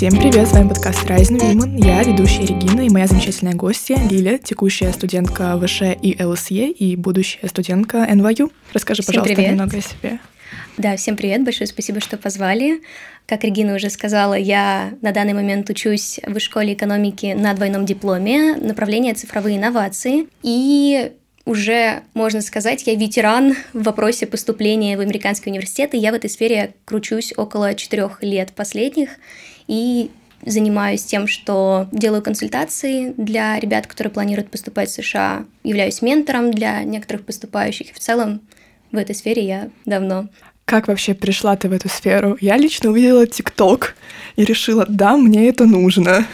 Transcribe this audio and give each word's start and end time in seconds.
Всем 0.00 0.16
привет, 0.16 0.48
с 0.48 0.52
вами 0.52 0.70
подкаст 0.70 1.04
Rising 1.04 1.38
Women. 1.38 1.86
Я 1.86 2.02
ведущая 2.02 2.46
Регина 2.46 2.80
и 2.80 2.88
моя 2.88 3.06
замечательная 3.06 3.52
гостья 3.52 3.98
Лиля, 4.08 4.38
текущая 4.38 4.94
студентка 4.94 5.60
ВШ 5.60 5.82
и 6.00 6.16
ЛСЕ 6.18 6.70
и 6.70 6.96
будущая 6.96 7.46
студентка 7.50 8.06
НВЮ. 8.06 8.50
Расскажи, 8.72 9.02
Всем 9.02 9.12
пожалуйста, 9.16 9.34
привет. 9.34 9.50
немного 9.50 9.76
о 9.76 9.80
себе. 9.82 10.18
Да, 10.78 10.96
всем 10.96 11.18
привет, 11.18 11.44
большое 11.44 11.66
спасибо, 11.66 12.00
что 12.00 12.16
позвали. 12.16 12.80
Как 13.26 13.44
Регина 13.44 13.74
уже 13.74 13.90
сказала, 13.90 14.32
я 14.32 14.94
на 15.02 15.12
данный 15.12 15.34
момент 15.34 15.68
учусь 15.68 16.18
в 16.26 16.40
школе 16.40 16.72
экономики 16.72 17.36
на 17.38 17.52
двойном 17.52 17.84
дипломе, 17.84 18.54
направление 18.54 19.12
цифровые 19.12 19.58
инновации. 19.58 20.28
И 20.42 21.12
уже, 21.44 22.04
можно 22.14 22.40
сказать, 22.40 22.86
я 22.86 22.94
ветеран 22.94 23.54
в 23.74 23.82
вопросе 23.82 24.26
поступления 24.26 24.96
в 24.96 25.00
американский 25.00 25.50
университет, 25.50 25.92
и 25.92 25.98
я 25.98 26.12
в 26.12 26.14
этой 26.14 26.30
сфере 26.30 26.74
кручусь 26.86 27.34
около 27.36 27.74
четырех 27.74 28.22
лет 28.22 28.52
последних, 28.52 29.10
и 29.70 30.10
занимаюсь 30.44 31.04
тем, 31.04 31.28
что 31.28 31.86
делаю 31.92 32.22
консультации 32.22 33.14
для 33.16 33.60
ребят, 33.60 33.86
которые 33.86 34.12
планируют 34.12 34.50
поступать 34.50 34.88
в 34.88 34.92
США, 34.92 35.44
являюсь 35.62 36.02
ментором 36.02 36.50
для 36.50 36.82
некоторых 36.82 37.24
поступающих, 37.24 37.90
и 37.90 37.94
в 37.94 38.00
целом 38.00 38.40
в 38.90 38.96
этой 38.96 39.14
сфере 39.14 39.46
я 39.46 39.70
давно. 39.86 40.28
Как 40.64 40.88
вообще 40.88 41.14
пришла 41.14 41.56
ты 41.56 41.68
в 41.68 41.72
эту 41.72 41.88
сферу? 41.88 42.36
Я 42.40 42.56
лично 42.56 42.90
увидела 42.90 43.28
ТикТок 43.28 43.94
и 44.34 44.44
решила, 44.44 44.86
да, 44.88 45.16
мне 45.16 45.48
это 45.48 45.66
нужно. 45.66 46.26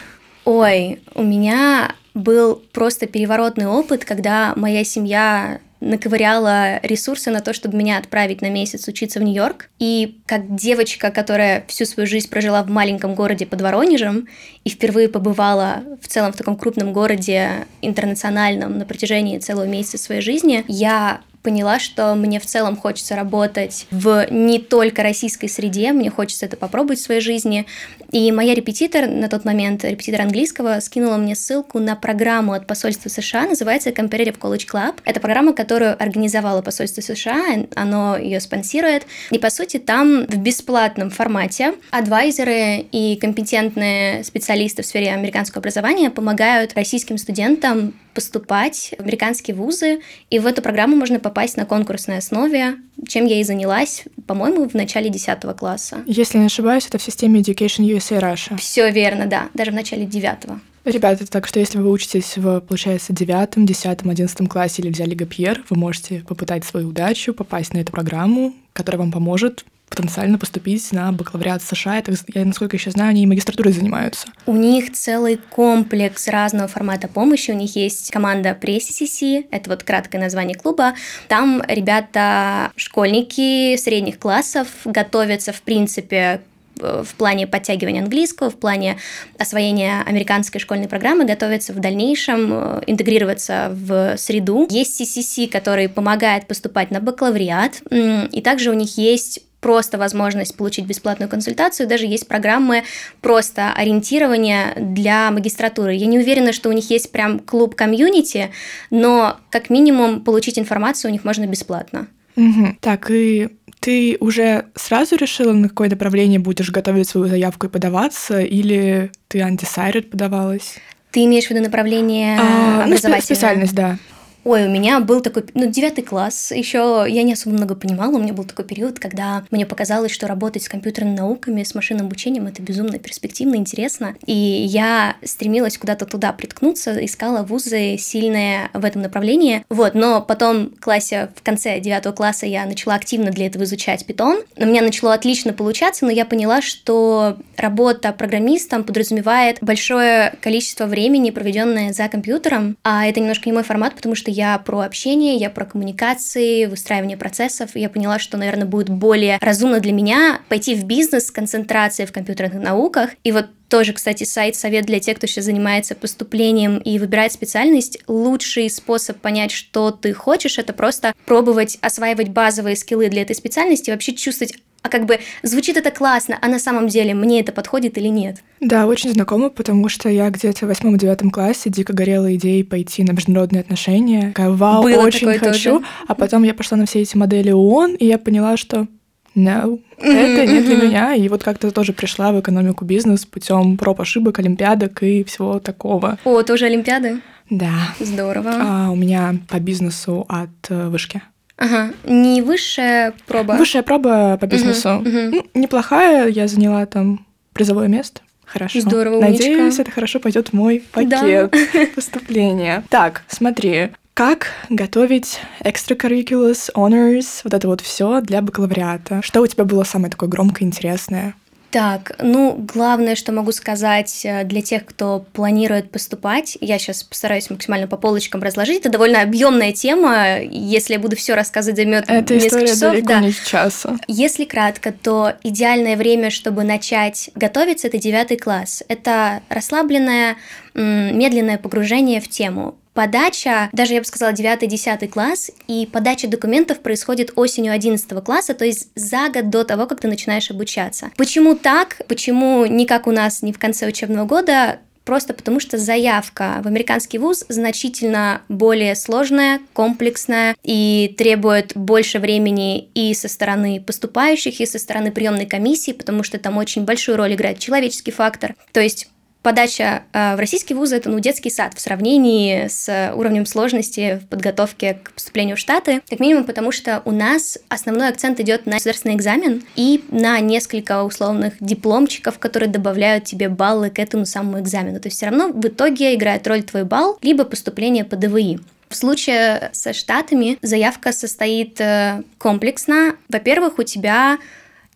Ой, 0.46 1.00
у 1.14 1.23
меня 1.23 1.95
был 2.14 2.62
просто 2.73 3.06
переворотный 3.06 3.66
опыт, 3.66 4.06
когда 4.06 4.54
моя 4.56 4.82
семья 4.84 5.60
наковыряла 5.90 6.80
ресурсы 6.82 7.30
на 7.30 7.40
то, 7.40 7.52
чтобы 7.52 7.76
меня 7.76 7.98
отправить 7.98 8.42
на 8.42 8.51
месяц 8.51 8.88
учиться 8.88 9.20
в 9.20 9.23
Нью-Йорк. 9.23 9.70
И 9.79 10.18
как 10.26 10.54
девочка, 10.54 11.10
которая 11.10 11.65
всю 11.68 11.84
свою 11.84 12.06
жизнь 12.06 12.28
прожила 12.28 12.62
в 12.62 12.68
маленьком 12.68 13.15
городе 13.15 13.46
под 13.46 13.62
Воронежем 13.62 14.28
и 14.65 14.70
впервые 14.70 15.09
побывала 15.09 15.82
в 16.01 16.09
целом 16.09 16.32
в 16.32 16.37
таком 16.37 16.56
крупном 16.56 16.93
городе 16.93 17.66
интернациональном 17.82 18.78
на 18.78 18.84
протяжении 18.84 19.38
целого 19.38 19.65
месяца 19.65 19.98
своей 19.98 20.20
жизни, 20.20 20.65
я 20.68 21.20
поняла, 21.47 21.79
что 21.79 22.16
мне 22.16 22.41
в 22.41 22.45
целом 22.45 22.77
хочется 22.77 23.15
работать 23.15 23.87
в 23.93 24.27
не 24.33 24.59
только 24.59 25.05
российской 25.05 25.47
среде, 25.47 25.93
мне 25.93 26.11
хочется 26.11 26.45
это 26.47 26.57
попробовать 26.57 26.99
в 26.99 27.02
своей 27.02 27.21
жизни. 27.21 27.66
И 28.11 28.33
моя 28.33 28.52
репетитор 28.52 29.07
на 29.07 29.29
тот 29.29 29.45
момент, 29.45 29.85
репетитор 29.85 30.23
английского, 30.23 30.80
скинула 30.80 31.19
мне 31.19 31.37
ссылку 31.37 31.79
на 31.79 31.95
программу 31.95 32.52
от 32.52 32.67
посольства 32.67 33.11
США, 33.11 33.47
называется 33.47 33.91
Comparative 33.91 34.41
College 34.41 34.67
Club. 34.69 34.97
Это 35.05 35.21
программа, 35.21 35.52
которую 35.52 35.93
организовало 36.02 36.63
посольство 36.63 37.01
США, 37.01 37.45
оно 37.77 38.17
ее 38.17 38.41
спонсирует. 38.41 39.07
И, 39.30 39.39
по 39.39 39.49
сути, 39.51 39.77
там 39.77 40.27
в 40.27 40.39
бесплатном 40.39 41.11
формате 41.11 41.74
адвайзеры 41.93 42.87
и 42.91 43.17
компетентные 43.21 44.24
специалисты 44.24 44.83
в 44.83 44.87
сфере 44.87 45.13
американского 45.13 45.61
образования 45.61 46.11
помогают 46.11 46.74
российским 46.74 47.19
студентам 47.19 47.95
поступать 48.16 48.95
в 48.98 49.02
американские 49.02 49.54
вузы, 49.54 50.00
и 50.30 50.38
в 50.38 50.46
эту 50.46 50.62
программу 50.62 50.96
можно 50.96 51.20
попасть 51.20 51.59
на 51.59 51.66
конкурсной 51.66 52.16
основе, 52.16 52.76
чем 53.06 53.26
я 53.26 53.38
и 53.40 53.45
занялась, 53.45 54.04
по-моему, 54.26 54.66
в 54.66 54.72
начале 54.72 55.10
10 55.10 55.38
класса. 55.54 55.98
Если 56.06 56.38
не 56.38 56.46
ошибаюсь, 56.46 56.87
это 56.87 56.96
в 56.96 57.02
системе 57.02 57.42
Education 57.42 57.84
USA 57.84 58.18
Russia. 58.20 58.56
Все 58.56 58.90
верно, 58.90 59.26
да, 59.26 59.50
даже 59.52 59.70
в 59.70 59.74
начале 59.74 60.06
9 60.06 60.38
Ребята, 60.87 61.26
так 61.26 61.46
что 61.46 61.60
если 61.60 61.78
вы 61.78 61.90
учитесь 61.90 62.38
в, 62.38 62.60
получается, 62.60 63.12
девятом, 63.12 63.66
десятом, 63.66 64.09
одиннадцатом 64.09 64.47
классе 64.47 64.81
или 64.81 64.91
взяли 64.91 65.14
ГПР, 65.14 65.64
вы 65.69 65.76
можете 65.76 66.25
попытать 66.26 66.64
свою 66.64 66.88
удачу, 66.88 67.34
попасть 67.34 67.75
на 67.75 67.78
эту 67.78 67.92
программу, 67.92 68.54
которая 68.72 69.00
вам 69.00 69.12
поможет 69.12 69.66
потенциально 69.88 70.38
поступить 70.38 70.92
на 70.92 71.12
бакалавриат 71.12 71.62
США. 71.62 71.99
Это, 71.99 72.12
я, 72.34 72.44
насколько 72.44 72.77
еще 72.77 72.91
знаю, 72.91 73.11
они 73.11 73.22
и 73.22 73.27
магистратурой 73.27 73.72
занимаются. 73.72 74.28
У 74.47 74.55
них 74.55 74.93
целый 74.93 75.38
комплекс 75.50 76.28
разного 76.28 76.69
формата 76.69 77.09
помощи. 77.09 77.50
У 77.50 77.55
них 77.55 77.77
есть 77.77 78.11
команда 78.11 78.55
Пресси 78.55 79.47
это 79.50 79.71
вот 79.71 79.84
краткое 79.84 80.19
название 80.19 80.56
клуба. 80.56 80.94
Там 81.28 81.62
ребята, 81.69 82.72
школьники 82.77 83.77
средних 83.77 84.19
классов, 84.19 84.69
готовятся, 84.84 85.53
в 85.53 85.62
принципе, 85.62 86.43
в 86.77 87.15
плане 87.16 87.47
подтягивания 87.47 88.03
английского, 88.03 88.50
в 88.50 88.56
плане 88.56 88.99
освоения 89.38 90.03
американской 90.05 90.61
школьной 90.61 90.88
программы, 90.88 91.25
готовятся 91.25 91.72
в 91.72 91.78
дальнейшем 91.78 92.53
интегрироваться 92.87 93.71
в 93.72 94.16
среду. 94.19 94.66
Есть 94.69 95.00
CCC, 95.00 95.49
который 95.49 95.88
помогает 95.88 96.47
поступать 96.47 96.91
на 96.91 97.00
бакалавриат, 97.00 97.82
и 97.91 98.43
также 98.43 98.71
у 98.71 98.75
них 98.75 98.99
есть 98.99 99.46
просто 99.61 99.99
возможность 99.99 100.56
получить 100.56 100.87
бесплатную 100.87 101.28
консультацию, 101.28 101.89
даже 101.89 102.06
есть 102.06 102.28
программы 102.28 102.84
просто 103.21 103.72
ориентирования 103.72 104.75
для 104.77 105.31
магистратуры. 105.31 105.94
Я 105.94 106.06
не 106.06 106.19
уверена, 106.19 106.53
что 106.53 106.69
у 106.69 106.72
них 106.72 106.91
есть 106.91 107.11
прям 107.11 107.39
клуб 107.41 107.75
комьюнити, 107.75 108.50
но 108.91 109.39
как 109.50 109.71
минимум 109.71 110.21
получить 110.21 110.59
информацию 110.59 111.11
у 111.11 111.12
них 111.12 111.25
можно 111.25 111.47
бесплатно. 111.47 112.06
Угу. 112.37 112.77
Так, 112.81 113.11
и 113.11 113.49
ты 113.81 114.17
уже 114.21 114.67
сразу 114.75 115.17
решила, 115.17 115.53
на 115.53 115.69
какое 115.69 115.88
направление 115.88 116.38
будешь 116.38 116.71
готовить 116.71 117.09
свою 117.09 117.28
заявку 117.28 117.67
и 117.67 117.71
подаваться, 117.71 118.41
или 118.41 119.11
ты 119.28 119.38
undecided 119.38 120.03
подавалась? 120.11 120.77
Ты 121.12 121.25
имеешь 121.25 121.47
в 121.47 121.50
виду 121.50 121.62
направление 121.62 122.38
а, 122.38 122.84
образовательное? 122.84 123.17
Ну, 123.17 123.23
специальность, 123.23 123.75
да. 123.75 123.99
Ой, 124.47 124.65
у 124.65 124.71
меня 124.71 125.01
был 125.01 125.23
такой, 125.23 125.45
ну, 125.55 125.67
девятый 125.67 126.05
класс, 126.05 126.53
еще 126.53 127.05
я 127.09 127.25
не 127.25 127.33
особо 127.33 127.57
много 127.57 127.75
понимала, 127.75 128.15
у 128.15 128.21
меня 128.21 128.33
был 128.33 128.45
такой 128.45 128.65
период, 128.65 129.01
когда 129.01 129.45
мне 129.51 129.67
показалось, 129.67 130.12
что 130.12 130.29
работать 130.29 130.62
с 130.62 130.69
компьютерными 130.69 131.17
науками, 131.17 131.65
с 131.65 131.75
машинным 131.75 132.07
обучением— 132.07 132.47
это 132.47 132.62
безумно 132.62 133.01
перспективно, 133.01 133.56
интересно, 133.56 134.15
и 134.25 134.33
я 134.33 135.17
стремилась 135.25 135.77
куда-то 135.77 136.06
туда 136.06 136.33
приткнуться, 136.33 137.05
искала 137.05 137.43
вузы 137.43 137.97
сильные 137.99 138.71
в 138.73 138.85
этом 138.85 139.03
направлении, 139.03 139.65
вот, 139.69 139.95
но 139.95 140.23
потом 140.23 140.71
в 140.77 140.81
классе, 140.81 141.31
в 141.35 141.43
конце 141.43 141.81
девятого 141.81 142.12
класса 142.12 142.47
я 142.47 142.67
начала 142.67 142.95
активно 142.95 143.33
для 143.33 143.47
этого 143.47 143.65
изучать 143.65 144.06
питон, 144.06 144.43
у 144.56 144.65
меня 144.65 144.81
начало 144.81 145.12
отлично 145.15 145.55
получаться, 145.55 146.05
но 146.05 146.12
я 146.12 146.25
поняла, 146.25 146.62
что 146.62 147.37
работа 147.56 148.12
программистом 148.12 148.85
подразумевает 148.85 149.59
большое 149.61 150.37
количество 150.41 150.87
времени, 150.87 151.31
проведенное 151.31 151.93
за 151.93 152.06
компьютером, 152.06 152.77
а 152.85 153.06
это 153.06 153.19
немножко 153.19 153.49
не 153.49 153.53
мой 153.53 153.65
формат, 153.65 153.97
потому 153.97 154.15
что 154.15 154.36
я 154.37 154.59
про 154.59 154.81
общение, 154.81 155.37
я 155.37 155.49
про 155.49 155.65
коммуникации, 155.65 156.67
выстраивание 156.67 157.17
процессов. 157.17 157.71
Я 157.75 157.89
поняла, 157.89 158.19
что, 158.19 158.37
наверное, 158.37 158.67
будет 158.67 158.91
более 158.91 159.39
разумно 159.41 159.81
для 159.81 159.93
меня 159.93 160.41
пойти 160.49 160.75
в 160.75 160.85
бизнес 160.85 161.27
с 161.27 161.31
концентрацией 161.31 162.07
в 162.07 162.13
компьютерных 162.13 162.63
науках. 162.63 163.11
И 163.25 163.33
вот 163.33 163.47
тоже, 163.69 163.93
кстати, 163.93 164.25
сайт 164.25 164.55
совет 164.55 164.87
для 164.87 165.01
тех, 165.01 165.17
кто 165.17 165.27
сейчас 165.27 165.47
занимается 165.47 165.95
поступлением 165.95 166.79
и 166.79 166.99
выбирает 166.99 167.33
специальность. 167.33 167.99
Лучший 168.07 168.71
способ 168.71 169.17
понять, 169.19 169.51
что 169.51 169.91
ты 169.91 170.13
хочешь, 170.13 170.59
это 170.59 170.73
просто 170.73 171.15
пробовать 171.25 171.79
осваивать 171.81 172.29
базовые 172.29 172.77
скиллы 172.77 173.09
для 173.09 173.23
этой 173.23 173.35
специальности, 173.35 173.91
вообще 173.91 174.15
чувствовать, 174.15 174.55
а 174.87 174.89
как 174.89 175.05
бы 175.05 175.19
звучит 175.43 175.77
это 175.77 175.91
классно, 175.91 176.39
а 176.41 176.49
на 176.49 176.59
самом 176.59 176.89
деле 176.89 177.15
мне 177.15 177.41
это 177.41 177.53
подходит 177.53 177.99
или 177.99 178.09
нет? 178.09 178.37
Да, 178.61 178.87
очень 178.87 179.13
знакомо, 179.13 179.51
потому 179.51 179.89
что 179.89 180.09
я 180.09 180.31
где-то 180.31 180.65
в 180.65 180.69
восьмом-девятом 180.69 181.31
классе 181.31 181.71
дико 181.71 181.93
горела 181.93 182.35
идеей 182.37 182.63
пойти 182.63 183.03
на 183.03 183.13
международные 183.13 183.61
отношения. 183.61 184.29
Такая, 184.29 184.51
вау, 184.51 184.83
Было 184.83 185.03
очень 185.03 185.27
хочу. 185.39 185.79
Тоже. 185.79 185.85
А 186.07 186.15
потом 186.15 186.45
я 186.45 186.55
пошла 186.55 186.79
на 186.79 186.87
все 186.87 187.01
эти 187.03 187.17
модели 187.17 187.51
ООН, 187.51 187.97
и 187.97 188.07
я 188.07 188.19
поняла, 188.19 188.57
что 188.57 188.87
no, 189.35 189.81
это 189.99 190.47
не 190.47 190.61
для 190.61 190.77
меня. 190.77 191.15
И 191.15 191.29
вот 191.29 191.43
как-то 191.43 191.71
тоже 191.71 191.93
пришла 191.93 192.33
в 192.33 192.41
экономику 192.41 192.85
бизнес 192.85 193.27
путем 193.27 193.77
проб 193.77 194.01
ошибок, 194.01 194.39
олимпиадок 194.39 195.03
и 195.03 195.25
всего 195.25 195.59
такого. 195.59 196.19
О, 196.25 196.43
тоже 196.43 196.67
олимпиады? 196.67 197.21
Да. 197.51 197.95
Здорово. 198.01 198.53
А, 198.55 198.91
у 198.91 198.97
меня 198.97 199.35
по 199.49 199.61
бизнесу 199.61 200.25
от 200.29 200.50
э, 200.69 200.89
вышки. 200.89 201.23
Ага, 201.56 201.93
не 202.05 202.43
высшая 202.43 203.14
проба. 203.26 203.53
Высшая 203.53 203.82
проба 203.82 204.37
по 204.37 204.47
бизнесу. 204.47 204.88
Uh-huh, 204.88 205.05
uh-huh. 205.05 205.31
Ну, 205.31 205.47
неплохая, 205.55 206.29
я 206.29 206.49
заняла 206.49 206.85
там 206.87 207.26
призовое 207.53 207.88
место. 207.88 208.20
Хорошо. 208.44 208.81
Здорово, 208.81 209.20
Надеюсь, 209.20 209.58
умничка. 209.58 209.82
это 209.82 209.91
хорошо 209.91 210.20
пойдет 210.20 210.49
в 210.49 210.53
мой 210.53 210.85
пакет 210.93 211.50
да. 211.50 211.87
поступления. 211.94 212.85
Так, 212.91 213.23
смотри, 213.29 213.91
как 214.14 214.47
готовить 214.70 215.41
extracurriculars, 215.61 216.70
honors, 216.75 217.41
вот 217.44 217.53
это 217.53 217.67
вот 217.67 217.81
все 217.81 218.20
для 218.20 218.41
бакалавриата? 218.41 219.20
Что 219.23 219.43
у 219.43 219.47
тебя 219.47 219.64
было 219.64 219.85
самое 219.85 220.11
такое 220.11 220.29
громкое, 220.29 220.64
интересное? 220.64 221.35
Так, 221.76 222.12
ну, 222.20 222.55
главное, 222.56 223.17
что 223.17 223.32
могу 223.32 223.52
сказать 223.52 224.23
э, 224.25 224.44
для 224.44 224.62
тех, 224.62 224.87
кто 224.87 225.26
планирует 225.34 225.90
поступать, 225.90 226.56
я 226.62 226.78
сейчас 226.78 227.02
постараюсь 227.02 227.50
максимально 227.50 227.87
по 227.87 227.99
полочкам 227.99 228.43
разложить. 228.43 228.81
Это 228.81 228.88
довольно 228.88 229.20
объемная 229.20 229.73
тема. 229.73 230.38
Если 230.40 230.94
я 230.94 230.99
буду 230.99 231.17
все 231.17 231.34
рассказывать, 231.34 231.76
займет 231.76 232.08
Это 232.08 232.32
несколько 232.32 232.69
часов. 232.69 232.96
да. 233.02 233.20
не 233.20 233.34
часа. 233.34 233.99
Если 234.08 234.46
кратко, 234.46 234.90
то 234.90 235.34
идеальное 235.43 235.99
время, 235.99 236.31
чтобы 236.31 236.64
начать 236.64 237.28
готовиться, 237.34 237.88
это 237.88 237.99
девятый 237.99 238.38
класс. 238.38 238.82
Это 238.88 239.43
расслабленное, 239.50 240.37
медленное 240.72 241.58
погружение 241.58 242.22
в 242.22 242.29
тему 242.31 242.76
подача, 242.96 243.69
даже 243.72 243.93
я 243.93 244.00
бы 244.00 244.06
сказала 244.06 244.32
9-10 244.32 245.06
класс, 245.08 245.50
и 245.69 245.87
подача 245.93 246.26
документов 246.26 246.81
происходит 246.81 247.32
осенью 247.37 247.72
11 247.72 248.25
класса, 248.25 248.54
то 248.54 248.64
есть 248.64 248.88
за 248.94 249.28
год 249.28 249.50
до 249.50 249.64
того, 249.64 249.87
как 249.87 250.00
ты 250.00 250.08
начинаешь 250.08 250.50
обучаться. 250.50 251.10
Почему 251.16 251.54
так? 251.54 252.00
Почему 252.08 252.64
не 252.64 252.87
как 252.87 253.06
у 253.06 253.12
нас, 253.12 253.43
не 253.43 253.52
в 253.52 253.58
конце 253.58 253.87
учебного 253.87 254.26
года? 254.26 254.81
Просто 255.04 255.34
потому 255.34 255.60
что 255.60 255.78
заявка 255.78 256.60
в 256.64 256.66
американский 256.66 257.19
вуз 257.19 257.44
значительно 257.48 258.43
более 258.48 258.96
сложная, 258.96 259.60
комплексная 259.72 260.56
и 260.64 261.14
требует 261.16 261.76
больше 261.76 262.19
времени 262.19 262.88
и 262.93 263.14
со 263.14 263.28
стороны 263.28 263.81
поступающих, 263.81 264.60
и 264.60 264.66
со 264.66 264.81
стороны 264.81 265.12
приемной 265.12 265.46
комиссии, 265.46 265.93
потому 265.93 266.25
что 266.25 266.40
там 266.40 266.56
очень 266.56 266.84
большую 266.84 267.19
роль 267.19 267.34
играет 267.34 267.60
человеческий 267.60 268.10
фактор. 268.10 268.56
То 268.72 268.81
есть 268.81 269.08
подача 269.46 270.02
э, 270.12 270.34
в 270.34 270.40
российские 270.40 270.76
вузы– 270.76 270.96
это 270.96 271.08
ну, 271.08 271.20
детский 271.20 271.50
сад 271.50 271.75
в 271.76 271.81
сравнении 271.81 272.66
с 272.66 273.12
уровнем 273.14 273.46
сложности 273.46 274.20
в 274.20 274.26
подготовке 274.26 274.94
к 274.94 275.12
поступлению 275.12 275.54
в 275.54 275.60
Штаты. 275.60 276.02
Как 276.10 276.19
минимум 276.19 276.43
потому, 276.43 276.72
что 276.72 277.00
у 277.04 277.12
нас 277.12 277.56
основной 277.69 278.08
акцент 278.08 278.40
идет 278.40 278.66
на 278.66 278.72
государственный 278.72 279.14
экзамен 279.14 279.62
и 279.76 280.02
на 280.10 280.40
несколько 280.40 281.04
условных 281.04 281.54
дипломчиков, 281.60 282.40
которые 282.40 282.69
добавляют 282.69 283.22
тебе 283.22 283.48
баллы 283.48 283.90
к 283.90 284.00
этому 284.00 284.26
самому 284.26 284.58
экзамену. 284.58 284.98
То 284.98 285.06
есть 285.06 285.16
все 285.16 285.26
равно 285.26 285.52
в 285.52 285.64
итоге 285.64 286.16
играет 286.16 286.44
роль 286.48 286.64
твой 286.64 286.82
балл, 286.82 287.16
либо 287.22 287.44
поступление 287.44 288.04
по 288.04 288.16
ДВИ. 288.16 288.58
В 288.88 288.96
случае 288.96 289.70
со 289.72 289.93
Штатами 289.93 290.58
заявка 290.60 291.12
состоит 291.12 291.81
э, 291.81 292.25
комплексно. 292.38 293.14
Во-первых, 293.28 293.78
у 293.78 293.84
тебя 293.84 294.38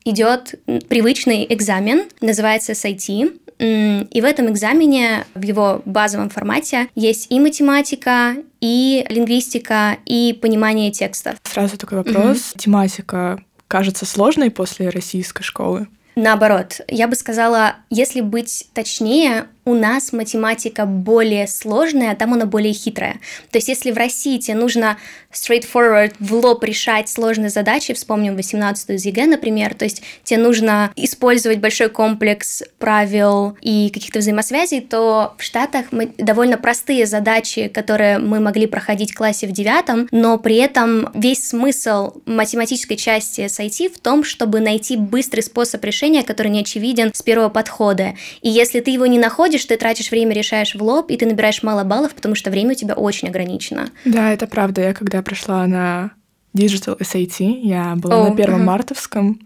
идет 0.05 0.55
привычный 0.89 1.47
экзамен, 1.49 2.05
называется 2.21 2.73
SAT. 2.73 3.39
И 3.59 4.21
в 4.21 4.25
этом 4.25 4.51
экзамене, 4.51 5.27
в 5.35 5.43
его 5.43 5.83
базовом 5.85 6.31
формате, 6.31 6.89
есть 6.95 7.31
и 7.31 7.39
математика, 7.39 8.37
и 8.61 9.05
лингвистика, 9.11 9.99
и 10.07 10.39
понимание 10.41 10.91
текстов. 10.91 11.37
Сразу 11.45 11.77
такой 11.77 11.99
вопрос. 11.99 12.53
Угу. 12.53 12.59
Тематика 12.59 13.45
кажется 13.69 14.07
сложной 14.07 14.51
после 14.51 14.89
российской 14.89 15.43
школы? 15.43 15.89
Наоборот, 16.17 16.81
я 16.89 17.07
бы 17.07 17.15
сказала, 17.15 17.77
если 17.89 18.21
быть 18.21 18.69
точнее, 18.75 19.47
у 19.71 19.75
нас 19.75 20.13
математика 20.13 20.85
более 20.85 21.47
сложная, 21.47 22.13
а 22.13 22.17
там 22.17 22.35
она 22.35 22.45
более 22.45 22.73
хитрая. 22.73 23.21
То 23.51 23.59
есть 23.59 23.69
если 23.69 23.93
в 23.93 23.97
России 23.97 24.39
тебе 24.39 24.57
нужно 24.57 24.97
straightforward, 25.33 26.15
в 26.19 26.35
лоб 26.35 26.65
решать 26.65 27.09
сложные 27.09 27.51
задачи, 27.51 27.95
вспомним 27.95 28.35
18 28.35 28.91
из 28.91 29.05
ЕГЭ, 29.05 29.27
например, 29.27 29.75
то 29.75 29.85
есть 29.85 30.03
тебе 30.25 30.41
нужно 30.41 30.93
использовать 30.97 31.59
большой 31.59 31.89
комплекс 31.89 32.63
правил 32.79 33.57
и 33.61 33.91
каких-то 33.91 34.19
взаимосвязей, 34.19 34.81
то 34.81 35.35
в 35.39 35.43
Штатах 35.43 35.87
мы 35.93 36.13
довольно 36.19 36.59
простые 36.59 37.07
задачи, 37.07 37.69
которые 37.69 38.19
мы 38.19 38.41
могли 38.41 38.67
проходить 38.67 39.13
в 39.13 39.17
классе 39.17 39.47
в 39.47 39.53
девятом, 39.53 40.09
но 40.11 40.37
при 40.39 40.57
этом 40.57 41.11
весь 41.15 41.49
смысл 41.49 42.15
математической 42.27 42.97
части 42.97 43.43
SAT 43.43 43.95
в 43.95 43.99
том, 44.01 44.25
чтобы 44.25 44.59
найти 44.59 44.97
быстрый 44.97 45.43
способ 45.43 45.85
решения, 45.85 46.25
который 46.25 46.49
не 46.49 46.63
очевиден 46.63 47.13
с 47.15 47.23
первого 47.23 47.51
подхода. 47.51 48.15
И 48.43 48.49
если 48.49 48.81
ты 48.81 48.91
его 48.91 49.07
не 49.07 49.19
находишь, 49.19 49.60
приходишь, 49.61 49.65
ты 49.67 49.77
тратишь 49.77 50.11
время, 50.11 50.35
решаешь 50.35 50.75
в 50.75 50.83
лоб, 50.83 51.11
и 51.11 51.17
ты 51.17 51.27
набираешь 51.27 51.63
мало 51.63 51.85
баллов, 51.85 52.15
потому 52.15 52.35
что 52.35 52.51
время 52.51 52.73
у 52.73 52.75
тебя 52.75 52.95
очень 52.95 53.29
ограничено. 53.29 53.89
Да, 54.05 54.33
это 54.33 54.47
правда. 54.47 54.83
Я 54.83 54.95
когда 54.95 55.23
пришла 55.23 55.67
на 55.67 56.13
Digital 56.57 56.99
SAT, 56.99 57.61
я 57.63 57.97
была 57.97 58.17
oh, 58.17 58.31
на 58.31 58.37
первом 58.37 58.63
uh-huh. 58.63 58.65
мартовском. 58.65 59.41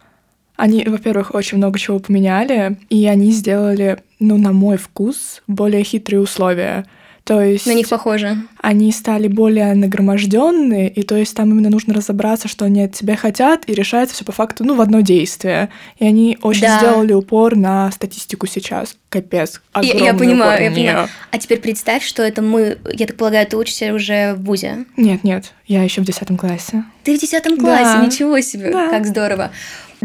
Они, 0.57 0.85
во-первых, 0.85 1.35
очень 1.35 1.59
много 1.59 1.79
чего 1.79 1.99
поменяли, 1.99 2.79
и 2.89 3.07
они 3.07 3.33
сделали, 3.33 3.99
ну, 4.21 4.39
на 4.39 4.53
мой 4.53 4.77
вкус, 4.77 5.43
более 5.49 5.83
хитрые 5.83 6.21
условия. 6.21 6.85
То 7.25 7.41
есть... 7.41 7.67
На 7.67 7.73
них 7.73 7.89
похоже. 7.89 8.37
Они 8.61 8.93
стали 8.93 9.29
более 9.29 9.75
нагроможденные, 9.75 10.91
и 10.91 11.03
то 11.03 11.17
есть 11.17 11.35
там 11.35 11.51
именно 11.51 11.71
нужно 11.71 11.95
разобраться, 11.95 12.49
что 12.49 12.67
они 12.67 12.83
от 12.83 12.93
тебя 12.93 13.17
хотят, 13.17 13.63
и 13.67 13.75
решается 13.75 14.15
все 14.15 14.27
по 14.27 14.33
факту, 14.33 14.63
ну, 14.65 14.75
в 14.75 14.81
одно 14.83 15.01
действие. 15.01 15.71
И 15.99 16.07
они 16.07 16.39
очень 16.43 16.63
да. 16.63 16.79
сделали 16.79 17.15
упор 17.15 17.57
на 17.57 17.91
статистику 17.93 18.47
сейчас. 18.47 18.97
Капец. 19.09 19.63
Я, 19.81 19.95
я 19.95 20.15
понимаю, 20.15 20.65
я 20.65 20.71
понимаю. 20.71 21.09
А 21.31 21.39
теперь 21.39 21.61
представь, 21.61 22.05
что 22.05 22.23
это 22.23 22.43
мы, 22.43 22.79
я 22.93 23.07
так 23.07 23.17
полагаю, 23.17 23.47
ты 23.47 23.57
учишься 23.57 23.95
уже 23.95 24.35
в 24.35 24.45
ВУЗе. 24.45 24.85
Нет, 24.99 25.25
нет, 25.25 25.55
я 25.67 25.83
еще 25.83 26.03
в 26.03 26.05
десятом 26.05 26.37
классе. 26.37 26.85
Ты 27.05 27.17
в 27.17 27.21
десятом 27.21 27.57
классе, 27.57 27.99
да. 27.99 28.05
ничего 28.05 28.41
себе, 28.41 28.71
да. 28.71 28.91
как 28.91 29.07
здорово. 29.07 29.51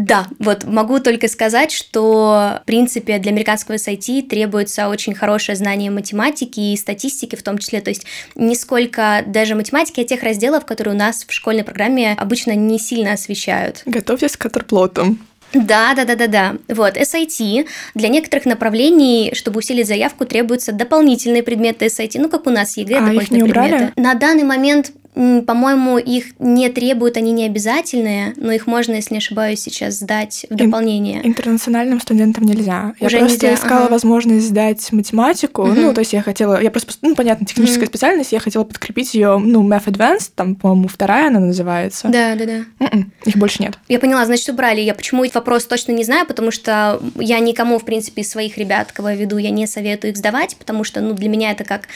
Да, 0.00 0.26
вот 0.38 0.64
могу 0.64 0.98
только 0.98 1.28
сказать, 1.28 1.70
что, 1.70 2.60
в 2.62 2.64
принципе, 2.64 3.18
для 3.18 3.32
американского 3.32 3.74
SAT 3.74 4.22
требуется 4.22 4.88
очень 4.88 5.14
хорошее 5.14 5.56
знание 5.56 5.90
математики 5.90 6.58
и 6.60 6.76
статистики 6.76 7.36
в 7.36 7.42
том 7.42 7.58
числе, 7.58 7.82
то 7.82 7.90
есть 7.90 8.06
не 8.34 8.54
сколько 8.54 9.22
даже 9.26 9.54
математики, 9.54 10.00
а 10.00 10.04
тех 10.04 10.22
разделов, 10.22 10.64
которые 10.64 10.94
у 10.94 10.98
нас 10.98 11.26
в 11.28 11.32
школьной 11.32 11.64
программе 11.64 12.14
обычно 12.18 12.52
не 12.52 12.78
сильно 12.78 13.12
освещают. 13.12 13.82
Готовьтесь 13.84 14.38
к 14.38 14.40
катерплотам. 14.40 15.18
Да, 15.52 15.94
да, 15.94 16.04
да, 16.04 16.14
да, 16.14 16.26
да. 16.28 16.56
Вот, 16.68 16.96
SIT. 16.96 17.66
Для 17.94 18.08
некоторых 18.08 18.46
направлений, 18.46 19.32
чтобы 19.34 19.58
усилить 19.58 19.86
заявку, 19.86 20.24
требуются 20.24 20.72
дополнительные 20.72 21.42
предметы 21.42 21.86
SAT, 21.86 22.12
ну, 22.20 22.28
как 22.28 22.46
у 22.46 22.50
нас 22.50 22.76
ЕГЭ, 22.76 22.96
а 22.96 23.00
дополнительные 23.00 23.24
их 23.24 23.30
не 23.30 23.50
убрали? 23.50 23.70
предметы. 23.70 24.00
На 24.00 24.14
данный 24.14 24.44
момент 24.44 24.92
по-моему, 25.14 25.98
их 25.98 26.38
не 26.38 26.68
требуют, 26.68 27.16
они 27.16 27.32
не 27.32 27.46
обязательные, 27.46 28.32
но 28.36 28.52
их 28.52 28.66
можно, 28.68 28.94
если 28.94 29.14
не 29.14 29.18
ошибаюсь, 29.18 29.60
сейчас 29.60 29.94
сдать 29.94 30.46
в 30.48 30.54
дополнение. 30.54 31.26
Интернациональным 31.26 32.00
студентам 32.00 32.44
нельзя. 32.44 32.94
Уже 33.00 33.16
я 33.16 33.24
просто 33.24 33.46
нельзя. 33.46 33.60
искала 33.60 33.84
ага. 33.86 33.92
возможность 33.92 34.46
сдать 34.46 34.92
математику. 34.92 35.62
Угу. 35.62 35.72
Ну, 35.72 35.94
то 35.94 36.00
есть 36.00 36.12
я 36.12 36.22
хотела, 36.22 36.62
я 36.62 36.70
просто, 36.70 36.92
ну, 37.02 37.16
понятно, 37.16 37.44
техническая 37.44 37.84
угу. 37.84 37.90
специальность, 37.90 38.32
я 38.32 38.38
хотела 38.38 38.62
подкрепить 38.62 39.14
ее, 39.14 39.38
ну, 39.38 39.66
Math 39.68 39.86
Advanced, 39.86 40.30
там, 40.36 40.54
по-моему, 40.54 40.86
вторая 40.86 41.26
она 41.26 41.40
называется. 41.40 42.08
Да, 42.08 42.36
да, 42.36 42.46
да. 42.46 42.86
м 42.92 43.12
их 43.24 43.36
больше 43.36 43.62
нет. 43.62 43.78
Я 43.88 43.98
поняла, 43.98 44.24
значит, 44.26 44.48
убрали. 44.48 44.80
Я 44.80 44.94
почему 44.94 45.24
этот 45.24 45.34
вопрос 45.34 45.64
точно 45.64 45.92
не 45.92 46.04
знаю, 46.04 46.24
потому 46.26 46.52
что 46.52 47.00
я 47.16 47.40
никому, 47.40 47.78
в 47.78 47.84
принципе, 47.84 48.22
из 48.22 48.30
своих 48.30 48.58
ребят, 48.58 48.92
кого 48.92 49.10
я 49.10 49.16
веду, 49.16 49.38
я 49.38 49.50
не 49.50 49.66
советую 49.66 50.12
их 50.12 50.16
сдавать, 50.16 50.56
потому 50.56 50.84
что, 50.84 51.00
ну, 51.00 51.14
для 51.14 51.28
меня 51.28 51.50
это 51.50 51.64
как 51.64 51.88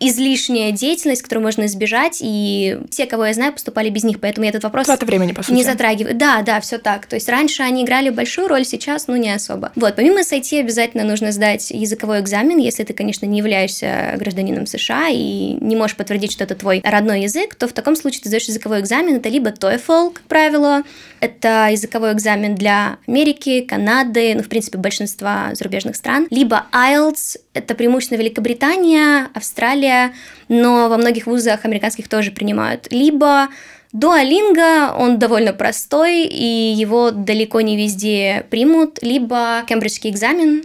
излишняя 0.00 0.72
деятельность, 0.72 1.22
которую 1.22 1.44
можно 1.44 1.66
избежать, 1.66 2.18
и 2.20 2.78
все, 2.90 3.06
кого 3.06 3.26
я 3.26 3.34
знаю, 3.34 3.52
поступали 3.52 3.90
без 3.90 4.02
них, 4.02 4.18
поэтому 4.18 4.44
я 4.44 4.50
этот 4.50 4.64
вопрос 4.64 4.86
Трата 4.86 5.06
времени, 5.06 5.32
по 5.32 5.42
сути. 5.42 5.54
не 5.54 5.62
затрагиваю. 5.62 6.14
Да, 6.14 6.42
да, 6.42 6.60
все 6.60 6.78
так. 6.78 7.06
То 7.06 7.16
есть 7.16 7.28
раньше 7.28 7.62
они 7.62 7.84
играли 7.84 8.08
большую 8.10 8.48
роль, 8.48 8.64
сейчас, 8.64 9.06
ну, 9.06 9.16
не 9.16 9.30
особо. 9.30 9.72
Вот, 9.76 9.96
помимо 9.96 10.20
SAT 10.20 10.60
обязательно 10.60 11.04
нужно 11.04 11.32
сдать 11.32 11.70
языковой 11.70 12.20
экзамен, 12.20 12.58
если 12.58 12.82
ты, 12.82 12.94
конечно, 12.94 13.26
не 13.26 13.38
являешься 13.38 14.14
гражданином 14.16 14.66
США 14.66 15.08
и 15.08 15.58
не 15.60 15.76
можешь 15.76 15.96
подтвердить, 15.96 16.32
что 16.32 16.44
это 16.44 16.54
твой 16.54 16.80
родной 16.84 17.22
язык, 17.22 17.54
то 17.54 17.68
в 17.68 17.72
таком 17.72 17.94
случае 17.94 18.22
ты 18.22 18.28
сдаешь 18.28 18.44
языковой 18.44 18.80
экзамен, 18.80 19.16
это 19.16 19.28
либо 19.28 19.50
TOEFL, 19.50 20.12
как 20.12 20.24
правило, 20.24 20.82
это 21.20 21.68
языковой 21.70 22.12
экзамен 22.12 22.54
для 22.54 22.96
Америки, 23.06 23.60
Канады, 23.60 24.34
ну, 24.34 24.42
в 24.42 24.48
принципе, 24.48 24.78
большинства 24.78 25.50
зарубежных 25.52 25.96
стран, 25.96 26.26
либо 26.30 26.66
IELTS, 26.72 27.38
это 27.52 27.74
преимущественно 27.74 28.18
Великобритания, 28.18 29.28
Австралия, 29.34 30.12
но 30.48 30.88
во 30.88 30.96
многих 30.96 31.26
вузах 31.26 31.64
американских 31.64 32.08
тоже 32.08 32.30
принимают. 32.30 32.88
Либо 32.90 33.48
Дуалинга, 33.92 34.94
он 34.96 35.18
довольно 35.18 35.52
простой, 35.52 36.24
и 36.24 36.72
его 36.76 37.10
далеко 37.10 37.60
не 37.60 37.76
везде 37.76 38.46
примут, 38.50 38.98
либо 39.02 39.64
кембриджский 39.66 40.10
экзамен, 40.10 40.62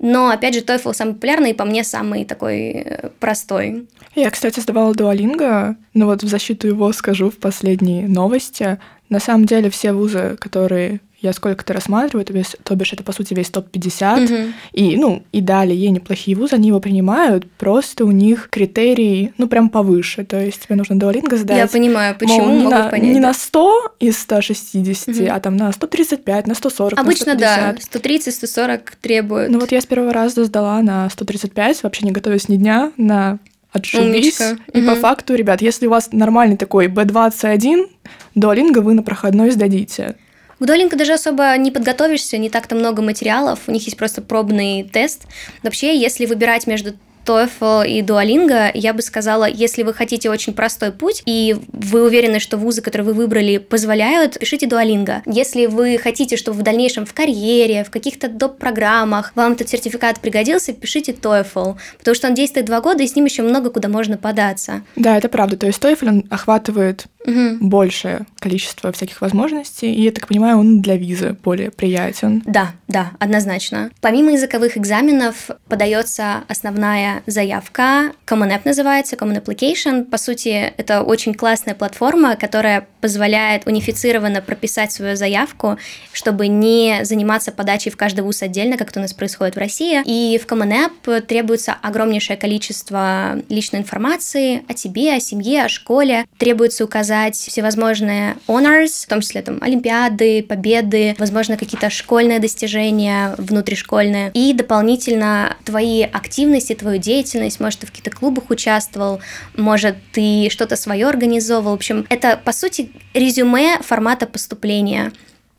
но, 0.00 0.28
опять 0.28 0.54
же, 0.54 0.60
TOEFL 0.60 0.92
самый 0.92 1.14
популярный 1.14 1.50
и 1.52 1.54
по 1.54 1.64
мне 1.64 1.84
самый 1.84 2.24
такой 2.24 2.70
э, 2.72 3.08
простой. 3.20 3.86
Я, 4.14 4.30
кстати, 4.30 4.60
сдавала 4.60 4.92
Duolingo, 4.92 5.76
но 5.94 6.06
вот 6.06 6.22
в 6.22 6.28
защиту 6.28 6.66
его 6.66 6.92
скажу 6.92 7.30
в 7.30 7.36
последней 7.36 8.02
новости. 8.02 8.78
На 9.08 9.20
самом 9.20 9.46
деле 9.46 9.70
все 9.70 9.92
вузы, 9.92 10.36
которые 10.40 11.00
я 11.24 11.32
сколько-то 11.32 11.72
рассматриваю, 11.72 12.24
то 12.24 12.32
бишь, 12.32 12.56
то 12.62 12.74
бишь 12.74 12.92
это, 12.92 13.02
по 13.02 13.12
сути, 13.12 13.34
весь 13.34 13.50
топ-50, 13.50 14.24
угу. 14.24 14.52
и, 14.72 14.96
ну, 14.96 15.22
и 15.32 15.40
далее 15.40 15.90
неплохие 15.90 16.36
вузы, 16.36 16.54
они 16.54 16.68
его 16.68 16.80
принимают, 16.80 17.50
просто 17.52 18.04
у 18.04 18.10
них 18.10 18.48
критерий, 18.50 19.32
ну, 19.38 19.48
прям 19.48 19.68
повыше, 19.68 20.24
то 20.24 20.38
есть 20.38 20.66
тебе 20.66 20.76
нужно 20.76 20.94
Duolingo 20.94 21.36
сдать. 21.36 21.58
Я 21.58 21.66
понимаю, 21.66 22.16
почему, 22.18 22.46
мол, 22.46 22.56
не 22.56 22.64
могу 22.64 22.70
на, 22.70 22.88
понять. 22.88 23.14
Не 23.14 23.20
на 23.20 23.32
100 23.32 23.96
из 24.00 24.18
160, 24.18 25.08
угу. 25.08 25.26
а 25.30 25.40
там 25.40 25.56
на 25.56 25.72
135, 25.72 26.46
на 26.46 26.54
140, 26.54 26.98
Обычно, 26.98 27.34
на 27.34 27.38
150. 27.38 27.92
да, 27.92 28.74
130-140 28.74 28.80
требуют. 29.00 29.50
Ну, 29.50 29.58
вот 29.58 29.72
я 29.72 29.80
с 29.80 29.86
первого 29.86 30.12
раза 30.12 30.44
сдала 30.44 30.80
на 30.82 31.08
135, 31.08 31.82
вообще 31.82 32.06
не 32.06 32.12
готовясь 32.12 32.48
ни 32.48 32.56
дня, 32.56 32.92
на 32.96 33.38
отшибись. 33.72 34.40
Умничка. 34.40 34.56
И 34.72 34.80
угу. 34.80 34.88
по 34.88 34.94
факту, 34.96 35.34
ребят, 35.34 35.60
если 35.60 35.86
у 35.86 35.90
вас 35.90 36.10
нормальный 36.12 36.56
такой 36.56 36.86
B21, 36.86 37.88
Duolingo 38.34 38.80
вы 38.80 38.94
на 38.94 39.02
проходной 39.02 39.50
сдадите. 39.50 40.16
В 40.64 40.66
Duolingo 40.66 40.96
даже 40.96 41.12
особо 41.12 41.54
не 41.58 41.70
подготовишься, 41.70 42.38
не 42.38 42.48
так-то 42.48 42.74
много 42.74 43.02
материалов, 43.02 43.58
у 43.66 43.70
них 43.70 43.84
есть 43.84 43.98
просто 43.98 44.22
пробный 44.22 44.82
тест. 44.82 45.26
Вообще, 45.62 45.94
если 45.94 46.24
выбирать 46.24 46.66
между 46.66 46.94
TOEFL 47.26 47.86
и 47.86 48.00
Duolingo, 48.00 48.70
я 48.72 48.94
бы 48.94 49.02
сказала, 49.02 49.46
если 49.46 49.82
вы 49.82 49.92
хотите 49.92 50.30
очень 50.30 50.54
простой 50.54 50.90
путь, 50.90 51.22
и 51.26 51.54
вы 51.68 52.04
уверены, 52.04 52.38
что 52.38 52.56
вузы, 52.56 52.80
которые 52.80 53.06
вы 53.06 53.12
выбрали, 53.12 53.58
позволяют, 53.58 54.38
пишите 54.38 54.64
Duolingo. 54.66 55.20
Если 55.26 55.66
вы 55.66 55.98
хотите, 55.98 56.38
чтобы 56.38 56.58
в 56.58 56.62
дальнейшем 56.62 57.04
в 57.04 57.12
карьере, 57.12 57.84
в 57.84 57.90
каких-то 57.90 58.28
доп. 58.28 58.58
программах 58.58 59.32
вам 59.34 59.52
этот 59.52 59.68
сертификат 59.68 60.20
пригодился, 60.20 60.72
пишите 60.72 61.12
TOEFL, 61.12 61.76
потому 61.98 62.14
что 62.14 62.28
он 62.28 62.34
действует 62.34 62.64
два 62.64 62.80
года, 62.80 63.02
и 63.02 63.06
с 63.06 63.14
ним 63.16 63.26
еще 63.26 63.42
много 63.42 63.68
куда 63.68 63.88
можно 63.88 64.16
податься. 64.16 64.82
Да, 64.96 65.18
это 65.18 65.28
правда. 65.28 65.58
То 65.58 65.66
есть 65.66 65.78
TOEFL 65.82 66.08
он 66.08 66.24
охватывает 66.30 67.04
угу. 67.24 67.56
большее 67.60 68.26
количество 68.38 68.92
всяких 68.92 69.20
возможностей, 69.20 69.92
и, 69.92 70.02
я 70.02 70.12
так 70.12 70.28
понимаю, 70.28 70.58
он 70.58 70.82
для 70.82 70.96
визы 70.96 71.36
более 71.42 71.70
приятен. 71.70 72.42
Да, 72.44 72.72
да, 72.88 73.12
однозначно. 73.18 73.90
Помимо 74.00 74.32
языковых 74.32 74.76
экзаменов 74.76 75.50
подается 75.68 76.44
основная 76.48 77.22
заявка, 77.26 78.12
Common 78.26 78.50
App 78.50 78.62
называется, 78.64 79.16
Common 79.16 79.42
Application. 79.42 80.04
По 80.04 80.18
сути, 80.18 80.72
это 80.76 81.02
очень 81.02 81.34
классная 81.34 81.74
платформа, 81.74 82.36
которая 82.36 82.86
позволяет 83.00 83.66
унифицированно 83.66 84.40
прописать 84.42 84.92
свою 84.92 85.16
заявку, 85.16 85.78
чтобы 86.12 86.48
не 86.48 87.00
заниматься 87.04 87.52
подачей 87.52 87.90
в 87.90 87.96
каждый 87.96 88.20
вуз 88.20 88.42
отдельно, 88.42 88.76
как 88.76 88.90
это 88.90 89.00
у 89.00 89.02
нас 89.02 89.14
происходит 89.14 89.56
в 89.56 89.58
России. 89.58 90.02
И 90.04 90.38
в 90.38 90.46
Common 90.46 90.90
App 91.04 91.20
требуется 91.22 91.76
огромнейшее 91.80 92.36
количество 92.36 93.38
личной 93.48 93.80
информации 93.80 94.64
о 94.68 94.74
тебе, 94.74 95.14
о 95.14 95.20
семье, 95.20 95.64
о 95.64 95.68
школе. 95.68 96.26
Требуется 96.38 96.84
указать 96.84 97.13
всевозможные 97.32 98.36
honors, 98.46 99.04
в 99.04 99.08
том 99.08 99.20
числе 99.20 99.42
там 99.42 99.58
олимпиады, 99.60 100.42
победы, 100.42 101.14
возможно, 101.18 101.56
какие-то 101.56 101.90
школьные 101.90 102.38
достижения, 102.38 103.34
внутришкольные. 103.38 104.30
И 104.34 104.52
дополнительно 104.52 105.56
твои 105.64 106.02
активности, 106.02 106.74
твою 106.74 106.98
деятельность, 106.98 107.60
может, 107.60 107.80
ты 107.80 107.86
в 107.86 107.90
каких-то 107.90 108.10
клубах 108.10 108.50
участвовал, 108.50 109.20
может, 109.56 109.96
ты 110.12 110.48
что-то 110.50 110.76
свое 110.76 111.08
организовывал. 111.08 111.72
В 111.72 111.76
общем, 111.76 112.06
это, 112.08 112.40
по 112.42 112.52
сути, 112.52 112.90
резюме 113.14 113.78
формата 113.82 114.26
поступления. 114.26 115.12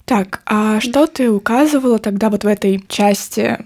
Так, 0.06 0.42
а 0.46 0.80
что 0.80 1.08
ты 1.08 1.30
указывала 1.30 1.98
тогда 1.98 2.30
вот 2.30 2.44
в 2.44 2.48
этой 2.48 2.84
части, 2.88 3.58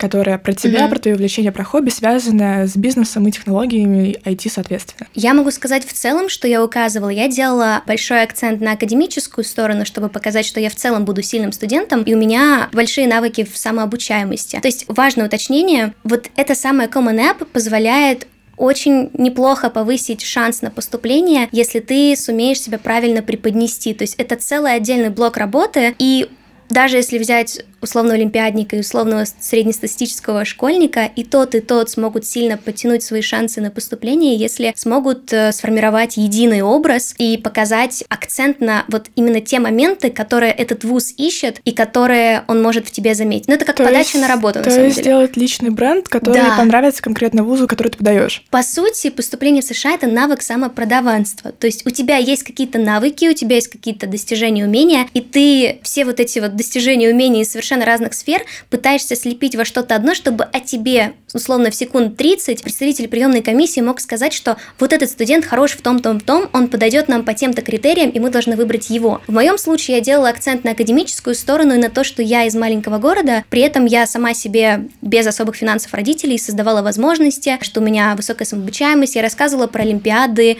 которая 0.00 0.38
про 0.38 0.54
тебя, 0.54 0.86
mm-hmm. 0.86 0.88
про 0.88 0.98
твое 0.98 1.14
увлечение, 1.14 1.52
про 1.52 1.62
хобби, 1.62 1.90
связанное 1.90 2.66
с 2.66 2.76
бизнесом 2.76 3.28
и 3.28 3.30
технологиями 3.32 4.16
IT, 4.24 4.50
соответственно? 4.50 5.08
Я 5.14 5.34
могу 5.34 5.50
сказать 5.50 5.86
в 5.86 5.92
целом, 5.92 6.28
что 6.28 6.48
я 6.48 6.64
указывала. 6.64 7.10
Я 7.10 7.28
делала 7.28 7.82
большой 7.86 8.22
акцент 8.22 8.60
на 8.60 8.72
академическую 8.72 9.44
сторону, 9.44 9.84
чтобы 9.84 10.08
показать, 10.08 10.46
что 10.46 10.58
я 10.58 10.70
в 10.70 10.74
целом 10.74 11.04
буду 11.04 11.22
сильным 11.22 11.52
студентом, 11.52 12.02
и 12.02 12.14
у 12.14 12.18
меня 12.18 12.68
большие 12.72 13.06
навыки 13.06 13.44
в 13.44 13.56
самообучаемости. 13.56 14.58
То 14.60 14.68
есть 14.68 14.86
важное 14.88 15.26
уточнение, 15.26 15.94
вот 16.02 16.30
эта 16.34 16.54
самая 16.54 16.88
Common 16.88 17.18
App 17.18 17.44
позволяет 17.44 18.26
очень 18.56 19.10
неплохо 19.14 19.70
повысить 19.70 20.22
шанс 20.22 20.62
на 20.62 20.70
поступление, 20.70 21.48
если 21.52 21.80
ты 21.80 22.14
сумеешь 22.16 22.60
себя 22.60 22.78
правильно 22.78 23.22
преподнести. 23.22 23.94
То 23.94 24.04
есть 24.04 24.14
это 24.16 24.36
целый 24.36 24.74
отдельный 24.74 25.10
блок 25.10 25.36
работы, 25.36 25.94
и 25.98 26.28
даже 26.70 26.96
если 26.96 27.18
взять 27.18 27.64
условного 27.80 28.16
олимпиадника 28.16 28.76
и 28.76 28.80
условного 28.80 29.24
среднестатистического 29.40 30.44
школьника, 30.44 31.10
и 31.14 31.24
тот, 31.24 31.54
и 31.54 31.60
тот 31.60 31.90
смогут 31.90 32.26
сильно 32.26 32.56
подтянуть 32.56 33.02
свои 33.02 33.22
шансы 33.22 33.60
на 33.60 33.70
поступление, 33.70 34.36
если 34.36 34.72
смогут 34.76 35.32
э, 35.32 35.52
сформировать 35.52 36.16
единый 36.16 36.62
образ 36.62 37.14
и 37.18 37.36
показать 37.36 38.04
акцент 38.08 38.60
на 38.60 38.84
вот 38.88 39.06
именно 39.16 39.40
те 39.40 39.58
моменты, 39.58 40.10
которые 40.10 40.52
этот 40.52 40.84
вуз 40.84 41.12
ищет 41.16 41.60
и 41.64 41.72
которые 41.72 42.44
он 42.48 42.62
может 42.62 42.86
в 42.86 42.90
тебе 42.90 43.14
заметить. 43.14 43.48
Ну, 43.48 43.54
это 43.54 43.64
как 43.64 43.76
то 43.76 43.84
подача 43.84 44.18
есть, 44.18 44.20
на 44.20 44.28
работу, 44.28 44.60
то 44.60 44.66
на 44.66 44.70
самом 44.70 44.86
есть 44.86 44.96
деле. 44.96 45.10
сделать 45.10 45.36
личный 45.36 45.70
бренд, 45.70 46.08
который 46.08 46.34
да. 46.34 46.56
понравится 46.56 47.02
конкретно 47.02 47.44
вузу, 47.44 47.66
который 47.66 47.88
ты 47.88 47.98
подаешь. 47.98 48.44
По 48.50 48.62
сути, 48.62 49.10
поступление 49.10 49.62
в 49.62 49.64
США— 49.64 49.92
это 49.94 50.06
навык 50.06 50.42
самопродаванства. 50.42 51.52
То 51.52 51.66
есть 51.66 51.86
у 51.86 51.90
тебя 51.90 52.16
есть 52.16 52.42
какие-то 52.42 52.78
навыки, 52.78 53.26
у 53.28 53.34
тебя 53.34 53.56
есть 53.56 53.68
какие-то 53.68 54.06
достижения, 54.06 54.64
умения, 54.64 55.06
и 55.14 55.20
ты 55.20 55.80
все 55.82 56.04
вот 56.04 56.20
эти 56.20 56.38
вот 56.38 56.56
достижения, 56.56 57.10
умения 57.10 57.42
и 57.42 57.44
совершенно 57.44 57.69
совершенно 57.70 57.86
разных 57.86 58.14
сфер, 58.14 58.42
пытаешься 58.68 59.14
слепить 59.14 59.54
во 59.54 59.64
что-то 59.64 59.94
одно, 59.94 60.14
чтобы 60.14 60.44
о 60.44 60.60
тебе, 60.60 61.12
условно, 61.32 61.70
в 61.70 61.74
секунд 61.74 62.16
30 62.16 62.62
представитель 62.62 63.08
приемной 63.08 63.42
комиссии 63.42 63.80
мог 63.80 64.00
сказать, 64.00 64.32
что 64.32 64.56
вот 64.80 64.92
этот 64.92 65.08
студент 65.08 65.44
хорош 65.44 65.72
в 65.72 65.82
том-том, 65.82 66.20
том, 66.20 66.48
он 66.52 66.68
подойдет 66.68 67.08
нам 67.08 67.24
по 67.24 67.32
тем-то 67.32 67.62
критериям, 67.62 68.10
и 68.10 68.18
мы 68.18 68.30
должны 68.30 68.56
выбрать 68.56 68.90
его. 68.90 69.20
В 69.28 69.32
моем 69.32 69.56
случае 69.56 69.98
я 69.98 70.02
делала 70.02 70.28
акцент 70.28 70.64
на 70.64 70.72
академическую 70.72 71.34
сторону 71.34 71.74
и 71.74 71.78
на 71.78 71.90
то, 71.90 72.02
что 72.02 72.22
я 72.22 72.44
из 72.44 72.54
маленького 72.56 72.98
города, 72.98 73.44
при 73.50 73.62
этом 73.62 73.86
я 73.86 74.06
сама 74.06 74.34
себе 74.34 74.88
без 75.00 75.26
особых 75.26 75.54
финансов 75.54 75.94
родителей 75.94 76.38
создавала 76.38 76.82
возможности, 76.82 77.58
что 77.62 77.80
у 77.80 77.84
меня 77.84 78.16
высокая 78.16 78.46
самообучаемость, 78.46 79.14
я 79.14 79.22
рассказывала 79.22 79.68
про 79.68 79.82
олимпиады, 79.82 80.58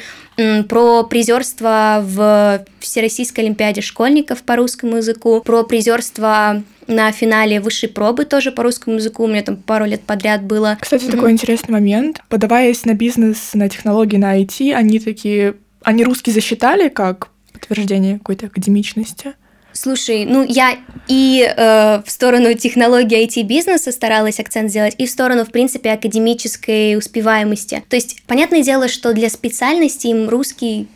про 0.69 1.03
призерство 1.05 2.03
в 2.03 2.65
Всероссийской 2.79 3.45
Олимпиаде 3.45 3.81
школьников 3.81 4.43
по 4.43 4.57
русскому 4.57 4.99
языку, 4.99 5.41
про 5.41 5.65
призерство 5.65 6.63
на 6.87 7.13
финале 7.13 7.61
высшей 7.61 7.89
пробы 7.89 8.25
тоже 8.25 8.53
по 8.53 8.63
русскому 8.63 8.97
языку. 8.97 9.25
У 9.25 9.27
меня 9.27 9.43
там 9.43 9.57
пару 9.57 9.85
лет 9.85 10.03
подряд 10.03 10.43
было. 10.43 10.79
Кстати, 10.81 11.05
mm-hmm. 11.05 11.11
такой 11.11 11.33
интересный 11.33 11.73
момент. 11.73 12.21
Подаваясь 12.29 12.85
на 12.85 12.95
бизнес, 12.95 13.51
на 13.55 13.69
технологии, 13.69 14.17
на 14.17 14.41
IT, 14.41 14.73
они 14.73 14.99
такие... 14.99 15.55
Они 15.83 16.05
русский 16.05 16.31
засчитали 16.31 16.89
как 16.89 17.29
подтверждение 17.53 18.19
какой-то 18.19 18.47
академичности? 18.47 19.35
Слушай, 19.73 20.25
ну 20.25 20.45
я 20.47 20.79
и 21.07 21.43
э, 21.45 22.03
в 22.05 22.11
сторону 22.11 22.55
технологии 22.55 23.25
IT-бизнеса 23.25 23.93
старалась 23.93 24.41
акцент 24.41 24.71
сделать, 24.71 24.95
и 24.99 25.07
в 25.07 25.11
сторону, 25.11 25.45
в 25.45 25.53
принципе, 25.53 25.93
академической 25.93 26.97
успеваемости. 26.97 27.85
То 27.89 27.97
есть, 27.97 28.23
понятное 28.27 28.63
дело, 28.63 28.89
что 28.89 29.13
для 29.13 29.31
специальности 29.31 30.09
им 30.09 30.29
русский 30.29 30.89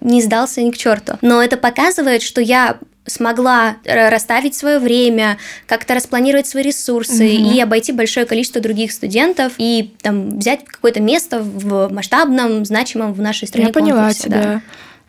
не 0.00 0.22
сдался 0.22 0.62
ни 0.62 0.70
к 0.70 0.78
черту. 0.78 1.18
Но 1.20 1.42
это 1.42 1.56
показывает, 1.56 2.22
что 2.22 2.40
я 2.40 2.78
смогла 3.06 3.76
расставить 3.84 4.54
свое 4.54 4.78
время, 4.78 5.38
как-то 5.66 5.94
распланировать 5.94 6.46
свои 6.46 6.62
ресурсы 6.62 7.24
угу. 7.24 7.52
и 7.52 7.60
обойти 7.60 7.92
большое 7.92 8.26
количество 8.26 8.60
других 8.60 8.92
студентов 8.92 9.54
и 9.58 9.94
там 10.02 10.38
взять 10.38 10.64
какое-то 10.64 11.00
место 11.00 11.40
в 11.42 11.92
масштабном, 11.92 12.64
значимом 12.64 13.12
в 13.12 13.20
нашей 13.20 13.48
стране 13.48 13.68
Я 13.68 13.72
поняла 13.72 14.04
конкурсе, 14.06 14.22
тебя. 14.22 14.42
Да. 14.42 14.62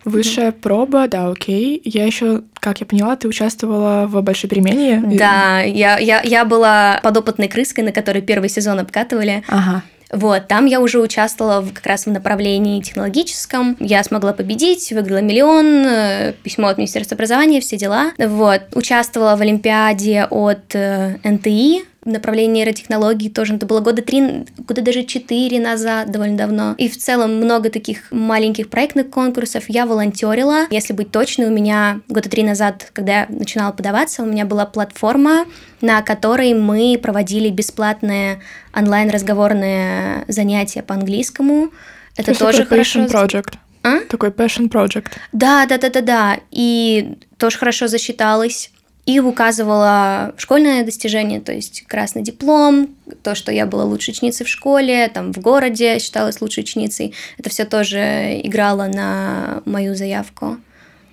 Высшая 0.05 0.49
mm 0.49 0.59
проба, 0.59 1.07
да, 1.07 1.29
окей. 1.29 1.81
Я 1.85 2.05
еще, 2.05 2.43
как 2.55 2.81
я 2.81 2.85
поняла, 2.85 3.15
ты 3.15 3.27
участвовала 3.27 4.05
в 4.05 4.21
большой 4.21 4.49
перемене. 4.49 5.01
Да, 5.17 5.61
я, 5.61 5.97
я, 5.97 6.21
я 6.21 6.43
была 6.45 6.99
подопытной 7.03 7.47
крыской, 7.47 7.85
на 7.85 7.91
которой 7.93 8.21
первый 8.21 8.49
сезон 8.49 8.79
обкатывали. 8.79 9.43
Ага. 9.47 9.83
Вот, 10.13 10.47
там 10.47 10.67
я 10.67 10.79
уже 10.79 10.99
участвовала 10.99 11.61
в, 11.61 11.73
как 11.73 11.85
раз 11.87 12.05
в 12.05 12.11
направлении 12.11 12.81
технологическом. 12.81 13.75
Я 13.79 14.03
смогла 14.03 14.31
победить, 14.31 14.91
выиграла 14.91 15.21
миллион, 15.21 15.85
э, 15.85 16.33
письмо 16.43 16.67
от 16.67 16.77
Министерства 16.77 17.15
образования, 17.15 17.59
все 17.61 17.77
дела. 17.77 18.11
Вот, 18.19 18.61
участвовала 18.73 19.35
в 19.35 19.41
Олимпиаде 19.41 20.27
от 20.29 20.75
э, 20.75 21.17
НТИ, 21.23 21.85
направлении 22.05 22.53
нейротехнологий 22.53 23.29
тоже. 23.29 23.55
Это 23.55 23.65
было 23.65 23.79
года 23.79 24.01
три, 24.01 24.45
года 24.57 24.81
даже 24.81 25.03
четыре 25.03 25.59
назад, 25.59 26.11
довольно 26.11 26.37
давно. 26.37 26.75
И 26.77 26.89
в 26.89 26.97
целом 26.97 27.35
много 27.35 27.69
таких 27.69 28.11
маленьких 28.11 28.69
проектных 28.69 29.09
конкурсов. 29.09 29.65
Я 29.67 29.85
волонтерила. 29.85 30.67
Если 30.69 30.93
быть 30.93 31.11
точной, 31.11 31.47
у 31.47 31.51
меня 31.51 32.01
года 32.07 32.29
три 32.29 32.43
назад, 32.43 32.89
когда 32.93 33.21
я 33.21 33.25
начинала 33.29 33.71
подаваться, 33.71 34.23
у 34.23 34.25
меня 34.25 34.45
была 34.45 34.65
платформа, 34.65 35.45
на 35.81 36.01
которой 36.01 36.53
мы 36.53 36.99
проводили 37.01 37.49
бесплатные 37.49 38.41
онлайн-разговорные 38.75 40.25
занятия 40.27 40.83
по 40.83 40.95
английскому. 40.95 41.71
Это 42.15 42.33
То 42.33 42.39
тоже 42.39 42.65
хорошо. 42.65 43.01
Project. 43.01 43.53
А? 43.83 43.99
Такой 44.01 44.29
passion 44.29 44.69
project. 44.69 45.11
Да, 45.31 45.65
да, 45.65 45.77
да, 45.77 45.89
да, 45.89 46.01
да. 46.01 46.39
И 46.51 47.17
тоже 47.37 47.57
хорошо 47.57 47.87
засчиталось 47.87 48.71
и 49.05 49.19
указывала 49.19 50.33
школьное 50.37 50.85
достижение, 50.85 51.41
то 51.41 51.51
есть 51.51 51.83
красный 51.87 52.21
диплом, 52.21 52.95
то, 53.21 53.35
что 53.35 53.51
я 53.51 53.65
была 53.65 53.83
лучшей 53.83 54.11
ученицей 54.11 54.45
в 54.45 54.49
школе, 54.49 55.09
там 55.09 55.33
в 55.33 55.39
городе 55.39 55.99
считалась 55.99 56.39
лучшей 56.39 56.63
ученицей. 56.63 57.13
Это 57.37 57.49
все 57.49 57.65
тоже 57.65 58.39
играло 58.43 58.87
на 58.87 59.61
мою 59.65 59.95
заявку 59.95 60.57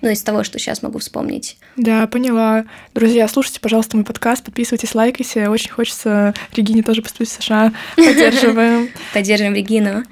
ну, 0.01 0.09
из 0.09 0.21
того, 0.23 0.43
что 0.43 0.59
сейчас 0.59 0.81
могу 0.81 0.99
вспомнить. 0.99 1.57
Да, 1.77 2.07
поняла. 2.07 2.65
Друзья, 2.93 3.27
слушайте, 3.27 3.59
пожалуйста, 3.59 3.97
мой 3.97 4.05
подкаст, 4.05 4.43
подписывайтесь, 4.43 4.95
лайкайте. 4.95 5.47
Очень 5.49 5.71
хочется 5.71 6.33
Регине 6.55 6.83
тоже 6.83 7.01
поступить 7.01 7.29
в 7.29 7.41
США. 7.41 7.73
Поддерживаем. 7.95 8.89
Поддерживаем 9.13 9.55
Регину. 9.55 10.03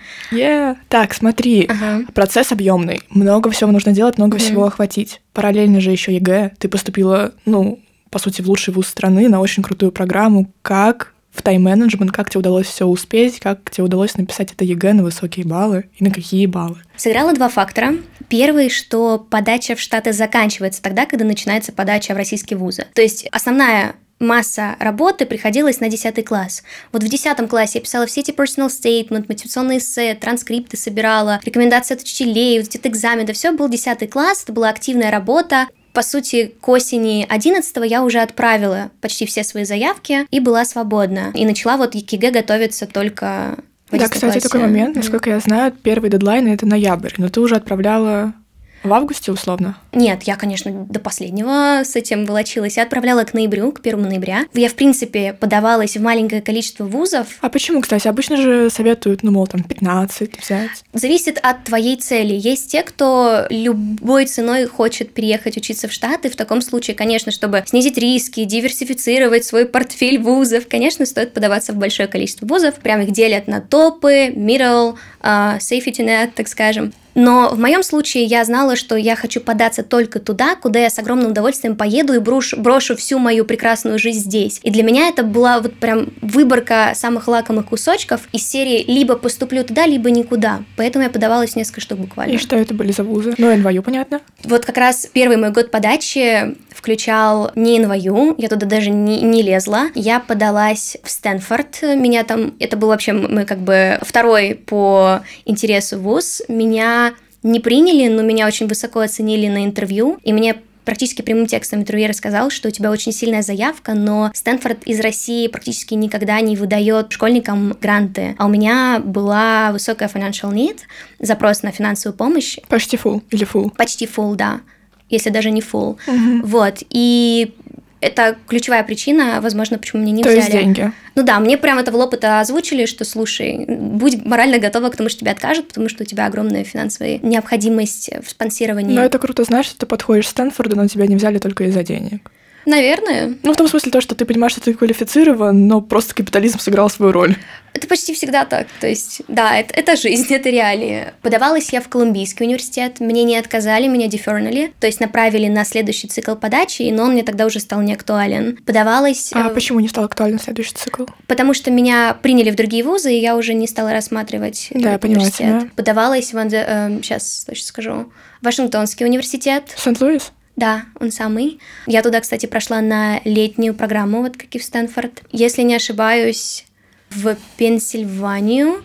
Так, 0.88 1.13
смотри, 1.13 1.69
процесс 2.13 2.51
объемный. 2.51 3.01
Много 3.10 3.50
всего 3.51 3.72
нужно 3.72 3.91
делать, 3.91 4.17
много 4.17 4.38
всего 4.38 4.65
охватить. 4.65 5.22
Параллельно 5.34 5.81
же 5.81 5.91
еще 5.91 6.13
ЕГЭ. 6.13 6.51
Ты 6.58 6.69
поступила, 6.69 7.34
ну, 7.46 7.79
по 8.10 8.19
сути, 8.19 8.41
в 8.41 8.50
лучший 8.50 8.74
вуз 8.74 8.88
страны 8.88 9.29
на 9.29 9.39
очень 9.39 9.63
крутую 9.63 9.91
программу. 9.91 10.51
Как 10.62 11.13
в 11.39 11.41
тайм-менеджмент, 11.41 12.12
как 12.12 12.29
тебе 12.29 12.39
удалось 12.39 12.67
все 12.67 12.86
успеть, 12.86 13.39
как 13.39 13.72
тебе 13.72 13.86
удалось 13.86 14.17
написать 14.17 14.51
это 14.51 14.65
ЕГЭ 14.65 14.93
на 14.93 15.03
высокие 15.03 15.46
баллы 15.46 15.86
и 15.98 16.03
на 16.03 16.12
какие 16.12 16.46
баллы? 16.46 16.77
Сыграло 16.98 17.34
два 17.34 17.48
фактора. 17.48 17.96
Первый, 18.27 18.69
что 18.69 19.17
подача 19.17 19.75
в 19.75 19.79
Штаты 19.79 20.12
заканчивается 20.12 20.81
тогда, 20.81 21.05
когда 21.05 21.24
начинается 21.24 21.72
подача 21.72 22.13
в 22.13 22.17
российские 22.17 22.58
вузы. 22.58 22.86
То 22.93 23.01
есть 23.01 23.25
основная 23.31 23.96
масса 24.19 24.75
работы 24.79 25.25
приходилась 25.25 25.79
на 25.79 25.89
10 25.89 26.25
класс. 26.25 26.63
Вот 26.91 27.03
в 27.03 27.08
10 27.08 27.50
классе 27.50 27.79
я 27.79 27.81
писала 27.81 28.05
все 28.05 28.19
эти 28.19 28.31
personal 28.31 28.67
statement, 28.67 29.25
мотивационные 29.29 29.77
эссе, 29.77 30.13
транскрипты 30.15 30.75
собирала, 30.75 31.39
рекомендации 31.43 31.96
от 31.96 32.01
учителей, 32.01 32.60
вот 32.60 32.75
эти 32.75 32.86
экзамены. 32.86 33.24
Это 33.24 33.34
все 33.34 33.53
был 33.53 33.69
10 33.69 34.10
класс, 34.10 34.43
это 34.43 34.51
была 34.51 34.69
активная 34.69 35.10
работа. 35.10 35.67
По 35.93 36.01
сути, 36.01 36.53
к 36.62 36.67
осени 36.69 37.25
11 37.27 37.75
я 37.86 38.03
уже 38.03 38.19
отправила 38.19 38.91
почти 39.01 39.25
все 39.25 39.43
свои 39.43 39.63
заявки 39.63 40.27
и 40.31 40.39
была 40.39 40.65
свободна. 40.65 41.31
И 41.34 41.46
начала 41.46 41.77
вот 41.77 41.96
ЕКГ 41.96 42.31
готовиться 42.34 42.86
только 42.86 43.58
в 43.89 43.98
Да, 43.98 44.08
кстати, 44.08 44.39
такой 44.39 44.62
момент, 44.62 44.96
насколько 44.96 45.29
я 45.29 45.39
знаю, 45.39 45.72
первый 45.72 46.10
дедлайн 46.10 46.48
это 46.48 46.65
ноябрь, 46.65 47.13
но 47.17 47.29
ты 47.29 47.41
уже 47.41 47.55
отправляла 47.55 48.34
в 48.83 48.93
августе 48.93 49.31
условно? 49.31 49.77
Нет, 49.91 50.24
я, 50.24 50.36
конечно, 50.36 50.71
до 50.71 51.00
последнего 51.00 51.81
с 51.83 51.95
этим 51.95 52.25
волочилась. 52.25 52.77
Я 52.77 52.83
отправляла 52.83 53.24
к 53.24 53.33
ноябрю, 53.33 53.71
к 53.71 53.81
первому 53.81 54.07
ноября. 54.07 54.45
Я, 54.53 54.69
в 54.69 54.75
принципе, 54.75 55.33
подавалась 55.33 55.98
в 55.98 56.01
маленькое 56.01 56.41
количество 56.41 56.86
вузов. 56.86 57.27
А 57.41 57.50
почему, 57.50 57.81
кстати? 57.81 58.07
Обычно 58.07 58.38
же 58.38 58.69
советуют, 58.69 59.24
ну, 59.24 59.31
мол, 59.31 59.48
там, 59.48 59.63
15 59.63 60.41
взять. 60.41 60.83
Зависит 60.93 61.39
от 61.41 61.65
твоей 61.65 61.98
цели. 61.98 62.33
Есть 62.33 62.71
те, 62.71 62.83
кто 62.83 63.45
любой 63.50 64.25
ценой 64.25 64.65
хочет 64.65 65.13
переехать 65.13 65.57
учиться 65.57 65.88
в 65.88 65.91
Штаты. 65.91 66.29
В 66.29 66.36
таком 66.36 66.62
случае, 66.62 66.95
конечно, 66.95 67.31
чтобы 67.31 67.63
снизить 67.65 67.98
риски, 67.98 68.43
диверсифицировать 68.45 69.43
свой 69.45 69.65
портфель 69.65 70.19
вузов, 70.19 70.67
конечно, 70.69 71.05
стоит 71.05 71.33
подаваться 71.33 71.74
в 71.74 71.77
большое 71.77 72.07
количество 72.07 72.45
вузов. 72.45 72.75
Прям 72.75 73.01
их 73.01 73.12
делят 73.12 73.48
на 73.48 73.62
топы, 73.62 74.27
middle, 74.27 74.95
uh, 75.21 75.57
safety 75.57 76.05
net, 76.05 76.31
так 76.36 76.48
скажем. 76.48 76.93
Но 77.16 77.50
в 77.50 77.60
моем 77.60 77.84
случае 77.84 78.24
я 78.25 78.44
знала, 78.46 78.75
что 78.75 78.96
я 78.96 79.16
хочу 79.16 79.42
податься 79.42 79.84
только 79.84 80.20
туда, 80.20 80.56
куда 80.56 80.80
я 80.80 80.89
с 80.89 81.00
огромным 81.00 81.32
удовольствием 81.32 81.75
поеду 81.75 82.13
и 82.13 82.20
брошу, 82.20 82.60
брошу 82.60 82.96
всю 82.96 83.20
мою 83.20 83.46
прекрасную 83.46 84.00
жизнь 84.00 84.20
здесь. 84.20 84.60
И 84.63 84.72
для 84.72 84.84
меня 84.84 85.08
это 85.08 85.24
была 85.24 85.60
вот 85.60 85.74
прям 85.75 86.10
выборка 86.22 86.92
самых 86.96 87.28
лакомых 87.28 87.68
кусочков 87.68 88.22
из 88.32 88.48
серии 88.48 88.84
либо 88.88 89.16
поступлю 89.16 89.63
туда, 89.63 89.86
либо 89.86 90.10
никуда. 90.12 90.63
Поэтому 90.78 91.04
я 91.04 91.10
подавалась 91.10 91.56
несколько 91.56 91.82
штук 91.82 92.00
буквально. 92.00 92.34
И 92.34 92.38
что 92.38 92.56
это 92.56 92.74
были 92.74 92.92
за 92.92 93.04
вузы? 93.04 93.34
Ну, 93.38 93.56
НВЮ, 93.56 93.84
понятно. 93.84 94.22
Вот 94.44 94.66
как 94.66 94.78
раз 94.78 95.08
первый 95.12 95.38
мой 95.38 95.51
год 95.51 95.72
подачи 95.72 96.56
включал 96.80 97.51
не 97.56 97.80
НВЮ, 97.80 98.36
я 98.38 98.48
туда 98.48 98.66
даже 98.66 98.89
не, 98.89 99.22
не 99.22 99.42
лезла. 99.42 99.88
Я 99.96 100.20
подалась 100.20 100.98
в 101.04 101.10
Стэнфорд. 101.10 101.82
Меня 101.82 102.24
там, 102.24 102.54
это 102.60 102.78
был 102.78 102.88
вообще 102.88 103.12
мы 103.12 103.46
как 103.46 103.60
бы 103.60 104.00
второй 104.01 104.56
по 104.56 105.22
интересу 105.46 106.00
вуз. 106.00 106.42
Меня 106.48 107.09
не 107.43 107.60
приняли, 107.60 108.08
но 108.08 108.22
меня 108.22 108.48
очень 108.48 108.67
высоко 108.67 109.00
оценили 109.00 109.48
на 109.48 109.65
интервью, 109.65 110.19
и 110.24 110.34
мне 110.34 110.55
практически 110.89 111.22
прямым 111.22 111.46
текстом 111.46 111.81
интервьюер 111.81 112.13
сказал, 112.15 112.50
что 112.50 112.69
у 112.69 112.72
тебя 112.72 112.89
очень 112.89 113.12
сильная 113.12 113.43
заявка, 113.43 113.93
но 113.93 114.31
Стэнфорд 114.34 114.84
из 114.86 115.00
России 115.00 115.48
практически 115.48 115.93
никогда 115.93 116.41
не 116.41 116.55
выдает 116.55 117.12
школьникам 117.12 117.77
гранты. 117.79 118.36
А 118.39 118.48
у 118.48 118.50
меня 118.50 119.00
была 119.03 119.72
высокая 119.72 120.10
financial 120.10 120.51
need, 120.51 120.79
запрос 121.19 121.62
на 121.62 121.72
финансовую 121.72 122.17
помощь. 122.17 122.58
Почти 122.69 122.98
full 122.98 123.22
или 123.29 123.46
full? 123.46 123.72
Почти 123.75 124.05
full, 124.05 124.36
да 124.36 124.62
если 125.10 125.31
даже 125.31 125.51
не 125.51 125.62
full. 125.62 125.98
Угу. 126.08 126.48
Вот. 126.48 126.84
И 126.89 127.55
это 128.01 128.38
ключевая 128.48 128.84
причина, 128.84 129.39
возможно, 129.41 129.77
почему 129.77 130.01
мне 130.01 130.12
не 130.12 130.24
То 130.24 130.29
взяли. 130.29 130.41
есть 130.41 130.51
деньги. 130.51 130.91
Ну 131.15 131.24
да, 131.24 131.39
мне 131.39 131.58
прямо 131.58 131.82
это 131.82 131.91
в 131.91 131.96
лоб 131.96 132.13
это 132.13 132.39
озвучили, 132.39 132.86
что 132.86 133.03
слушай, 133.03 133.65
будь 133.68 134.25
морально 134.25 134.60
готова 134.60 134.89
к 134.89 134.96
тому, 134.96 135.10
что 135.10 135.20
тебя 135.20 135.32
откажут, 135.32 135.68
потому 135.68 135.89
что 135.89 136.03
у 136.03 136.06
тебя 136.06 136.25
огромная 136.25 136.63
финансовая 136.63 137.20
необходимость 137.22 138.10
в 138.25 138.29
спонсировании. 138.29 138.96
Но 138.96 139.03
это 139.03 139.20
круто, 139.20 139.44
знаешь, 139.44 139.65
что 139.65 139.79
ты 139.79 139.86
подходишь 139.86 140.27
к 140.27 140.29
Стэнфорду, 140.29 140.75
но 140.75 140.88
тебя 140.88 141.08
не 141.08 141.15
взяли 141.15 141.39
только 141.39 141.65
из-за 141.65 141.84
денег. 141.84 142.32
Наверное. 142.66 143.36
Ну, 143.44 143.54
в 143.54 143.56
том 143.56 143.68
смысле 143.68 143.92
то, 143.92 144.01
что 144.01 144.16
ты 144.16 144.25
понимаешь, 144.25 144.51
что 144.51 144.62
ты 144.62 144.74
квалифицирован, 144.74 145.68
но 145.68 145.82
просто 145.82 146.16
капитализм 146.16 146.60
сыграл 146.60 146.89
свою 146.89 147.12
роль. 147.12 147.36
Это 147.74 147.88
почти 147.88 148.13
всегда 148.13 148.46
так. 148.46 148.68
То 148.80 148.88
есть, 148.88 149.22
да, 149.28 149.58
это, 149.58 149.74
это 149.74 149.96
жизнь, 149.96 150.34
это 150.34 150.50
реалии. 150.50 151.13
Подавалась 151.22 151.72
я 151.72 151.82
в 151.82 151.88
Колумбийский 151.88 152.46
университет, 152.46 153.00
мне 153.00 153.24
не 153.24 153.38
отказали, 153.38 153.88
меня 153.88 154.08
дефернули, 154.08 154.74
то 154.80 154.88
есть 154.88 155.00
направили 155.00 155.48
на 155.48 155.63
следующий 155.63 156.08
цикл 156.08 156.36
подачи, 156.36 156.89
но 156.92 157.04
он 157.04 157.12
мне 157.13 157.24
тогда 157.24 157.46
уже 157.46 157.60
стал 157.60 157.82
не 157.82 157.94
актуален. 157.94 158.58
Подавалась... 158.66 159.32
А 159.34 159.50
почему 159.50 159.80
не 159.80 159.88
стал 159.88 160.06
актуален 160.06 160.39
следующий 160.39 160.75
цикл? 160.75 161.06
Потому 161.28 161.54
что 161.54 161.72
меня 161.72 162.18
приняли 162.22 162.50
в 162.51 162.56
другие 162.56 162.84
вузы, 162.84 163.13
и 163.13 163.20
я 163.20 163.36
уже 163.36 163.54
не 163.54 163.68
стала 163.68 163.94
рассматривать 163.94 164.70
да, 164.72 164.96
этот 164.96 165.06
университет. 165.06 165.62
Тебя. 165.62 165.70
Подавалась 165.75 166.34
в... 166.34 166.38
Э, 166.38 167.00
сейчас 167.01 167.46
точно 167.46 167.68
скажу. 167.68 168.12
Вашингтонский 168.42 169.06
университет. 169.06 169.66
Сент-Луис? 169.78 170.32
Да, 170.60 170.84
он 171.00 171.10
самый. 171.10 171.62
Я 171.88 172.01
туда, 172.01 172.20
кстати, 172.20 172.46
прошла 172.46 172.81
на 172.81 173.22
летнюю 173.24 173.74
программу, 173.74 174.24
вот 174.24 174.36
как 174.36 174.53
и 174.55 174.60
в 174.60 174.64
Стэнфорд. 174.64 175.22
Если 175.31 175.62
не 175.62 175.74
ошибаюсь, 175.74 176.66
в 177.12 177.38
Пенсильванию, 177.55 178.83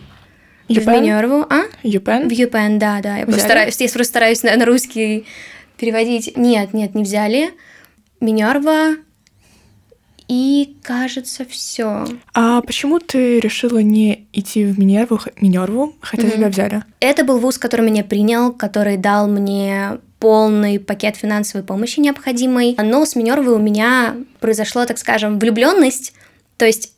в 0.69 0.87
Минерву, 0.87 1.45
а? 1.49 1.63
Юпен? 1.83 2.29
В 2.29 2.31
Юпен, 2.31 2.79
да, 2.79 3.01
да. 3.01 3.17
Я 3.17 3.25
просто 3.25 3.41
стараюсь, 3.41 3.81
я 3.81 3.89
просто 3.89 4.09
стараюсь 4.09 4.41
на, 4.43 4.55
на 4.55 4.63
русский 4.63 5.25
переводить. 5.75 6.37
Нет, 6.37 6.73
нет, 6.73 6.95
не 6.95 7.03
взяли. 7.03 7.51
Минерва 8.21 8.95
и, 10.27 10.77
кажется, 10.81 11.45
все. 11.45 12.05
А 12.33 12.61
почему 12.61 12.99
ты 12.99 13.39
решила 13.39 13.79
не 13.79 14.27
идти 14.33 14.65
в 14.65 14.79
Минерву, 14.79 15.19
Минерву 15.39 15.95
хотя 16.01 16.23
mm-hmm. 16.23 16.31
тебя 16.31 16.49
взяли? 16.49 16.83
Это 16.99 17.23
был 17.23 17.39
вуз, 17.39 17.57
который 17.57 17.85
меня 17.85 18.03
принял, 18.03 18.51
который 18.51 18.97
дал 18.97 19.27
мне 19.27 19.99
полный 20.19 20.79
пакет 20.79 21.15
финансовой 21.17 21.65
помощи 21.65 21.99
необходимой. 21.99 22.75
Но 22.81 23.05
с 23.05 23.15
Минервой 23.15 23.55
у 23.55 23.59
меня 23.59 24.15
произошло, 24.39 24.85
так 24.85 24.97
скажем, 24.97 25.39
влюбленность. 25.39 26.13
То 26.57 26.65
есть 26.65 26.93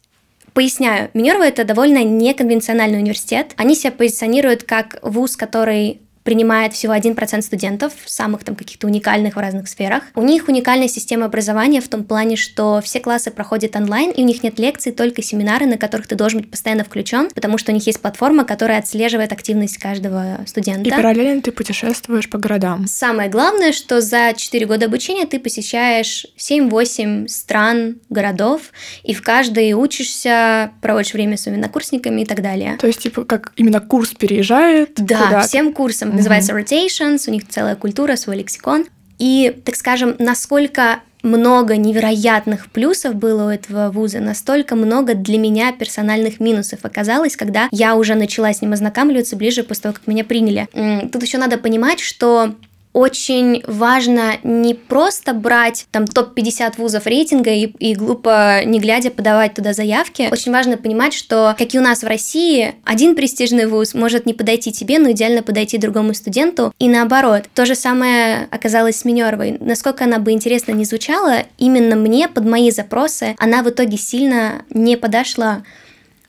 Поясняю, 0.57 1.11
Минерва 1.13 1.43
это 1.43 1.63
довольно 1.65 2.03
неконвенциональный 2.03 2.97
университет. 2.97 3.53
Они 3.57 3.75
себя 3.75 3.91
позиционируют 3.91 4.63
как 4.63 4.97
вуз, 5.03 5.35
который 5.35 6.01
принимает 6.27 6.73
всего 6.73 6.93
1% 6.93 7.41
студентов, 7.41 7.93
самых 8.05 8.43
там 8.43 8.53
каких-то 8.53 8.85
уникальных 8.85 9.37
в 9.37 9.39
разных 9.39 9.69
сферах. 9.69 10.03
У 10.13 10.21
них 10.23 10.49
уникальная 10.49 10.89
система 10.89 11.27
образования 11.27 11.79
в 11.79 11.87
том 11.87 12.03
плане, 12.03 12.35
что 12.35 12.81
все 12.83 12.99
классы 12.99 13.31
проходят 13.31 13.77
онлайн, 13.77 14.11
и 14.11 14.23
у 14.23 14.25
них 14.25 14.43
нет 14.43 14.59
лекций, 14.59 14.91
только 14.91 15.21
семинары, 15.21 15.65
на 15.67 15.77
которых 15.77 16.05
ты 16.05 16.15
должен 16.15 16.41
быть 16.41 16.51
постоянно 16.51 16.83
включен, 16.83 17.29
потому 17.33 17.57
что 17.57 17.71
у 17.71 17.73
них 17.73 17.87
есть 17.87 18.01
платформа, 18.01 18.43
которая 18.43 18.79
отслеживает 18.79 19.31
активность 19.31 19.77
каждого 19.77 20.39
студента. 20.45 20.89
И 20.89 20.91
параллельно 20.91 21.41
ты 21.41 21.53
путешествуешь 21.53 22.29
по 22.29 22.37
городам. 22.37 22.87
Самое 22.87 23.29
главное, 23.29 23.71
что 23.71 24.01
за 24.01 24.33
4 24.35 24.65
года 24.65 24.87
обучения 24.87 25.25
ты 25.27 25.39
посещаешь 25.39 26.25
7-8 26.37 27.29
стран, 27.29 28.01
городов, 28.09 28.73
и 29.03 29.13
в 29.13 29.21
каждой 29.21 29.71
учишься, 29.71 30.71
проводишь 30.81 31.13
время 31.13 31.37
с 31.37 31.43
своими 31.43 31.61
накурсниками 31.61 32.23
и 32.23 32.25
так 32.25 32.41
далее. 32.41 32.75
То 32.81 32.87
есть, 32.87 32.99
типа, 32.99 33.23
как 33.23 33.53
именно 33.55 33.79
курс 33.79 34.09
переезжает? 34.09 34.95
Да, 34.97 35.21
куда 35.21 35.41
всем 35.43 35.71
курсом 35.71 36.16
называется 36.17 36.53
Rotations, 36.53 37.23
у 37.27 37.31
них 37.31 37.47
целая 37.47 37.75
культура, 37.75 38.15
свой 38.15 38.37
лексикон. 38.37 38.85
И, 39.19 39.61
так 39.65 39.75
скажем, 39.75 40.15
насколько 40.19 40.99
много 41.23 41.75
невероятных 41.77 42.71
плюсов 42.71 43.15
было 43.15 43.47
у 43.47 43.49
этого 43.49 43.89
вуза, 43.89 44.19
настолько 44.19 44.75
много 44.75 45.15
для 45.15 45.37
меня 45.37 45.71
персональных 45.71 46.39
минусов 46.39 46.81
оказалось, 46.83 47.35
когда 47.35 47.67
я 47.71 47.95
уже 47.95 48.15
начала 48.15 48.53
с 48.53 48.61
ним 48.61 48.73
ознакомливаться 48.73 49.35
ближе 49.35 49.63
после 49.63 49.83
того, 49.83 49.95
как 49.95 50.07
меня 50.07 50.23
приняли. 50.23 50.67
Тут 51.11 51.23
еще 51.23 51.39
надо 51.39 51.57
понимать, 51.57 51.99
что 51.99 52.53
очень 52.93 53.63
важно 53.67 54.37
не 54.43 54.73
просто 54.73 55.33
брать 55.33 55.85
там 55.91 56.05
топ-50 56.05 56.73
вузов 56.77 57.05
рейтинга 57.05 57.51
и, 57.51 57.65
и 57.65 57.93
глупо 57.95 58.61
не 58.65 58.79
глядя 58.79 59.11
подавать 59.11 59.53
туда 59.53 59.73
заявки. 59.73 60.29
Очень 60.31 60.51
важно 60.51 60.77
понимать, 60.77 61.13
что, 61.13 61.55
как 61.57 61.73
и 61.73 61.79
у 61.79 61.81
нас 61.81 62.01
в 62.01 62.07
России, 62.07 62.75
один 62.83 63.15
престижный 63.15 63.67
вуз 63.67 63.93
может 63.93 64.25
не 64.25 64.33
подойти 64.33 64.71
тебе, 64.71 64.99
но 64.99 65.11
идеально 65.11 65.43
подойти 65.43 65.77
другому 65.77 66.13
студенту, 66.13 66.73
и 66.79 66.89
наоборот. 66.89 67.43
То 67.53 67.65
же 67.65 67.75
самое 67.75 68.47
оказалось 68.51 68.97
с 68.97 69.05
Минеровой. 69.05 69.57
Насколько 69.59 70.05
она 70.05 70.19
бы 70.19 70.31
интересно 70.31 70.71
не 70.71 70.85
звучала, 70.85 71.43
именно 71.57 71.95
мне 71.95 72.27
под 72.27 72.45
мои 72.45 72.71
запросы 72.71 73.35
она 73.37 73.63
в 73.63 73.69
итоге 73.69 73.97
сильно 73.97 74.65
не 74.69 74.97
подошла. 74.97 75.63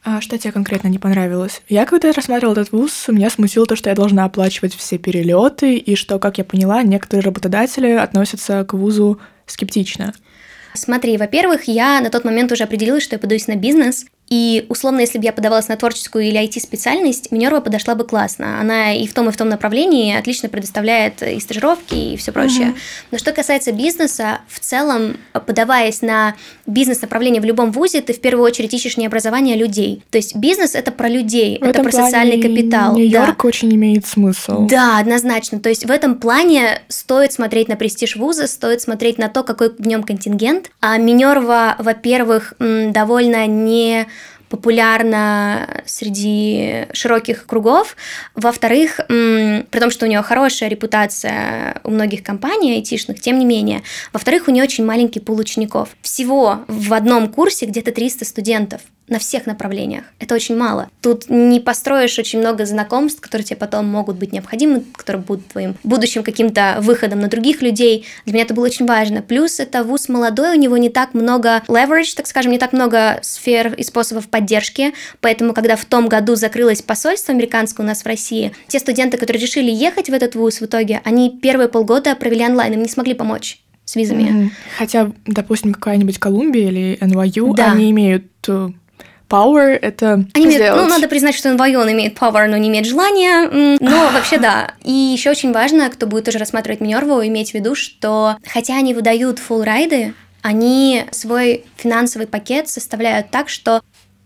А 0.04 0.20
что 0.20 0.38
тебе 0.38 0.52
конкретно 0.52 0.88
не 0.88 0.98
понравилось? 0.98 1.60
Я 1.68 1.84
когда 1.84 2.12
рассматривала 2.12 2.54
этот 2.54 2.72
вуз, 2.72 3.06
меня 3.08 3.30
смутило 3.30 3.66
то, 3.66 3.76
что 3.76 3.90
я 3.90 3.96
должна 3.96 4.24
оплачивать 4.24 4.74
все 4.74 4.96
перелеты, 4.96 5.76
и 5.76 5.96
что, 5.96 6.18
как 6.18 6.38
я 6.38 6.44
поняла, 6.44 6.82
некоторые 6.82 7.24
работодатели 7.24 7.90
относятся 7.90 8.64
к 8.64 8.74
вузу 8.74 9.20
скептично. 9.46 10.14
Смотри, 10.74 11.16
во-первых, 11.16 11.64
я 11.64 12.00
на 12.00 12.10
тот 12.10 12.24
момент 12.24 12.52
уже 12.52 12.64
определилась, 12.64 13.02
что 13.02 13.16
я 13.16 13.18
подаюсь 13.18 13.48
на 13.48 13.56
бизнес, 13.56 14.06
И 14.28 14.66
условно, 14.68 15.00
если 15.00 15.18
бы 15.18 15.24
я 15.24 15.32
подавалась 15.32 15.68
на 15.68 15.76
творческую 15.76 16.24
или 16.24 16.38
IT-специальность, 16.40 17.30
Минерва 17.32 17.60
подошла 17.60 17.94
бы 17.94 18.04
классно. 18.04 18.60
Она 18.60 18.94
и 18.94 19.06
в 19.06 19.14
том, 19.14 19.28
и 19.28 19.32
в 19.32 19.36
том 19.36 19.48
направлении 19.48 20.14
отлично 20.14 20.48
предоставляет 20.48 21.22
и 21.22 21.40
стажировки, 21.40 21.94
и 21.94 22.16
все 22.16 22.32
прочее. 22.32 22.68
Угу. 22.68 22.78
Но 23.12 23.18
что 23.18 23.32
касается 23.32 23.72
бизнеса, 23.72 24.40
в 24.48 24.60
целом, 24.60 25.16
подаваясь 25.32 26.02
на 26.02 26.34
бизнес-направление 26.66 27.40
в 27.40 27.44
любом 27.44 27.72
вузе, 27.72 28.00
ты 28.00 28.12
в 28.12 28.20
первую 28.20 28.44
очередь 28.44 28.74
ищешь 28.74 28.96
не 28.96 29.06
образование 29.06 29.54
а 29.54 29.58
людей. 29.58 30.02
То 30.10 30.18
есть 30.18 30.36
бизнес 30.36 30.74
это 30.74 30.92
про 30.92 31.08
людей, 31.08 31.58
в 31.58 31.64
это 31.64 31.82
про 31.82 31.90
социальный 31.90 32.40
капитал. 32.40 32.96
Нью-Йорк 32.96 33.42
да. 33.42 33.48
очень 33.48 33.74
имеет 33.74 34.06
смысл. 34.06 34.66
Да, 34.66 34.98
однозначно. 34.98 35.60
То 35.60 35.68
есть 35.68 35.86
в 35.86 35.90
этом 35.90 36.16
плане 36.16 36.82
стоит 36.88 37.32
смотреть 37.32 37.68
на 37.68 37.76
престиж 37.76 38.16
вуза, 38.16 38.46
стоит 38.46 38.82
смотреть 38.82 39.18
на 39.18 39.28
то, 39.28 39.42
какой 39.42 39.70
в 39.70 39.86
нем 39.86 40.02
контингент. 40.02 40.70
А 40.80 40.98
Минерва, 40.98 41.76
во-первых, 41.78 42.54
довольно 42.58 43.46
не 43.46 44.06
популярна 44.48 45.82
среди 45.86 46.86
широких 46.92 47.46
кругов. 47.46 47.96
Во-вторых, 48.34 49.00
при 49.08 49.80
том, 49.80 49.90
что 49.90 50.06
у 50.06 50.08
нее 50.08 50.22
хорошая 50.22 50.68
репутация 50.68 51.80
у 51.84 51.90
многих 51.90 52.22
компаний 52.22 52.74
айтишных, 52.74 53.20
тем 53.20 53.38
не 53.38 53.44
менее. 53.44 53.82
Во-вторых, 54.12 54.48
у 54.48 54.50
нее 54.50 54.64
очень 54.64 54.84
маленький 54.84 55.20
пул 55.20 55.38
учеников. 55.38 55.90
Всего 56.02 56.60
в 56.68 56.92
одном 56.94 57.28
курсе 57.28 57.66
где-то 57.66 57.92
300 57.92 58.24
студентов 58.24 58.80
на 59.08 59.18
всех 59.18 59.46
направлениях. 59.46 60.04
Это 60.18 60.34
очень 60.34 60.56
мало. 60.56 60.88
Тут 61.00 61.28
не 61.28 61.60
построишь 61.60 62.18
очень 62.18 62.38
много 62.38 62.66
знакомств, 62.66 63.20
которые 63.20 63.44
тебе 63.44 63.56
потом 63.56 63.86
могут 63.86 64.16
быть 64.16 64.32
необходимы, 64.32 64.84
которые 64.94 65.22
будут 65.22 65.48
твоим 65.48 65.76
будущим 65.82 66.22
каким-то 66.22 66.78
выходом 66.80 67.20
на 67.20 67.28
других 67.28 67.62
людей. 67.62 68.06
Для 68.24 68.34
меня 68.34 68.44
это 68.44 68.54
было 68.54 68.66
очень 68.66 68.86
важно. 68.86 69.22
Плюс 69.22 69.60
это 69.60 69.84
вуз 69.84 70.08
молодой, 70.08 70.56
у 70.56 70.60
него 70.60 70.76
не 70.76 70.90
так 70.90 71.14
много 71.14 71.62
leverage, 71.68 72.14
так 72.16 72.26
скажем, 72.26 72.52
не 72.52 72.58
так 72.58 72.72
много 72.72 73.18
сфер 73.22 73.74
и 73.74 73.82
способов 73.82 74.28
поддержки. 74.28 74.92
Поэтому, 75.20 75.54
когда 75.54 75.76
в 75.76 75.84
том 75.84 76.08
году 76.08 76.34
закрылось 76.34 76.82
посольство 76.82 77.32
американское 77.32 77.84
у 77.84 77.88
нас 77.88 78.02
в 78.02 78.06
России, 78.06 78.52
те 78.68 78.78
студенты, 78.78 79.16
которые 79.16 79.42
решили 79.42 79.70
ехать 79.70 80.08
в 80.08 80.12
этот 80.12 80.34
вуз 80.34 80.60
в 80.60 80.66
итоге, 80.66 81.00
они 81.04 81.38
первые 81.40 81.68
полгода 81.68 82.14
провели 82.14 82.44
онлайн, 82.44 82.74
им 82.74 82.82
не 82.82 82.88
смогли 82.88 83.14
помочь 83.14 83.60
с 83.88 83.96
визами. 83.96 84.22
Mm-hmm. 84.24 84.50
Хотя, 84.76 85.12
допустим, 85.26 85.72
какая-нибудь 85.72 86.18
Колумбия 86.18 86.68
или 86.68 86.98
NYU, 87.00 87.54
да. 87.54 87.72
они 87.72 87.90
имеют 87.90 88.26
э, 88.46 88.68
power— 89.28 89.78
это 89.82 90.24
Они 90.34 90.46
имеют, 90.46 90.76
ну, 90.76 90.86
надо 90.86 91.08
признать, 91.08 91.34
что 91.34 91.50
он 91.50 91.56
имеет 91.58 92.16
power, 92.16 92.46
но 92.46 92.56
не 92.56 92.68
имеет 92.68 92.86
желания. 92.86 93.48
Но 93.80 94.10
вообще 94.12 94.38
да. 94.38 94.74
И 94.82 94.92
еще 94.92 95.30
очень 95.30 95.52
важно, 95.52 95.88
кто 95.90 96.06
будет 96.06 96.24
тоже 96.24 96.38
рассматривать 96.38 96.80
Минерву, 96.80 97.24
иметь 97.26 97.52
в 97.52 97.54
виду, 97.54 97.74
что 97.74 98.36
хотя 98.46 98.76
они 98.76 98.94
выдают 98.94 99.38
full 99.38 99.64
райды, 99.64 100.14
они 100.42 101.04
свой 101.10 101.64
финансовый 101.76 102.26
пакет 102.26 102.68
составляют 102.68 103.30
так, 103.30 103.48
что 103.48 103.82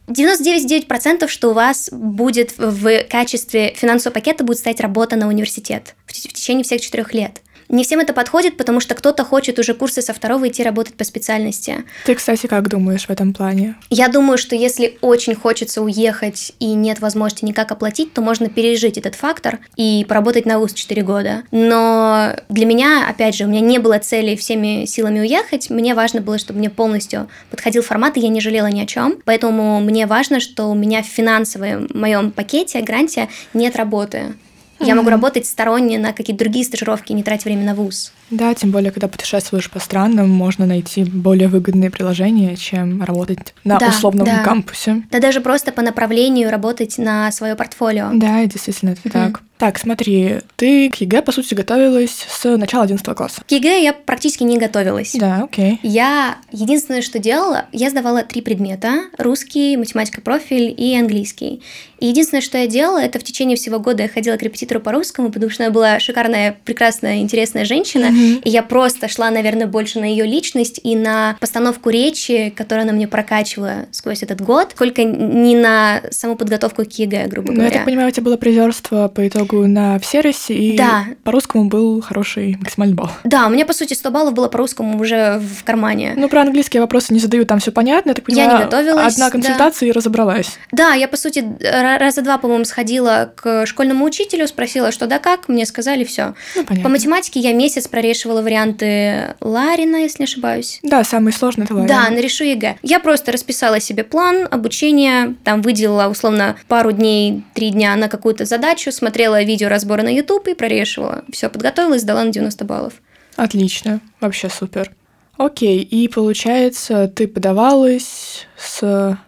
99,9% 0.09 1.29
что 1.29 1.51
у 1.51 1.53
вас 1.55 1.89
будет 1.91 2.55
в 2.59 3.05
качестве 3.05 3.73
финансового 3.75 4.15
пакета 4.15 4.45
будет 4.45 4.59
стоять 4.59 4.81
работа 4.81 5.17
на 5.17 5.29
университет 5.29 5.95
в 6.07 6.13
течение 6.13 6.65
всех 6.65 6.81
четырех 6.81 7.15
лет. 7.15 7.41
Не 7.73 7.85
всем 7.85 8.01
это 8.01 8.13
подходит, 8.13 8.59
потому 8.59 8.81
что 8.81 8.95
кто-то 8.95 9.25
хочет 9.25 9.59
уже 9.59 9.73
курсы 9.73 10.03
со 10.03 10.13
второго 10.13 10.49
идти 10.49 10.63
работать 10.63 10.95
по 10.95 11.05
специальности. 11.05 11.85
Ты, 12.05 12.15
кстати, 12.15 12.47
как 12.47 12.69
думаешь 12.69 13.07
в 13.07 13.11
этом 13.11 13.33
плане? 13.33 13.77
Я 13.89 14.09
думаю, 14.09 14.37
что 14.37 14.55
если 14.55 14.99
очень 15.01 15.35
хочется 15.35 15.81
уехать 15.81 16.53
и 16.59 16.67
нет 16.67 17.01
возможности 17.01 17.47
никак 17.47 17.73
оплатить, 17.73 18.13
то 18.13 18.21
можно 18.21 18.51
пережить 18.51 18.99
этот 18.99 19.15
фактор 19.15 19.59
и 19.77 20.05
поработать 20.07 20.45
на 20.45 20.59
ВУЗ 20.59 20.75
4 20.75 21.03
года. 21.03 21.45
Но 21.51 22.37
для 22.51 22.67
меня, 22.67 23.09
опять 23.09 23.35
же, 23.35 23.45
у 23.45 23.49
меня 23.49 23.61
не 23.61 23.79
было 23.79 23.99
цели 23.99 24.37
всеми 24.37 24.85
силами 24.85 25.21
уехать. 25.21 25.71
Мне 25.71 25.95
важно 25.95 26.21
было, 26.21 26.37
чтобы 26.37 26.59
мне 26.59 26.69
полностью 26.69 27.31
подходил 27.51 27.83
формат, 27.83 28.19
и 28.19 28.21
я 28.21 28.29
не 28.29 28.43
жалела 28.43 28.67
ни 28.67 28.83
о 28.83 28.87
чем. 28.87 29.17
Поэтому 29.25 29.81
мне 29.81 30.05
важно, 30.05 30.41
что 30.41 30.71
у 30.71 30.75
меня 30.75 31.03
в 31.03 31.07
финансовом 31.07 31.89
моем 31.95 32.33
пакете, 32.33 32.83
гранте 32.83 33.31
нет 33.55 33.77
работы. 33.77 34.35
Я 34.83 34.95
могу 34.95 35.11
работать 35.11 35.47
сторонне 35.47 35.99
на 35.99 36.13
какие-то 36.13 36.45
другие 36.45 36.65
стажировки, 36.65 37.13
не 37.13 37.23
тратить 37.23 37.45
время 37.45 37.65
на 37.65 37.75
вуз. 37.75 38.13
Да, 38.33 38.55
тем 38.55 38.71
более, 38.71 38.91
когда 38.91 39.09
путешествуешь 39.09 39.71
по 39.71 39.79
странам, 39.79 40.31
можно 40.31 40.67
найти 40.67 41.05
более 41.05 41.49
выгодные 41.49 41.91
предложения, 41.91 42.57
чем 42.57 43.03
работать 43.03 43.55
на 43.63 43.79
да, 43.79 43.89
условном 43.89 44.27
да. 44.27 44.43
кампусе. 44.43 45.03
Да 45.11 45.21
даже 45.21 45.41
просто 45.41 45.71
по 45.71 45.83
направлению 45.83 46.51
работать 46.51 46.97
на 46.97 47.31
свое 47.31 47.55
портфолио. 47.55 48.11
Да, 48.15 48.45
действительно, 48.47 48.91
это 48.91 49.03
mm-hmm. 49.05 49.13
так. 49.13 49.43
Так, 49.63 49.79
смотри, 49.79 50.39
ты 50.57 50.91
к 50.91 50.97
ЕГЭ, 50.97 51.23
по 51.23 51.31
сути, 51.31 51.55
готовилась 51.55 52.27
с 52.29 52.57
начала 52.57 52.83
11 52.83 53.07
класса. 53.15 53.43
К 53.47 53.53
ЕГЭ 53.53 53.81
я 53.81 53.93
практически 53.93 54.43
не 54.43 54.59
готовилась. 54.59 55.13
Да, 55.15 55.45
окей. 55.45 55.79
Я 55.85 56.39
единственное, 56.51 57.01
что 57.01 57.21
делала, 57.21 57.67
я 57.71 57.91
сдавала 57.91 58.25
три 58.25 58.43
предмета. 58.43 59.05
Русский, 59.19 59.77
математика 59.77 60.21
профиль 60.21 60.75
и 60.77 60.97
английский. 60.99 61.63
И 62.01 62.07
единственное, 62.07 62.41
что 62.41 62.59
я 62.59 62.67
делала, 62.67 62.99
это 62.99 63.21
в 63.21 63.23
течение 63.23 63.57
всего 63.57 63.79
года 63.79 64.03
я 64.03 64.09
ходила 64.09 64.37
к 64.37 64.43
репетитору 64.43 64.81
по 64.81 64.91
русскому, 64.91 65.31
потому 65.31 65.53
что 65.53 65.63
она 65.63 65.73
была 65.73 66.01
шикарная, 66.01 66.57
прекрасная, 66.65 67.19
интересная 67.19 67.65
женщина. 67.65 68.07
Mm-hmm. 68.07 68.22
И 68.23 68.49
я 68.49 68.63
просто 68.63 69.09
шла, 69.09 69.31
наверное, 69.31 69.67
больше 69.67 70.01
на 70.01 70.05
ее 70.05 70.27
личность 70.27 70.81
и 70.83 70.97
на 70.97 71.37
постановку 71.41 71.91
речи, 71.91 72.53
которую 72.57 72.85
она 72.85 72.93
мне 72.93 73.09
прокачивала 73.09 73.87
сквозь 73.91 74.23
этот 74.23 74.41
год, 74.41 74.75
только 74.79 75.05
не 75.05 75.57
на 75.57 76.03
саму 76.11 76.37
подготовку 76.37 76.85
к 76.85 76.93
ЕГЭ, 76.93 77.27
грубо 77.27 77.49
ну, 77.49 77.55
говоря. 77.55 77.71
я 77.71 77.79
так 77.79 77.85
понимаю, 77.85 78.09
у 78.09 78.11
тебя 78.11 78.25
было 78.25 78.37
призерство 78.37 79.09
по 79.09 79.27
итогу 79.27 79.67
на 79.67 79.99
все 79.99 80.21
России, 80.21 80.75
и 80.75 80.77
да. 80.77 81.07
по 81.25 81.33
русскому 81.33 81.67
был 81.67 82.01
хороший 82.01 82.57
максимальный 82.59 82.95
балл. 82.95 83.11
Да, 83.25 83.47
у 83.47 83.51
меня, 83.51 83.67
по 83.67 83.73
сути, 83.73 83.95
100 83.95 84.11
баллов 84.11 84.35
было 84.35 84.49
по 84.49 84.59
русскому 84.59 85.01
уже 85.01 85.39
в 85.39 85.65
кармане. 85.65 86.15
Ну, 86.17 86.29
про 86.29 86.43
английский 86.43 86.81
вопросы 86.81 87.13
не 87.13 87.21
задаю, 87.21 87.45
там 87.45 87.59
все 87.59 87.73
понятно, 87.73 88.11
я 88.11 88.15
так 88.15 88.25
понимаю. 88.25 88.51
Я 88.51 88.59
не 88.59 88.65
готовилась. 88.65 89.15
Одна 89.15 89.31
консультация 89.31 89.87
да. 89.87 89.91
и 89.91 89.93
разобралась. 89.93 90.59
Да, 90.71 90.95
я, 90.95 91.09
по 91.09 91.17
сути, 91.17 91.45
раза 91.61 92.23
два, 92.23 92.39
по-моему, 92.39 92.65
сходила 92.65 93.33
к 93.35 93.67
школьному 93.67 94.05
учителю, 94.05 94.47
спросила, 94.47 94.93
что 94.93 95.07
да 95.07 95.19
как, 95.19 95.49
мне 95.49 95.67
сказали 95.67 96.05
все. 96.05 96.35
Ну, 96.57 96.65
По 96.83 96.89
математике 96.89 97.41
я 97.41 97.53
месяц 97.53 97.89
прорешивала 98.13 98.43
варианты 98.43 99.35
Ларина, 99.41 99.97
если 99.97 100.19
не 100.21 100.25
ошибаюсь. 100.25 100.81
Да, 100.83 101.03
самый 101.03 101.33
сложный 101.33 101.65
это 101.65 101.73
Ларин. 101.73 101.89
Да, 101.89 102.11
на 102.11 102.21
решу 102.21 102.45
ЕГЭ. 102.45 102.77
Я 102.83 103.01
просто 103.01 103.33
расписала 103.33 103.81
себе 103.81 104.05
план 104.05 104.47
обучения, 104.51 105.35
там 105.45 105.63
выделила 105.63 106.09
условно 106.09 106.57
пару 106.69 106.93
дней, 106.93 107.43
три 107.55 107.71
дня 107.71 107.97
на 107.97 108.09
какую-то 108.09 108.45
задачу, 108.45 108.93
смотрела 108.93 109.43
видео 109.43 109.71
разбора 109.71 110.03
на 110.03 110.15
YouTube 110.15 110.47
и 110.49 110.55
прорешивала. 110.55 111.25
Все, 111.33 111.49
подготовилась, 111.49 112.03
сдала 112.03 112.23
на 112.25 112.31
90 112.31 112.65
баллов. 112.67 112.93
Отлично, 113.37 114.01
вообще 114.21 114.51
супер. 114.51 114.91
Окей, 115.39 115.81
и 115.81 116.07
получается, 116.09 117.09
ты 117.09 117.27
подавалась 117.27 118.47
с 118.59 119.19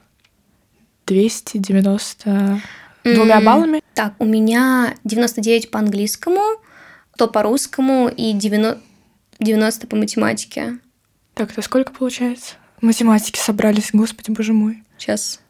290 1.06 2.60
двумя 3.04 3.40
баллами? 3.40 3.80
Так, 3.94 4.12
у 4.18 4.26
меня 4.26 4.94
99 5.04 5.70
по 5.70 5.78
английскому, 5.78 6.42
100 7.14 7.28
по 7.28 7.42
русскому 7.42 8.08
и 8.08 8.32
90, 8.32 8.80
90 9.40 9.86
по 9.86 9.96
математике. 9.96 10.78
Так, 11.34 11.52
это 11.52 11.62
сколько 11.62 11.92
получается? 11.92 12.54
Математики 12.80 13.38
собрались, 13.38 13.90
господи, 13.92 14.30
боже 14.30 14.52
мой. 14.52 14.82
Сейчас. 14.98 15.40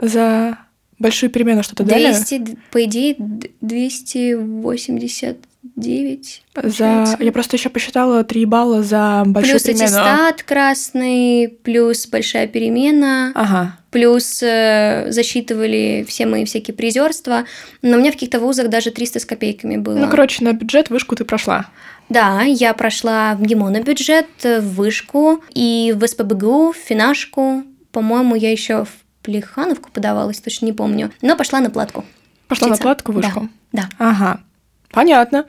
За 0.00 0.58
большую 0.98 1.30
перемену 1.30 1.62
что-то 1.62 1.84
200, 1.84 2.38
дали? 2.38 2.58
по 2.70 2.84
идее, 2.84 3.16
280 3.60 5.36
9. 5.62 6.42
За... 6.62 7.16
Я 7.18 7.32
просто 7.32 7.56
еще 7.56 7.68
посчитала 7.68 8.24
3 8.24 8.44
балла 8.46 8.82
за 8.82 9.24
большую 9.26 9.54
плюс 9.54 9.62
перемену. 9.64 9.80
Плюс 9.80 9.92
аттестат 9.92 10.42
красный, 10.42 11.48
плюс 11.48 12.06
большая 12.06 12.46
перемена, 12.46 13.32
ага. 13.34 13.76
Плюс 13.90 14.42
э, 14.42 15.10
засчитывали 15.10 16.04
все 16.08 16.26
мои 16.26 16.44
всякие 16.44 16.74
призерства. 16.74 17.44
Но 17.82 17.96
у 17.96 18.00
меня 18.00 18.10
в 18.10 18.14
каких-то 18.14 18.40
вузах 18.40 18.68
даже 18.68 18.90
300 18.90 19.20
с 19.20 19.24
копейками 19.24 19.76
было. 19.76 19.98
Ну, 19.98 20.08
короче, 20.08 20.44
на 20.44 20.52
бюджет 20.52 20.90
вышку 20.90 21.16
ты 21.16 21.24
прошла. 21.24 21.66
Да, 22.08 22.42
я 22.42 22.74
прошла 22.74 23.34
в 23.34 23.42
ГИМО 23.42 23.70
на 23.70 23.80
бюджет, 23.82 24.26
в 24.42 24.60
вышку 24.60 25.42
и 25.54 25.94
в 25.96 26.06
СПБГУ, 26.06 26.72
в 26.72 26.76
финашку. 26.76 27.64
По-моему, 27.92 28.34
я 28.34 28.50
еще 28.50 28.84
в 28.84 28.90
Плехановку 29.22 29.90
подавалась, 29.92 30.40
точно 30.40 30.66
не 30.66 30.72
помню. 30.72 31.12
Но 31.22 31.36
пошла 31.36 31.60
на 31.60 31.70
платку. 31.70 32.04
Пошла 32.48 32.68
Учиться. 32.68 32.82
на 32.82 32.82
платку, 32.82 33.12
вышку? 33.12 33.48
Да. 33.72 33.82
да. 33.82 33.88
Ага. 33.98 34.40
Понятно. 34.90 35.46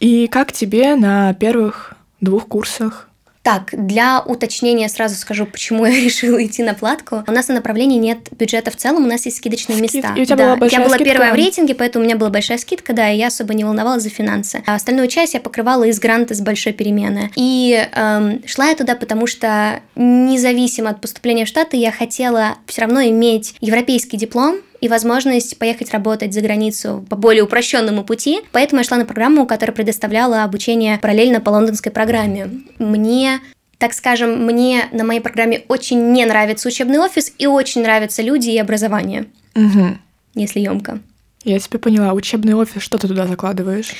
И 0.00 0.26
как 0.26 0.52
тебе 0.52 0.96
на 0.96 1.32
первых 1.34 1.94
двух 2.20 2.48
курсах? 2.48 3.08
Так, 3.42 3.70
для 3.72 4.20
уточнения 4.20 4.88
сразу 4.88 5.16
скажу, 5.16 5.46
почему 5.46 5.84
я 5.86 6.00
решила 6.00 6.44
идти 6.44 6.62
на 6.62 6.74
платку. 6.74 7.24
У 7.26 7.32
нас 7.32 7.48
на 7.48 7.54
направлении 7.54 7.98
нет 7.98 8.28
бюджета 8.30 8.70
в 8.70 8.76
целом, 8.76 9.04
у 9.04 9.08
нас 9.08 9.24
есть 9.26 9.38
скидочные 9.38 9.78
Скид... 9.78 9.94
места. 9.94 10.14
И 10.16 10.22
у 10.22 10.24
тебя 10.24 10.36
да. 10.36 10.44
была 10.44 10.56
большая 10.56 10.80
я 10.80 10.86
была 10.86 10.96
скидка? 10.96 11.12
первая 11.12 11.32
в 11.32 11.36
рейтинге, 11.36 11.74
поэтому 11.74 12.04
у 12.04 12.06
меня 12.06 12.16
была 12.16 12.30
большая 12.30 12.58
скидка, 12.58 12.92
да, 12.92 13.10
и 13.10 13.18
я 13.18 13.28
особо 13.28 13.54
не 13.54 13.64
волновалась 13.64 14.04
за 14.04 14.10
финансы. 14.10 14.62
А 14.66 14.74
остальную 14.74 15.08
часть 15.08 15.34
я 15.34 15.40
покрывала 15.40 15.84
из 15.84 15.98
гранта 15.98 16.34
с 16.34 16.40
большой 16.40 16.72
перемены. 16.72 17.30
И 17.36 17.88
эм, 17.94 18.42
шла 18.46 18.68
я 18.68 18.76
туда, 18.76 18.94
потому 18.94 19.26
что 19.26 19.80
независимо 19.96 20.90
от 20.90 21.00
поступления 21.00 21.44
в 21.44 21.48
Штаты, 21.48 21.76
я 21.76 21.90
хотела 21.90 22.56
все 22.66 22.82
равно 22.82 23.02
иметь 23.02 23.54
европейский 23.60 24.16
диплом, 24.16 24.58
и 24.82 24.88
возможность 24.88 25.58
поехать 25.58 25.92
работать 25.92 26.34
за 26.34 26.40
границу 26.40 27.06
по 27.08 27.14
более 27.16 27.44
упрощенному 27.44 28.02
пути. 28.04 28.40
Поэтому 28.50 28.80
я 28.80 28.84
шла 28.84 28.98
на 28.98 29.04
программу, 29.04 29.46
которая 29.46 29.74
предоставляла 29.74 30.42
обучение 30.42 30.98
параллельно 30.98 31.40
по 31.40 31.50
лондонской 31.50 31.92
программе. 31.92 32.50
Мне 32.78 33.40
так 33.78 33.94
скажем, 33.94 34.44
мне 34.44 34.88
на 34.92 35.02
моей 35.02 35.20
программе 35.20 35.62
очень 35.68 36.12
не 36.12 36.24
нравится 36.24 36.68
учебный 36.68 36.98
офис 36.98 37.32
и 37.38 37.46
очень 37.46 37.82
нравятся 37.82 38.22
люди 38.22 38.50
и 38.50 38.58
образование, 38.58 39.26
Угу. 39.56 39.98
если 40.34 40.60
емко. 40.60 41.00
Я 41.44 41.58
тебя 41.58 41.80
поняла. 41.80 42.12
Учебный 42.12 42.54
офис, 42.54 42.80
что 42.80 42.98
ты 42.98 43.08
туда 43.08 43.26
закладываешь? 43.26 43.90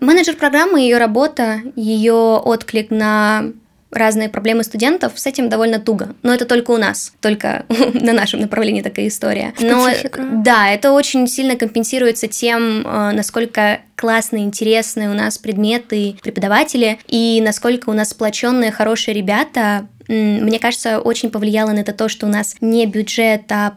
Менеджер 0.00 0.36
программы, 0.36 0.80
ее 0.80 0.96
работа, 0.96 1.60
ее 1.76 2.14
отклик 2.14 2.90
на 2.90 3.44
разные 3.90 4.28
проблемы 4.28 4.62
студентов, 4.64 5.12
с 5.16 5.26
этим 5.26 5.48
довольно 5.48 5.78
туго. 5.78 6.14
Но 6.22 6.32
это 6.32 6.46
только 6.46 6.70
у 6.70 6.76
нас, 6.76 7.12
только 7.20 7.64
на 7.94 8.12
нашем 8.12 8.40
направлении 8.40 8.82
такая 8.82 9.08
история. 9.08 9.52
Но 9.60 9.88
Специфика. 9.88 10.22
да, 10.32 10.70
это 10.70 10.92
очень 10.92 11.26
сильно 11.26 11.56
компенсируется 11.56 12.28
тем, 12.28 12.86
э, 12.86 13.12
насколько 13.12 13.80
классные, 13.96 14.44
интересные 14.44 15.10
у 15.10 15.14
нас 15.14 15.38
предметы, 15.38 16.16
преподаватели, 16.22 16.98
и 17.06 17.42
насколько 17.44 17.90
у 17.90 17.92
нас 17.92 18.10
сплоченные, 18.10 18.70
хорошие 18.70 19.14
ребята. 19.14 19.86
Мне 20.08 20.58
кажется, 20.58 21.00
очень 21.00 21.30
повлияло 21.30 21.70
на 21.70 21.80
это 21.80 21.92
то, 21.92 22.08
что 22.08 22.26
у 22.26 22.30
нас 22.30 22.56
не 22.60 22.86
бюджет, 22.86 23.42
а 23.50 23.76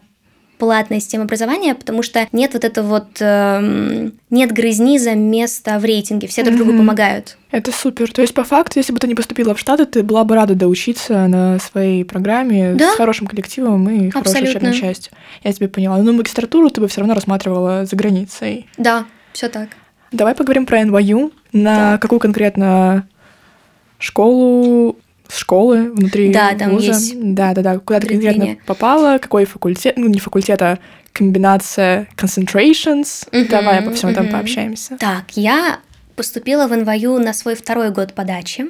платная 0.63 1.01
система 1.01 1.25
образования, 1.25 1.75
потому 1.75 2.03
что 2.03 2.25
нет 2.31 2.53
вот 2.53 2.63
это 2.63 2.83
вот 2.83 3.17
эм, 3.19 4.13
нет 4.29 4.53
грызни 4.53 4.97
за 4.97 5.13
место 5.13 5.77
в 5.77 5.83
рейтинге, 5.83 6.27
все 6.29 6.41
друг 6.43 6.55
другу 6.55 6.71
Мгм. 6.71 6.79
помогают. 6.81 7.37
Это 7.51 7.73
супер. 7.73 8.09
То 8.13 8.21
есть, 8.21 8.33
по 8.33 8.45
факту, 8.45 8.79
если 8.79 8.93
бы 8.93 8.99
ты 8.99 9.07
не 9.07 9.13
поступила 9.15 9.53
в 9.53 9.59
Штаты, 9.59 9.85
ты 9.85 10.03
была 10.03 10.23
бы 10.23 10.35
рада 10.35 10.55
доучиться 10.55 11.27
на 11.27 11.59
своей 11.59 12.05
программе 12.05 12.75
Да. 12.75 12.93
с 12.93 12.95
хорошим 12.95 13.27
коллективом 13.27 13.89
и 13.89 14.09
хорошей 14.09 14.31
Абсолютно. 14.39 14.69
учебной 14.69 14.73
частью. 14.79 15.11
Я 15.43 15.51
тебя 15.51 15.67
поняла. 15.67 15.97
Но 15.97 16.13
магистратуру 16.13 16.69
ты 16.69 16.79
бы 16.79 16.87
все 16.87 17.01
равно 17.01 17.13
рассматривала 17.13 17.85
за 17.85 17.95
границей. 17.97 18.67
Да, 18.77 19.03
все 19.33 19.49
так. 19.49 19.67
Давай 20.13 20.33
поговорим 20.33 20.65
про 20.65 20.79
NYU. 20.81 21.31
На 21.51 21.91
Так. 21.91 22.03
какую 22.03 22.19
конкретно 22.21 23.05
школу, 23.99 24.97
школы 25.29 25.91
внутри 25.91 26.31
Да, 26.31 26.53
там 26.53 26.71
вуза? 26.71 26.87
есть 26.87 27.13
Да, 27.19 27.53
да, 27.53 27.61
да. 27.61 27.79
Куда 27.79 27.99
ты 27.99 28.07
конкретно 28.07 28.57
попала? 28.65 29.17
Какой 29.17 29.45
факультет? 29.45 29.95
Ну, 29.97 30.07
не 30.07 30.19
факультет, 30.19 30.61
а 30.61 30.79
комбинация 31.11 32.07
concentrations. 32.17 33.27
Мгм, 33.31 33.47
Давай 33.47 33.79
обо 33.79 33.91
всем 33.91 34.09
этом 34.09 34.25
мгм. 34.25 34.33
пообщаемся. 34.33 34.97
Так, 34.99 35.25
я 35.35 35.79
поступила 36.15 36.67
в 36.67 36.75
НВЮ 36.75 37.19
на 37.19 37.33
свой 37.33 37.55
второй 37.55 37.91
год 37.91 38.13
подачи. 38.13 38.65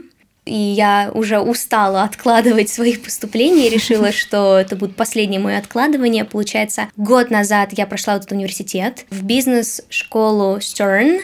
И 0.45 0.53
я 0.53 1.09
уже 1.13 1.39
устала 1.39 2.03
откладывать 2.03 2.67
свои 2.69 2.97
поступления 2.97 3.67
и 3.67 3.69
решила, 3.69 4.11
что 4.11 4.57
это 4.57 4.75
будет 4.75 4.95
последнее 4.95 5.39
мое 5.39 5.57
откладывание. 5.57 6.25
Получается, 6.25 6.89
год 6.97 7.31
назад 7.31 7.69
я 7.71 7.87
прошла 7.87 8.13
вот 8.15 8.23
этот 8.23 8.33
университет 8.33 9.05
в 9.09 9.23
бизнес-школу 9.23 10.57
Stern. 10.57 11.21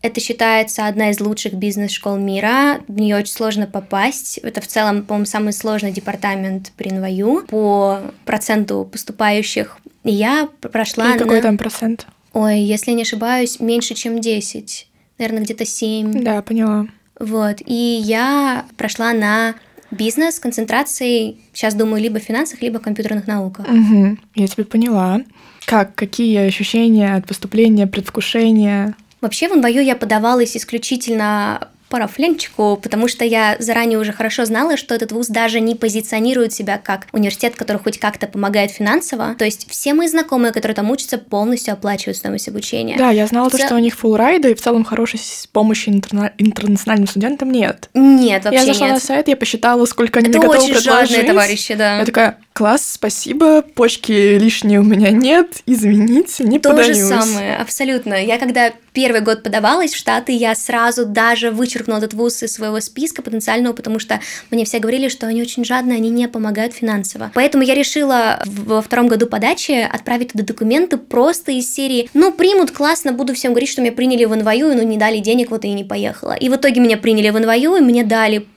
Это 0.00 0.20
считается 0.20 0.86
одна 0.86 1.10
из 1.10 1.20
лучших 1.20 1.54
бизнес-школ 1.54 2.16
мира. 2.16 2.80
В 2.86 3.00
нее 3.00 3.16
очень 3.16 3.32
сложно 3.32 3.66
попасть. 3.66 4.38
Это 4.38 4.60
в 4.60 4.66
целом, 4.66 5.04
по-моему, 5.04 5.26
самый 5.26 5.52
сложный 5.52 5.90
департамент 5.90 6.72
при 6.76 6.90
НВЮ 6.90 7.42
по 7.48 8.00
проценту 8.24 8.88
поступающих. 8.90 9.78
И 10.04 10.12
я 10.12 10.48
прошла 10.60 11.16
И 11.16 11.18
какой 11.18 11.36
на... 11.36 11.42
там 11.42 11.58
процент? 11.58 12.06
Ой, 12.32 12.60
если 12.60 12.92
не 12.92 13.02
ошибаюсь, 13.02 13.58
меньше, 13.58 13.94
чем 13.94 14.20
10. 14.20 14.86
Наверное, 15.18 15.42
где-то 15.42 15.64
7. 15.64 16.22
Да, 16.22 16.42
поняла. 16.42 16.86
Вот. 17.18 17.56
И 17.66 18.00
я 18.04 18.66
прошла 18.76 19.12
на 19.12 19.56
бизнес 19.90 20.36
с 20.36 20.40
концентрацией, 20.40 21.40
сейчас 21.52 21.74
думаю, 21.74 22.02
либо 22.02 22.20
в 22.20 22.22
финансах, 22.22 22.62
либо 22.62 22.78
в 22.78 22.82
компьютерных 22.82 23.26
науках. 23.26 23.66
Угу, 23.66 24.18
я 24.36 24.46
тебя 24.46 24.64
поняла. 24.64 25.22
Как, 25.66 25.94
какие 25.94 26.38
ощущения 26.38 27.14
от 27.14 27.26
поступления, 27.26 27.86
предвкушения? 27.86 28.94
Вообще 29.20 29.48
в 29.48 29.56
НВЮ 29.56 29.80
я 29.82 29.96
подавалась 29.96 30.56
исключительно 30.56 31.68
по 31.88 31.98
рафленчику, 31.98 32.78
потому 32.82 33.08
что 33.08 33.24
я 33.24 33.56
заранее 33.60 33.98
уже 33.98 34.12
хорошо 34.12 34.44
знала, 34.44 34.76
что 34.76 34.94
этот 34.94 35.10
вуз 35.10 35.28
даже 35.28 35.58
не 35.60 35.74
позиционирует 35.74 36.52
себя 36.52 36.76
как 36.76 37.06
университет, 37.12 37.56
который 37.56 37.78
хоть 37.78 37.98
как-то 37.98 38.26
помогает 38.26 38.70
финансово. 38.70 39.34
То 39.38 39.46
есть 39.46 39.66
все 39.70 39.94
мои 39.94 40.06
знакомые, 40.06 40.52
которые 40.52 40.74
там 40.76 40.90
учатся, 40.90 41.16
полностью 41.16 41.72
оплачивают 41.72 42.18
стоимость 42.18 42.46
обучения. 42.46 42.98
Да, 42.98 43.10
я 43.10 43.26
знала, 43.26 43.48
В 43.48 43.52
то, 43.52 43.56
цел- 43.56 43.66
что 43.68 43.76
у 43.76 43.78
них 43.78 43.96
райда, 44.02 44.50
и 44.50 44.54
в 44.54 44.60
целом 44.60 44.84
хорошей 44.84 45.18
помощи 45.50 45.88
интерна- 45.88 46.32
интернациональным 46.36 47.08
студентам 47.08 47.50
нет. 47.50 47.88
Нет, 47.94 48.44
вообще 48.44 48.60
я 48.60 48.66
зашла 48.66 48.86
нет. 48.88 48.94
на 48.96 49.00
сайт, 49.00 49.28
я 49.28 49.36
посчитала, 49.38 49.86
сколько 49.86 50.18
они 50.18 50.28
Это 50.28 50.38
мне 50.40 50.46
готовы 50.46 50.64
очень 50.70 50.74
предложить. 50.74 51.10
жадные 51.10 51.26
товарищи, 51.26 51.74
да. 51.74 51.98
Я 52.00 52.04
такая, 52.04 52.36
класс, 52.52 52.86
спасибо, 52.86 53.62
почки 53.62 54.12
лишние 54.36 54.80
у 54.80 54.84
меня 54.84 55.10
нет, 55.10 55.62
извините, 55.64 56.44
не 56.44 56.58
То 56.58 56.76
же 56.76 56.76
подаюсь. 56.92 56.98
самое, 57.08 57.56
абсолютно. 57.56 58.12
Я 58.22 58.36
когда 58.38 58.72
первый 58.98 59.20
год 59.20 59.44
подавалась 59.44 59.92
в 59.92 59.96
Штаты, 59.96 60.32
я 60.32 60.56
сразу 60.56 61.06
даже 61.06 61.52
вычеркнула 61.52 61.98
этот 61.98 62.14
вуз 62.14 62.42
из 62.42 62.54
своего 62.54 62.80
списка 62.80 63.22
потенциального, 63.22 63.72
потому 63.72 64.00
что 64.00 64.18
мне 64.50 64.64
все 64.64 64.80
говорили, 64.80 65.06
что 65.08 65.28
они 65.28 65.40
очень 65.40 65.64
жадные, 65.64 65.98
они 65.98 66.10
не 66.10 66.26
помогают 66.26 66.74
финансово. 66.74 67.30
Поэтому 67.32 67.62
я 67.62 67.76
решила 67.76 68.42
во 68.44 68.82
втором 68.82 69.06
году 69.06 69.28
подачи 69.28 69.88
отправить 69.88 70.32
туда 70.32 70.42
документы 70.42 70.96
просто 70.96 71.52
из 71.52 71.72
серии 71.72 72.10
«Ну, 72.12 72.32
примут, 72.32 72.72
классно, 72.72 73.12
буду 73.12 73.34
всем 73.34 73.52
говорить, 73.52 73.70
что 73.70 73.82
меня 73.82 73.92
приняли 73.92 74.24
в 74.24 74.34
НВЮ, 74.34 74.74
но 74.74 74.82
не 74.82 74.96
дали 74.96 75.20
денег, 75.20 75.52
вот 75.52 75.64
и 75.64 75.70
не 75.72 75.84
поехала». 75.84 76.32
И 76.32 76.48
в 76.48 76.56
итоге 76.56 76.80
меня 76.80 76.96
приняли 76.96 77.30
в 77.30 77.38
НВЮ, 77.38 77.76
и 77.76 77.80
мне 77.80 78.02
дали 78.02 78.48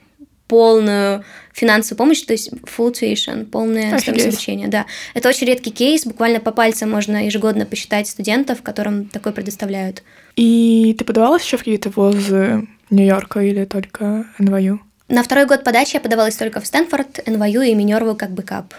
полную 0.52 1.24
финансовую 1.54 1.98
помощь, 1.98 2.22
то 2.24 2.34
есть 2.34 2.52
full 2.52 2.92
tuition, 2.92 3.46
полное 3.46 3.96
обучения, 3.96 4.68
да. 4.68 4.86
Это 5.14 5.30
очень 5.30 5.48
редкий 5.48 5.72
кейс, 5.72 6.06
буквально 6.06 6.42
по 6.42 6.52
пальцам 6.52 6.92
можно 6.92 7.26
ежегодно 7.26 7.66
посчитать 7.66 8.10
студентов, 8.10 8.62
которым 8.62 9.06
такое 9.06 9.32
предоставляют. 9.32 10.04
И 10.36 10.94
ты 11.00 11.06
подавалась 11.06 11.46
еще 11.46 11.56
в 11.56 11.62
какие-то 11.62 11.90
вузы 11.90 12.68
Нью-Йорка 12.90 13.40
или 13.40 13.64
только 13.64 14.26
NYU? 14.40 14.82
На 15.08 15.24
второй 15.24 15.46
год 15.46 15.64
подачи 15.64 15.96
я 15.96 16.02
подавалась 16.02 16.36
только 16.36 16.60
в 16.60 16.68
Стэнфорд, 16.68 17.26
NYU 17.26 17.62
и 17.62 17.74
Минерву 17.74 18.16
как 18.16 18.32
бэкап. 18.32 18.74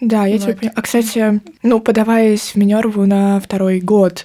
Да, 0.00 0.26
я 0.26 0.38
тебя 0.38 0.52
Вот. 0.52 0.58
поняла. 0.60 0.74
А, 0.76 0.82
кстати, 0.82 1.40
ну, 1.64 1.80
подаваясь 1.80 2.52
в 2.54 2.56
Минерву 2.56 3.06
на 3.06 3.40
второй 3.40 3.80
год, 3.80 4.24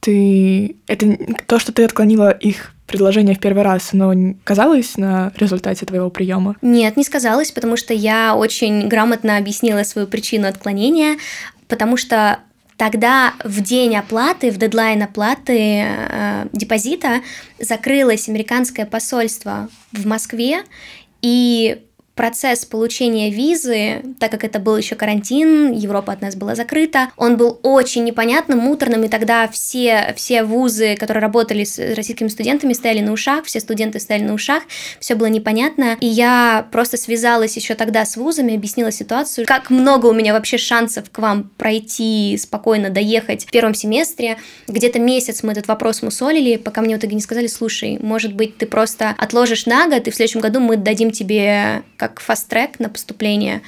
ты... 0.00 0.74
Это 0.88 1.16
то, 1.46 1.60
что 1.60 1.72
ты 1.72 1.84
отклонила 1.84 2.30
их 2.30 2.72
предложение 2.86 3.34
в 3.34 3.40
первый 3.40 3.62
раз, 3.62 3.92
оно 3.92 4.12
н- 4.12 4.38
казалось 4.44 4.96
на 4.96 5.32
результате 5.36 5.86
твоего 5.86 6.10
приема? 6.10 6.56
Нет, 6.62 6.96
не 6.96 7.04
сказалось, 7.04 7.50
потому 7.50 7.76
что 7.76 7.92
я 7.92 8.34
очень 8.36 8.88
грамотно 8.88 9.36
объяснила 9.36 9.82
свою 9.82 10.06
причину 10.06 10.48
отклонения, 10.48 11.16
потому 11.68 11.96
что 11.96 12.38
тогда 12.76 13.34
в 13.44 13.60
день 13.60 13.96
оплаты, 13.96 14.50
в 14.50 14.58
дедлайн 14.58 15.02
оплаты 15.02 15.84
э, 15.86 16.46
депозита 16.52 17.20
закрылось 17.58 18.28
американское 18.28 18.86
посольство 18.86 19.68
в 19.92 20.06
Москве, 20.06 20.62
и 21.22 21.82
процесс 22.16 22.64
получения 22.64 23.30
визы, 23.30 24.02
так 24.18 24.30
как 24.30 24.42
это 24.42 24.58
был 24.58 24.76
еще 24.76 24.96
карантин, 24.96 25.70
Европа 25.72 26.14
от 26.14 26.22
нас 26.22 26.34
была 26.34 26.54
закрыта, 26.54 27.10
он 27.16 27.36
был 27.36 27.60
очень 27.62 28.04
непонятным, 28.04 28.58
муторным, 28.58 29.04
и 29.04 29.08
тогда 29.08 29.46
все, 29.48 30.14
все 30.16 30.42
вузы, 30.42 30.96
которые 30.96 31.20
работали 31.20 31.64
с 31.64 31.78
российскими 31.94 32.28
студентами, 32.28 32.72
стояли 32.72 33.00
на 33.00 33.12
ушах, 33.12 33.44
все 33.44 33.60
студенты 33.60 34.00
стояли 34.00 34.24
на 34.24 34.32
ушах, 34.32 34.62
все 34.98 35.14
было 35.14 35.26
непонятно, 35.26 35.98
и 36.00 36.06
я 36.06 36.66
просто 36.72 36.96
связалась 36.96 37.54
еще 37.54 37.74
тогда 37.74 38.06
с 38.06 38.16
вузами, 38.16 38.56
объяснила 38.56 38.90
ситуацию, 38.90 39.46
как 39.46 39.68
много 39.68 40.06
у 40.06 40.14
меня 40.14 40.32
вообще 40.32 40.56
шансов 40.56 41.10
к 41.10 41.18
вам 41.18 41.50
пройти, 41.58 42.38
спокойно 42.40 42.88
доехать 42.88 43.44
в 43.44 43.50
первом 43.50 43.74
семестре, 43.74 44.38
где-то 44.68 44.98
месяц 44.98 45.42
мы 45.42 45.52
этот 45.52 45.68
вопрос 45.68 46.00
мусолили, 46.00 46.56
пока 46.56 46.80
мне 46.80 46.96
в 46.96 46.98
итоге 46.98 47.14
не 47.14 47.20
сказали, 47.20 47.46
слушай, 47.46 47.98
может 48.00 48.32
быть, 48.32 48.56
ты 48.56 48.64
просто 48.64 49.14
отложишь 49.18 49.66
на 49.66 49.86
год, 49.86 50.08
и 50.08 50.10
в 50.10 50.14
следующем 50.14 50.40
году 50.40 50.60
мы 50.60 50.78
дадим 50.78 51.10
тебе 51.10 51.82
как 52.08 52.20
фаст-трек 52.20 52.78
на 52.78 52.88
поступление. 52.88 53.62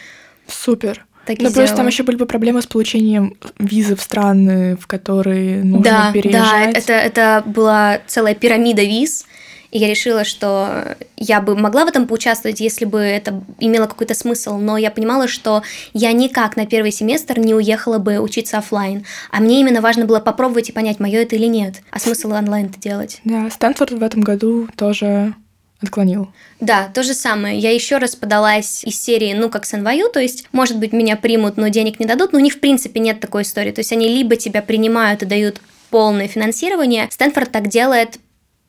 Супер. 0.46 1.04
Так 1.26 1.40
Ну, 1.40 1.52
просто 1.52 1.76
там 1.76 1.86
еще 1.86 2.04
были 2.04 2.16
бы 2.16 2.24
проблемы 2.24 2.62
с 2.62 2.66
получением 2.66 3.36
визы 3.58 3.96
в 3.96 4.00
страны, 4.00 4.76
в 4.76 4.86
которые 4.86 5.62
нужно 5.62 5.84
да, 5.84 6.06
да, 6.06 6.12
переезжать. 6.12 6.74
это, 6.74 6.92
это 6.94 7.42
была 7.44 8.00
целая 8.06 8.34
пирамида 8.34 8.82
виз, 8.82 9.26
и 9.70 9.78
я 9.78 9.88
решила, 9.88 10.24
что 10.24 10.96
я 11.16 11.42
бы 11.42 11.54
могла 11.54 11.84
в 11.84 11.88
этом 11.88 12.06
поучаствовать, 12.06 12.60
если 12.60 12.86
бы 12.86 12.98
это 13.00 13.42
имело 13.58 13.84
какой-то 13.84 14.14
смысл, 14.14 14.56
но 14.56 14.78
я 14.78 14.90
понимала, 14.90 15.28
что 15.28 15.62
я 15.92 16.12
никак 16.12 16.56
на 16.56 16.66
первый 16.66 16.92
семестр 16.92 17.38
не 17.38 17.54
уехала 17.54 17.98
бы 17.98 18.18
учиться 18.20 18.56
оффлайн, 18.56 19.04
а 19.30 19.40
мне 19.40 19.60
именно 19.60 19.82
важно 19.82 20.06
было 20.06 20.20
попробовать 20.20 20.70
и 20.70 20.72
понять, 20.72 20.98
мое 20.98 21.20
это 21.20 21.36
или 21.36 21.46
нет, 21.46 21.82
а 21.90 21.98
смысл 21.98 22.32
онлайн 22.32 22.66
это 22.66 22.80
делать. 22.80 23.20
Да, 23.24 23.50
Стэнфорд 23.50 23.90
в 23.90 24.02
этом 24.02 24.22
году 24.22 24.68
тоже 24.76 25.34
отклонил. 25.80 26.32
Да, 26.60 26.90
то 26.92 27.02
же 27.02 27.14
самое. 27.14 27.58
Я 27.58 27.72
еще 27.72 27.98
раз 27.98 28.16
подалась 28.16 28.82
из 28.84 29.00
серии, 29.00 29.32
ну, 29.32 29.48
как 29.48 29.64
с 29.64 29.74
NYU, 29.74 30.10
то 30.12 30.20
есть, 30.20 30.46
может 30.52 30.78
быть, 30.78 30.92
меня 30.92 31.16
примут, 31.16 31.56
но 31.56 31.68
денег 31.68 32.00
не 32.00 32.06
дадут, 32.06 32.32
но 32.32 32.38
у 32.38 32.42
них, 32.42 32.54
в 32.54 32.60
принципе, 32.60 33.00
нет 33.00 33.20
такой 33.20 33.42
истории. 33.42 33.70
То 33.70 33.80
есть, 33.80 33.92
они 33.92 34.08
либо 34.08 34.36
тебя 34.36 34.60
принимают 34.60 35.22
и 35.22 35.26
дают 35.26 35.60
полное 35.90 36.28
финансирование. 36.28 37.08
Стэнфорд 37.10 37.52
так 37.52 37.68
делает 37.68 38.18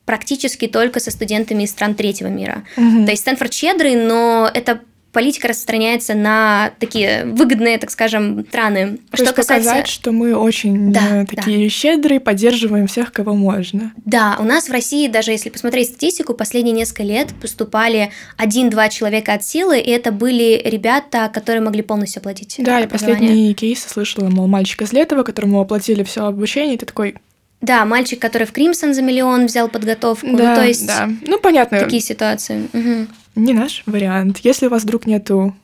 практически 0.04 0.66
только 0.66 0.98
со 0.98 1.10
студентами 1.10 1.64
из 1.64 1.70
стран 1.70 1.94
третьего 1.94 2.28
мира. 2.28 2.64
Мгм. 2.76 3.04
То 3.04 3.12
есть 3.12 3.22
Стэнфорд 3.22 3.52
щедрый, 3.52 3.94
но 3.94 4.50
это 4.52 4.80
политика 5.12 5.48
распространяется 5.48 6.14
на 6.14 6.72
такие 6.78 7.24
выгодные, 7.24 7.78
так 7.78 7.90
скажем, 7.90 8.46
страны. 8.48 8.98
То 9.10 9.16
что 9.16 9.24
есть 9.24 9.34
касается... 9.34 9.70
показать, 9.70 9.88
что 9.88 10.12
мы 10.12 10.34
очень 10.36 10.92
да, 10.92 11.24
такие 11.26 11.64
да. 11.64 11.70
щедрые, 11.70 12.20
поддерживаем 12.20 12.86
всех, 12.86 13.12
кого 13.12 13.34
можно. 13.34 13.92
Да, 14.04 14.36
у 14.38 14.44
нас 14.44 14.68
в 14.68 14.72
России, 14.72 15.08
даже 15.08 15.32
если 15.32 15.50
посмотреть 15.50 15.88
статистику, 15.88 16.34
последние 16.34 16.74
несколько 16.74 17.02
лет 17.02 17.28
поступали 17.40 18.10
один-два 18.36 18.88
человека 18.88 19.34
от 19.34 19.44
силы, 19.44 19.80
и 19.80 19.90
это 19.90 20.12
были 20.12 20.60
ребята, 20.64 21.30
которые 21.32 21.62
могли 21.62 21.82
полностью 21.82 22.20
оплатить 22.20 22.56
Да, 22.58 22.78
я 22.78 22.88
последние 22.88 23.52
кейсы 23.54 23.88
слышала, 23.88 24.28
мол, 24.28 24.46
мальчик 24.46 24.82
из 24.82 24.92
Летова, 24.92 25.22
которому 25.22 25.60
оплатили 25.60 26.02
все 26.02 26.24
обучение, 26.24 26.74
и 26.74 26.78
ты 26.78 26.86
такой, 26.86 27.16
да, 27.60 27.84
мальчик, 27.84 28.18
который 28.18 28.46
в 28.46 28.52
Кримсон 28.52 28.94
за 28.94 29.02
миллион 29.02 29.46
взял 29.46 29.68
подготовку. 29.68 30.26
Ну, 30.26 30.38
да, 30.38 30.50
ну, 30.50 30.56
то 30.56 30.66
есть, 30.66 30.86
да. 30.86 31.10
Ну, 31.26 31.38
понятно. 31.38 31.78
Такие 31.78 32.00
ситуации. 32.00 32.68
Угу. 32.72 33.06
Не 33.34 33.52
наш 33.52 33.82
вариант. 33.86 34.38
Если 34.38 34.66
у 34.66 34.70
вас 34.70 34.82
вдруг 34.82 35.06
нету 35.06 35.54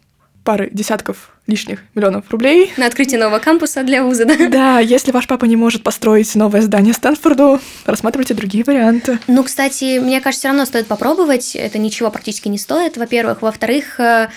пары 0.44 0.70
десятков 0.72 1.32
лишних 1.46 1.82
миллионов 1.94 2.30
рублей. 2.30 2.72
На 2.76 2.86
открытие 2.86 3.20
нового 3.20 3.38
кампуса 3.40 3.82
для 3.82 4.02
вуза, 4.02 4.24
да? 4.24 4.36
Да, 4.48 4.78
если 4.78 5.10
ваш 5.10 5.26
папа 5.26 5.44
не 5.44 5.56
может 5.56 5.82
построить 5.82 6.34
новое 6.34 6.62
здание 6.62 6.94
Стэнфорду, 6.94 7.60
рассматривайте 7.84 8.34
другие 8.34 8.64
варианты. 8.64 9.18
Ну, 9.26 9.42
кстати, 9.42 9.98
мне 9.98 10.20
кажется, 10.20 10.40
все 10.40 10.48
равно 10.48 10.64
стоит 10.64 10.86
попробовать. 10.86 11.54
Это 11.56 11.78
ничего 11.78 12.10
практически 12.10 12.48
не 12.48 12.58
стоит, 12.58 12.96
во-первых. 12.96 13.42
Во-вторых, 13.42 13.98
э, 14.00 14.28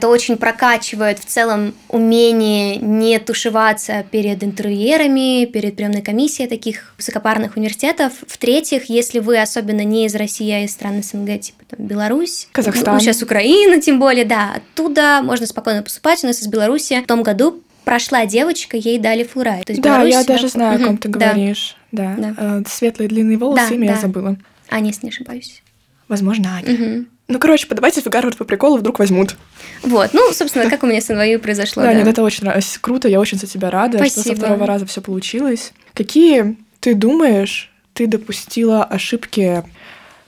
это 0.00 0.08
очень 0.08 0.38
прокачивает 0.38 1.18
в 1.18 1.26
целом 1.26 1.74
умение 1.90 2.76
не 2.76 3.18
тушеваться 3.18 4.02
перед 4.10 4.42
интервьюерами, 4.42 5.44
перед 5.44 5.76
приемной 5.76 6.00
комиссией 6.00 6.48
таких 6.48 6.94
высокопарных 6.96 7.58
университетов. 7.58 8.14
В-третьих, 8.26 8.88
если 8.88 9.18
вы 9.18 9.38
особенно 9.38 9.84
не 9.84 10.06
из 10.06 10.14
России, 10.14 10.50
а 10.50 10.64
из 10.64 10.72
стран 10.72 11.02
СНГ, 11.02 11.38
типа 11.40 11.64
там, 11.68 11.86
Беларусь, 11.86 12.48
Казахстан, 12.52 12.94
ну, 12.94 13.00
сейчас 13.00 13.22
Украина, 13.22 13.78
тем 13.78 14.00
более, 14.00 14.24
да, 14.24 14.54
оттуда 14.56 15.20
можно 15.22 15.44
спокойно 15.46 15.82
поступать. 15.82 16.24
У 16.24 16.28
нас 16.28 16.40
из 16.40 16.46
Беларуси 16.46 16.98
в 16.98 17.06
том 17.06 17.22
году 17.22 17.62
прошла 17.84 18.24
девочка, 18.24 18.78
ей 18.78 18.98
дали 18.98 19.24
фулрайт. 19.24 19.66
То 19.66 19.72
есть 19.72 19.82
да, 19.82 19.96
Беларусь, 19.98 20.14
я 20.14 20.24
даже 20.24 20.48
знаю, 20.48 20.82
о 20.82 20.86
ком 20.86 20.96
ты 20.96 21.10
говоришь. 21.10 21.76
Да. 21.92 22.14
да. 22.16 22.34
да. 22.38 22.62
Светлые 22.66 23.08
длинные 23.08 23.36
волосы, 23.36 23.68
да, 23.68 23.74
имя 23.74 23.88
да. 23.88 23.94
я 23.96 24.00
забыла. 24.00 24.38
Аня, 24.70 24.86
если 24.86 25.04
не 25.04 25.10
ошибаюсь. 25.10 25.62
Возможно, 26.08 26.56
Аня. 26.56 26.72
Угу. 26.72 27.06
Ну, 27.30 27.38
короче, 27.38 27.68
подавайте 27.68 28.00
в 28.00 28.06
Гарвард 28.06 28.36
по 28.36 28.44
приколу, 28.44 28.76
вдруг 28.76 28.98
возьмут. 28.98 29.36
Вот, 29.84 30.12
ну, 30.12 30.32
собственно, 30.32 30.68
как 30.68 30.82
у 30.82 30.86
меня 30.86 31.00
с 31.00 31.08
НВЮ 31.08 31.38
произошло. 31.38 31.84
Да, 31.84 31.94
нет, 31.94 32.08
это 32.08 32.24
очень 32.24 32.48
круто, 32.80 33.06
я 33.08 33.20
очень 33.20 33.38
за 33.38 33.46
тебя 33.46 33.70
рада, 33.70 33.98
Спасибо. 33.98 34.22
что 34.22 34.30
со 34.30 34.36
второго 34.36 34.66
раза 34.66 34.84
все 34.86 35.00
получилось. 35.00 35.72
Какие, 35.94 36.56
ты 36.80 36.96
думаешь, 36.96 37.70
ты 37.92 38.08
допустила 38.08 38.82
ошибки 38.82 39.62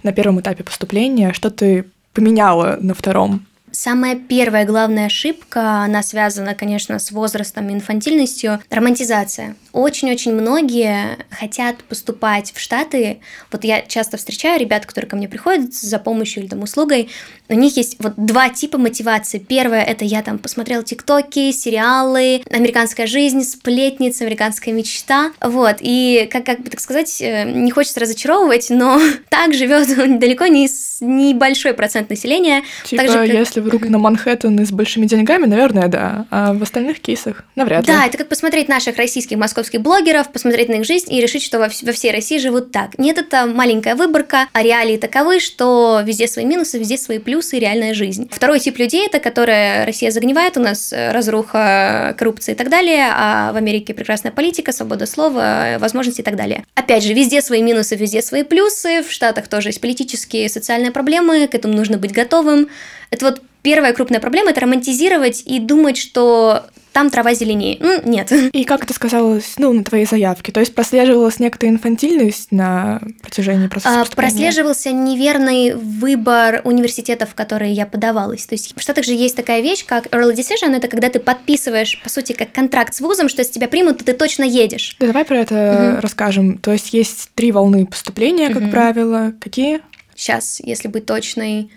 на 0.04 0.12
первом 0.12 0.40
этапе 0.40 0.62
поступления, 0.62 1.32
что 1.32 1.50
ты 1.50 1.86
поменяла 2.12 2.78
на 2.80 2.94
втором? 2.94 3.46
Самая 3.72 4.16
первая 4.16 4.66
главная 4.66 5.06
ошибка, 5.06 5.82
она 5.82 6.02
связана, 6.02 6.54
конечно, 6.54 6.98
с 6.98 7.10
возрастом 7.10 7.70
и 7.70 7.72
инфантильностью, 7.72 8.62
романтизация. 8.70 9.56
Очень-очень 9.72 10.34
многие 10.34 11.16
хотят 11.30 11.82
поступать 11.84 12.52
в 12.54 12.60
Штаты. 12.60 13.20
Вот 13.50 13.64
я 13.64 13.80
часто 13.80 14.18
встречаю 14.18 14.60
ребят, 14.60 14.84
которые 14.84 15.08
ко 15.08 15.16
мне 15.16 15.28
приходят 15.28 15.72
за 15.72 15.98
помощью 15.98 16.42
или 16.42 16.50
там 16.50 16.62
услугой. 16.62 17.08
У 17.48 17.54
них 17.54 17.76
есть 17.78 17.96
вот 17.98 18.12
два 18.16 18.50
типа 18.50 18.76
мотивации. 18.76 19.38
Первое– 19.38 19.82
это 19.84 20.04
я 20.04 20.22
там 20.22 20.38
посмотрел 20.38 20.82
тиктоки, 20.82 21.50
сериалы, 21.52 22.42
американская 22.50 23.06
жизнь, 23.06 23.42
сплетница, 23.42 24.24
американская 24.24 24.74
мечта. 24.74 25.32
Вот, 25.40 25.76
и 25.80 26.28
как, 26.30 26.44
как 26.44 26.60
бы 26.60 26.68
так 26.68 26.80
сказать, 26.80 27.22
э, 27.22 27.50
не 27.50 27.70
хочется 27.70 28.00
разочаровывать, 28.00 28.68
но 28.68 29.00
так 29.30 29.54
живет 29.54 29.88
далеко 30.18 30.46
не 30.46 30.68
небольшой 31.00 31.74
процент 31.74 32.10
населения. 32.10 32.62
Типа, 32.84 33.02
так 33.02 33.12
же, 33.12 33.32
если 33.32 33.61
вдруг 33.62 33.88
на 33.88 33.98
Манхэттен 33.98 34.60
и 34.60 34.64
с 34.64 34.72
большими 34.72 35.06
деньгами, 35.06 35.46
наверное, 35.46 35.88
да. 35.88 36.26
А 36.30 36.52
в 36.52 36.62
остальных 36.62 37.00
кейсах 37.00 37.44
навряд 37.56 37.86
ли. 37.86 37.92
Да, 37.92 38.06
это 38.06 38.18
как 38.18 38.28
посмотреть 38.28 38.68
наших 38.68 38.96
российских, 38.96 39.36
московских 39.38 39.80
блогеров, 39.80 40.30
посмотреть 40.30 40.68
на 40.68 40.74
их 40.74 40.84
жизнь 40.84 41.12
и 41.12 41.20
решить, 41.20 41.42
что 41.42 41.58
во, 41.58 41.68
во 41.82 41.92
всей 41.92 42.12
России 42.12 42.38
живут 42.38 42.72
так. 42.72 42.98
Нет, 42.98 43.18
это 43.18 43.46
маленькая 43.46 43.94
выборка, 43.94 44.48
а 44.52 44.62
реалии 44.62 44.96
таковы, 44.96 45.40
что 45.40 46.02
везде 46.04 46.28
свои 46.28 46.44
минусы, 46.44 46.78
везде 46.78 46.98
свои 46.98 47.18
плюсы 47.18 47.56
и 47.56 47.60
реальная 47.60 47.94
жизнь. 47.94 48.28
Второй 48.30 48.60
тип 48.60 48.78
людей, 48.78 49.06
это 49.06 49.18
которые 49.20 49.84
Россия 49.84 50.10
загнивает, 50.10 50.56
у 50.56 50.60
нас 50.60 50.92
э, 50.92 51.12
разруха, 51.12 52.14
коррупция 52.18 52.54
и 52.54 52.58
так 52.58 52.68
далее, 52.68 53.08
а 53.12 53.52
в 53.52 53.56
Америке 53.56 53.94
прекрасная 53.94 54.32
политика, 54.32 54.72
свобода 54.72 55.06
слова, 55.06 55.76
возможности 55.78 56.20
и 56.20 56.24
так 56.24 56.36
далее. 56.36 56.64
Опять 56.74 57.04
же, 57.04 57.12
везде 57.12 57.42
свои 57.42 57.62
минусы, 57.62 57.96
везде 57.96 58.22
свои 58.22 58.42
плюсы, 58.42 59.02
в 59.02 59.10
Штатах 59.10 59.48
тоже 59.48 59.68
есть 59.68 59.80
политические 59.80 60.48
социальные 60.48 60.90
проблемы, 60.92 61.46
к 61.46 61.54
этому 61.54 61.74
нужно 61.74 61.98
быть 61.98 62.12
готовым. 62.12 62.68
Это 63.12 63.26
вот 63.26 63.42
первая 63.60 63.92
крупная 63.92 64.20
проблема– 64.20 64.50
это 64.52 64.62
романтизировать 64.62 65.42
и 65.44 65.60
думать, 65.60 65.98
что 65.98 66.64
там 66.92 67.10
трава 67.10 67.34
зеленее. 67.34 67.76
Ну, 67.80 68.00
нет. 68.04 68.32
И 68.52 68.64
как 68.64 68.84
это 68.84 68.92
сказалось, 68.92 69.54
ну, 69.58 69.72
на 69.72 69.84
твоей 69.84 70.06
заявке? 70.06 70.50
То 70.50 70.60
есть 70.60 70.74
прослеживалась 70.74 71.38
некоторая 71.38 71.74
инфантильность 71.74 72.52
на 72.52 73.00
протяжении 73.22 73.66
процесса 73.66 74.02
а, 74.02 74.04
Прослеживался 74.16 74.92
неверный 74.92 75.74
выбор 75.74 76.62
университетов, 76.64 77.30
в 77.30 77.34
которые 77.34 77.72
я 77.72 77.86
подавалась. 77.86 78.46
То 78.46 78.54
есть 78.54 78.74
в 78.76 78.80
Штатах 78.80 79.04
же 79.04 79.12
есть 79.12 79.36
такая 79.36 79.60
вещь, 79.60 79.84
как 79.86 80.06
early 80.08 80.34
decision, 80.34 80.74
это 80.74 80.88
когда 80.88 81.08
ты 81.08 81.18
подписываешь, 81.18 82.00
по 82.02 82.08
сути, 82.08 82.32
как 82.32 82.52
контракт 82.52 82.94
с 82.94 83.00
вузом, 83.00 83.28
что 83.28 83.40
если 83.40 83.54
тебя 83.54 83.68
примут, 83.68 83.98
то 83.98 84.04
ты 84.04 84.14
точно 84.14 84.44
едешь. 84.44 84.96
Да, 85.00 85.06
давай 85.06 85.24
про 85.24 85.38
это 85.38 85.92
угу. 85.92 86.00
расскажем. 86.00 86.58
То 86.58 86.72
есть 86.72 86.92
есть 86.94 87.30
три 87.34 87.52
волны 87.52 87.86
поступления, 87.86 88.48
как 88.48 88.62
угу. 88.62 88.70
правило. 88.70 89.32
Какие? 89.40 89.80
Сейчас, 90.14 90.60
если 90.62 90.88
быть 90.88 91.06
точной, 91.06 91.70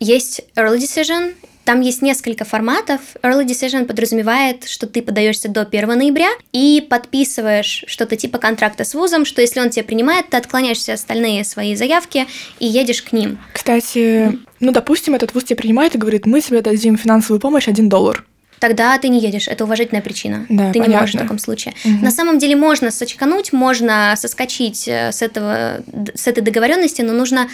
есть 0.00 0.42
early 0.56 0.78
decision, 0.78 1.34
там 1.66 1.80
есть 1.80 2.00
несколько 2.00 2.44
форматов. 2.44 3.00
Early 3.22 3.44
decision 3.44 3.86
подразумевает, 3.86 4.68
что 4.68 4.86
ты 4.86 5.02
подаешься 5.02 5.48
до 5.48 5.62
1 5.62 5.88
ноября 5.88 6.28
и 6.52 6.86
подписываешь 6.88 7.84
что-то 7.88 8.16
типа 8.16 8.38
контракта 8.38 8.84
с 8.84 8.94
вузом, 8.94 9.24
что 9.24 9.40
если 9.40 9.58
он 9.58 9.70
тебя 9.70 9.84
принимает, 9.84 10.30
ты 10.30 10.36
отклоняешь 10.36 10.78
все 10.78 10.92
остальные 10.92 11.42
свои 11.42 11.74
заявки 11.74 12.26
и 12.60 12.66
едешь 12.66 13.02
к 13.02 13.12
ним. 13.12 13.38
Кстати, 13.52 14.38
ну, 14.60 14.70
допустим, 14.70 15.16
этот 15.16 15.34
вуз 15.34 15.42
тебя 15.42 15.56
принимает 15.56 15.96
и 15.96 15.98
говорит, 15.98 16.24
мы 16.24 16.40
тебе 16.40 16.62
дадим 16.62 16.96
финансовую 16.96 17.40
помощь 17.40 17.66
1 17.66 17.88
доллар. 17.88 18.24
Тогда 18.60 18.96
ты 18.98 19.08
не 19.08 19.20
едешь, 19.20 19.48
это 19.48 19.64
уважительная 19.64 20.02
причина. 20.02 20.46
Да, 20.48 20.68
ты 20.72 20.78
понятно. 20.78 20.90
не 20.90 20.96
можешь 21.00 21.14
в 21.14 21.18
таком 21.18 21.38
случае. 21.38 21.74
Угу. 21.84 22.04
На 22.04 22.10
самом 22.10 22.38
деле 22.38 22.56
можно 22.56 22.90
сочкануть, 22.90 23.52
можно 23.52 24.14
соскочить 24.16 24.88
э, 24.88 25.12
с 25.12 25.20
этого, 25.20 25.82
с 26.14 26.26
этой 26.26 26.42
договоренности, 26.42 27.02
но 27.02 27.12
нужно 27.12 27.48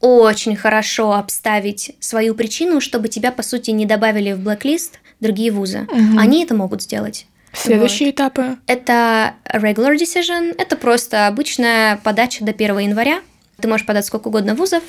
очень 0.00 0.56
хорошо 0.56 1.12
обставить 1.12 1.96
свою 2.00 2.34
причину, 2.34 2.80
чтобы 2.80 3.08
тебя, 3.08 3.32
по 3.32 3.42
сути, 3.42 3.70
не 3.70 3.86
добавили 3.86 4.32
в 4.32 4.40
блэк-лист 4.40 5.00
другие 5.20 5.50
вузы. 5.50 5.86
Угу. 5.90 6.18
Они 6.18 6.44
это 6.44 6.54
могут 6.54 6.82
сделать. 6.82 7.26
Следующие 7.52 8.08
вот. 8.08 8.14
этапы? 8.14 8.56
Это 8.66 9.34
regular 9.52 9.96
decision, 9.96 10.54
это 10.56 10.76
просто 10.76 11.26
обычная 11.26 11.96
подача 11.96 12.44
до 12.44 12.52
1 12.52 12.78
января. 12.78 13.20
Ты 13.60 13.68
можешь 13.68 13.86
подать 13.86 14.06
сколько 14.06 14.28
угодно 14.28 14.54
вузов. 14.54 14.82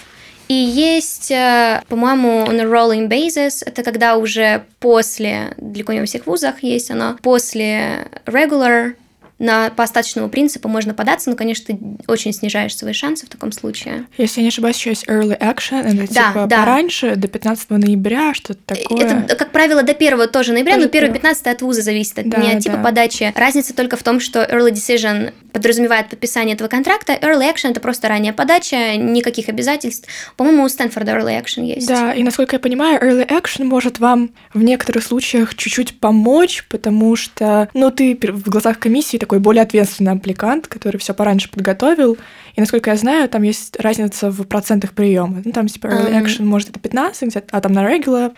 И 0.47 0.53
есть, 0.53 1.29
э, 1.29 1.83
по-моему, 1.89 2.45
on 2.47 2.59
a 2.59 2.63
rolling 2.63 3.07
basis, 3.07 3.63
это 3.63 3.83
когда 3.83 4.17
уже 4.17 4.65
после, 4.79 5.53
далеко 5.57 5.93
не 5.93 5.99
во 5.99 6.07
всех 6.07 6.25
вузах 6.25 6.63
есть 6.63 6.89
оно, 6.89 7.17
после 7.21 8.07
regular 8.25 8.95
на 9.39 9.69
по 9.69 9.83
остаточному 9.83 10.29
принципу 10.29 10.67
можно 10.67 10.93
податься, 10.93 11.29
но, 11.29 11.35
конечно, 11.35 11.65
ты 11.65 11.79
очень 12.07 12.33
снижаешь 12.33 12.75
свои 12.75 12.93
шансы 12.93 13.25
в 13.25 13.29
таком 13.29 13.51
случае. 13.51 14.05
Если 14.17 14.41
я 14.41 14.43
не 14.43 14.49
ошибаюсь, 14.49 14.77
еще 14.77 14.91
есть 14.91 15.07
early 15.07 15.39
action, 15.39 15.81
это 15.81 16.13
да, 16.13 16.27
типа 16.29 16.45
да. 16.47 16.57
пораньше, 16.57 17.15
до 17.15 17.27
15 17.27 17.69
ноября, 17.69 18.33
что-то 18.33 18.59
такое. 18.65 19.05
Это, 19.05 19.35
как 19.35 19.51
правило, 19.51 19.81
до 19.83 19.93
1 19.93 20.29
тоже 20.29 20.53
ноября, 20.53 20.75
тоже 20.75 20.89
но 20.93 20.97
1 20.99 21.13
15 21.13 21.47
от 21.47 21.61
вуза 21.61 21.81
зависит, 21.81 22.19
от 22.19 22.29
да, 22.29 22.37
не 22.37 22.51
от 22.51 22.63
типа 22.63 22.77
да. 22.77 22.83
подачи. 22.83 23.33
Разница 23.35 23.73
только 23.73 23.95
в 23.95 24.03
том, 24.03 24.19
что 24.19 24.43
early 24.43 24.71
decision 24.71 25.33
подразумевает 25.53 26.09
подписание 26.09 26.55
этого 26.55 26.67
контракта, 26.67 27.13
early 27.13 27.51
action 27.51 27.71
это 27.71 27.79
просто 27.79 28.07
ранняя 28.07 28.33
подача, 28.33 28.95
никаких 28.97 29.49
обязательств. 29.49 30.07
По-моему, 30.35 30.63
у 30.63 30.69
Стэнфорда 30.69 31.11
early 31.11 31.41
action 31.41 31.63
есть. 31.63 31.87
Да, 31.87 32.13
и 32.13 32.23
насколько 32.23 32.55
я 32.55 32.59
понимаю, 32.59 33.01
early 33.01 33.27
action 33.27 33.63
может 33.63 33.99
вам 33.99 34.31
в 34.53 34.61
некоторых 34.61 35.03
случаях 35.03 35.55
чуть-чуть 35.55 35.99
помочь, 35.99 36.65
потому 36.69 37.15
что, 37.15 37.69
ну, 37.73 37.91
ты 37.91 38.17
в 38.21 38.49
глазах 38.49 38.79
комиссии 38.79 39.17
такой 39.17 39.28
более 39.37 39.61
ответственный 39.61 40.13
аппликант, 40.13 40.67
который 40.67 40.97
все 40.97 41.13
пораньше 41.13 41.51
подготовил. 41.51 42.17
И 42.55 42.59
насколько 42.59 42.89
я 42.89 42.95
знаю, 42.95 43.29
там 43.29 43.43
есть 43.43 43.79
разница 43.79 44.31
в 44.31 44.43
процентах 44.45 44.93
приема. 44.93 45.43
Ну, 45.45 45.51
там 45.51 45.67
типа 45.67 45.85
early 45.85 46.23
action, 46.23 46.45
может, 46.45 46.69
это 46.69 46.79
15, 46.79 47.35
а 47.51 47.61
там 47.61 47.73
на 47.73 47.85
regular 47.85 48.33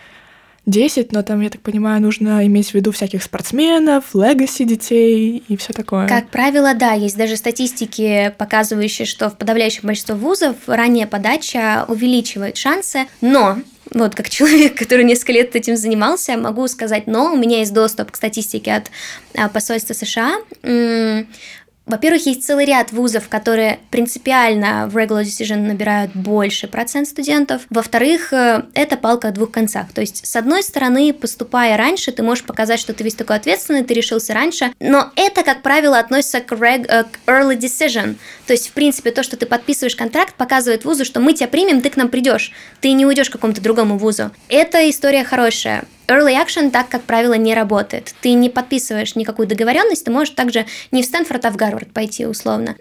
10, 0.66 1.12
но 1.12 1.22
там, 1.22 1.40
я 1.40 1.50
так 1.50 1.60
понимаю, 1.60 2.00
нужно 2.00 2.46
иметь 2.46 2.70
в 2.70 2.74
виду 2.74 2.92
всяких 2.92 3.22
спортсменов, 3.22 4.14
легаси 4.14 4.64
детей 4.64 5.42
и 5.48 5.56
все 5.56 5.72
такое. 5.72 6.06
Как 6.06 6.28
правило, 6.28 6.74
да, 6.74 6.92
есть 6.92 7.16
даже 7.16 7.36
статистики, 7.36 8.32
показывающие, 8.38 9.06
что 9.06 9.28
в 9.28 9.36
подавляющем 9.36 9.82
большинстве 9.84 10.14
вузов 10.14 10.56
ранняя 10.66 11.08
подача 11.08 11.84
увеличивает 11.88 12.56
шансы, 12.56 13.06
но 13.20 13.58
вот 13.94 14.14
как 14.14 14.28
человек, 14.28 14.74
который 14.78 15.04
несколько 15.04 15.32
лет 15.32 15.56
этим 15.56 15.76
занимался, 15.76 16.36
могу 16.36 16.66
сказать, 16.68 17.06
но 17.06 17.32
у 17.32 17.36
меня 17.36 17.58
есть 17.58 17.72
доступ 17.72 18.10
к 18.10 18.16
статистике 18.16 18.74
от 18.74 18.90
а, 19.36 19.48
посольства 19.48 19.94
США. 19.94 20.38
Во-первых, 21.84 22.26
есть 22.26 22.44
целый 22.44 22.64
ряд 22.64 22.92
вузов, 22.92 23.28
которые 23.28 23.80
принципиально 23.90 24.88
в 24.88 24.96
regular 24.96 25.22
decision 25.22 25.66
набирают 25.66 26.14
больше 26.14 26.68
процент 26.68 27.08
студентов. 27.08 27.62
Во-вторых, 27.70 28.32
э, 28.32 28.62
это 28.74 28.96
палка 28.96 29.28
о 29.28 29.30
двух 29.32 29.50
концах. 29.50 29.92
То 29.92 30.00
есть, 30.00 30.24
с 30.24 30.36
одной 30.36 30.62
стороны, 30.62 31.12
поступая 31.12 31.76
раньше, 31.76 32.12
ты 32.12 32.22
можешь 32.22 32.44
показать, 32.44 32.78
что 32.78 32.94
ты 32.94 33.02
весь 33.02 33.16
такой 33.16 33.36
ответственный, 33.36 33.82
ты 33.82 33.94
решился 33.94 34.32
раньше, 34.32 34.72
но 34.78 35.10
это, 35.16 35.42
как 35.42 35.62
правило, 35.62 35.98
относится 35.98 36.40
к, 36.40 36.52
reg- 36.52 36.86
э, 36.86 37.04
к 37.04 37.18
early 37.26 37.58
decision. 37.58 38.14
То 38.46 38.52
есть, 38.52 38.68
в 38.68 38.72
принципе, 38.72 39.10
то, 39.10 39.22
что 39.22 39.36
ты 39.36 39.46
подписываешь 39.46 39.96
контракт, 39.96 40.34
показывает 40.34 40.84
вузу, 40.84 41.04
что 41.04 41.18
мы 41.20 41.34
тебя 41.34 41.48
примем, 41.48 41.80
ты 41.80 41.90
к 41.90 41.96
нам 41.96 42.08
придешь. 42.08 42.52
Ты 42.80 42.92
не 42.92 43.04
уйдешь 43.04 43.28
к 43.28 43.32
какому-то 43.32 43.60
другому 43.60 43.98
вузу. 43.98 44.30
Эта 44.48 44.88
история 44.88 45.24
хорошая. 45.24 45.84
Early 46.08 46.34
action 46.34 46.70
так, 46.70 46.88
как 46.88 47.02
правило, 47.02 47.34
не 47.34 47.54
работает. 47.54 48.14
Ты 48.20 48.32
не 48.32 48.50
подписываешь 48.50 49.14
никакую 49.14 49.48
договоренность, 49.48 50.04
ты 50.04 50.10
можешь 50.10 50.34
также 50.34 50.66
не 50.90 51.02
в 51.02 51.06
Стэнфорд, 51.06 51.44
а 51.46 51.50
в 51.50 51.56
Гарвард 51.56 51.71
пойти 51.92 52.26
условно. 52.26 52.76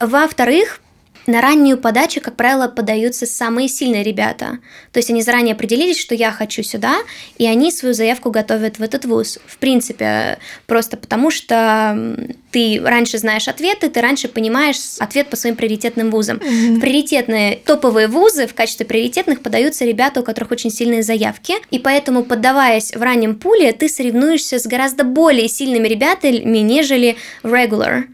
Во-вторых, 0.00 0.80
на 1.26 1.40
раннюю 1.40 1.78
подачу, 1.78 2.20
как 2.20 2.36
правило, 2.36 2.68
подаются 2.68 3.26
самые 3.26 3.68
сильные 3.68 4.02
ребята. 4.02 4.58
То 4.92 4.98
есть 4.98 5.10
они 5.10 5.22
заранее 5.22 5.54
определились, 5.54 5.98
что 5.98 6.14
я 6.14 6.30
хочу 6.32 6.62
сюда, 6.62 6.96
и 7.38 7.46
они 7.46 7.72
свою 7.72 7.94
заявку 7.94 8.30
готовят 8.30 8.78
в 8.78 8.82
этот 8.82 9.04
вуз. 9.04 9.38
В 9.46 9.58
принципе, 9.58 10.38
просто 10.66 10.96
потому 10.96 11.30
что 11.30 12.16
ты 12.50 12.80
раньше 12.84 13.18
знаешь 13.18 13.48
ответы, 13.48 13.88
ты 13.88 14.00
раньше 14.00 14.28
понимаешь 14.28 14.76
ответ 14.98 15.28
по 15.28 15.36
своим 15.36 15.56
приоритетным 15.56 16.10
вузам. 16.10 16.36
Mm-hmm. 16.36 16.80
Приоритетные 16.80 17.56
топовые 17.56 18.06
вузы 18.06 18.46
в 18.46 18.54
качестве 18.54 18.86
приоритетных 18.86 19.40
подаются 19.40 19.84
ребята, 19.84 20.20
у 20.20 20.22
которых 20.22 20.52
очень 20.52 20.70
сильные 20.70 21.02
заявки, 21.02 21.54
и 21.70 21.78
поэтому, 21.78 22.22
поддаваясь 22.22 22.94
в 22.94 23.02
раннем 23.02 23.36
пуле, 23.36 23.72
ты 23.72 23.88
соревнуешься 23.88 24.58
с 24.58 24.66
гораздо 24.66 25.04
более 25.04 25.48
сильными 25.48 25.88
ребятами, 25.88 26.58
нежели 26.58 27.16
regular 27.42 28.04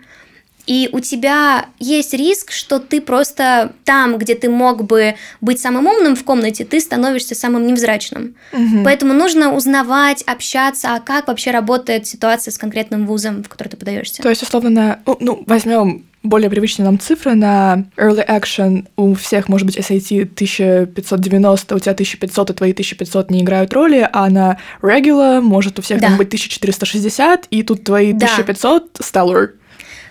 и 0.70 0.88
у 0.92 1.00
тебя 1.00 1.66
есть 1.80 2.14
риск, 2.14 2.52
что 2.52 2.78
ты 2.78 3.00
просто 3.00 3.72
там, 3.84 4.18
где 4.18 4.36
ты 4.36 4.48
мог 4.48 4.84
бы 4.84 5.16
быть 5.40 5.58
самым 5.58 5.88
умным 5.88 6.14
в 6.14 6.22
комнате, 6.22 6.64
ты 6.64 6.78
становишься 6.78 7.34
самым 7.34 7.66
невзрачным. 7.66 8.36
Угу. 8.52 8.84
Поэтому 8.84 9.12
нужно 9.12 9.52
узнавать, 9.52 10.22
общаться, 10.22 10.94
а 10.94 11.00
как 11.00 11.26
вообще 11.26 11.50
работает 11.50 12.06
ситуация 12.06 12.52
с 12.52 12.58
конкретным 12.58 13.04
вузом, 13.04 13.42
в 13.42 13.48
который 13.48 13.70
ты 13.70 13.76
подаешься. 13.76 14.22
То 14.22 14.28
есть, 14.28 14.44
условно, 14.44 14.70
на, 14.70 15.00
ну, 15.06 15.16
ну 15.18 15.42
возьмем 15.44 16.04
более 16.22 16.48
привычные 16.48 16.84
нам 16.84 17.00
цифры 17.00 17.34
на 17.34 17.86
early 17.96 18.24
action 18.24 18.86
у 18.96 19.14
всех 19.14 19.48
может 19.48 19.66
быть 19.66 19.76
SAT 19.76 20.22
1590, 20.22 21.74
у 21.74 21.78
тебя 21.80 21.92
1500, 21.92 22.50
и 22.50 22.52
твои 22.52 22.72
1500 22.72 23.30
не 23.32 23.40
играют 23.40 23.72
роли, 23.72 24.08
а 24.12 24.30
на 24.30 24.58
regular 24.82 25.40
может 25.40 25.80
у 25.80 25.82
всех 25.82 26.00
да. 26.00 26.10
быть 26.10 26.28
1460, 26.28 27.46
и 27.50 27.62
тут 27.64 27.82
твои 27.82 28.12
да. 28.12 28.26
1500 28.26 29.00
stellar. 29.00 29.50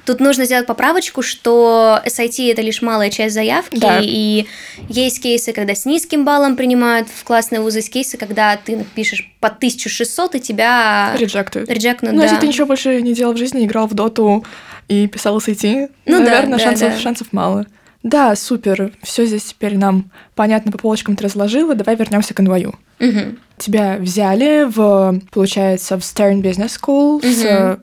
Тут 0.10 0.22
нужно 0.22 0.46
сделать 0.46 0.66
поправочку, 0.66 1.22
что 1.22 2.02
SIT 2.04 2.52
это 2.52 2.64
лишь 2.64 2.82
малая 2.82 3.12
часть 3.12 3.36
заявки, 3.36 3.78
да. 3.80 4.00
и 4.02 4.48
есть 4.88 5.22
кейсы, 5.22 5.54
когда 5.54 5.76
с 5.76 5.86
низким 5.86 6.26
баллом 6.26 6.56
принимают 6.56 7.08
в 7.14 7.24
классные 7.24 7.62
вузы, 7.62 7.78
есть 7.78 7.94
кейсы, 7.94 8.18
когда 8.18 8.58
ты 8.58 8.84
пишешь 8.96 9.32
по 9.40 9.50
1600, 9.50 10.34
и 10.34 10.40
тебя... 10.40 11.14
Реджектуют. 11.16 11.70
Реджектнут, 11.70 12.14
Ну, 12.14 12.22
да. 12.22 12.24
если 12.24 12.40
ты 12.40 12.48
ничего 12.48 12.66
больше 12.66 13.00
не 13.04 13.14
делал 13.14 13.34
в 13.34 13.38
жизни, 13.38 13.68
играл 13.68 13.86
в 13.86 13.94
доту 13.94 14.44
и 14.88 15.06
писал 15.06 15.38
SAT, 15.38 15.92
ну, 16.08 16.20
наверное, 16.24 16.58
да, 16.58 16.64
шансов, 16.64 16.90
да. 16.90 17.00
шансов 17.00 17.28
мало. 17.32 17.68
Да, 18.02 18.36
супер. 18.36 18.92
Все 19.04 19.28
здесь 19.28 19.44
теперь 19.44 19.78
нам 19.78 20.10
понятно 20.34 20.72
по 20.72 20.80
полочкам 20.80 21.18
ты 21.18 21.26
разложила. 21.26 21.76
Давай 21.76 21.96
вернемся 21.96 22.34
к 22.34 22.40
НВЮ. 22.40 22.74
Угу. 23.00 23.36
Тебя 23.58 23.98
взяли 24.00 24.64
в, 24.68 25.22
получается, 25.32 26.00
в 26.00 26.02
Stern 26.02 26.42
Business 26.42 26.80
School 26.82 27.18
угу. 27.18 27.28
с 27.28 27.80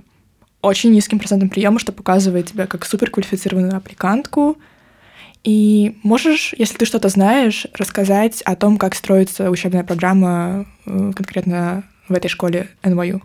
очень 0.62 0.92
низким 0.92 1.18
процентом 1.18 1.48
приема, 1.48 1.78
что 1.78 1.92
показывает 1.92 2.46
тебя 2.46 2.66
как 2.66 2.84
суперквалифицированную 2.84 3.76
аппликантку. 3.76 4.58
И 5.44 5.98
можешь, 6.02 6.54
если 6.58 6.76
ты 6.76 6.86
что-то 6.86 7.08
знаешь, 7.08 7.66
рассказать 7.74 8.42
о 8.42 8.56
том, 8.56 8.78
как 8.78 8.94
строится 8.94 9.50
учебная 9.50 9.84
программа 9.84 10.66
э, 10.86 11.12
конкретно 11.14 11.84
в 12.08 12.14
этой 12.14 12.28
школе 12.28 12.68
NYU? 12.82 13.22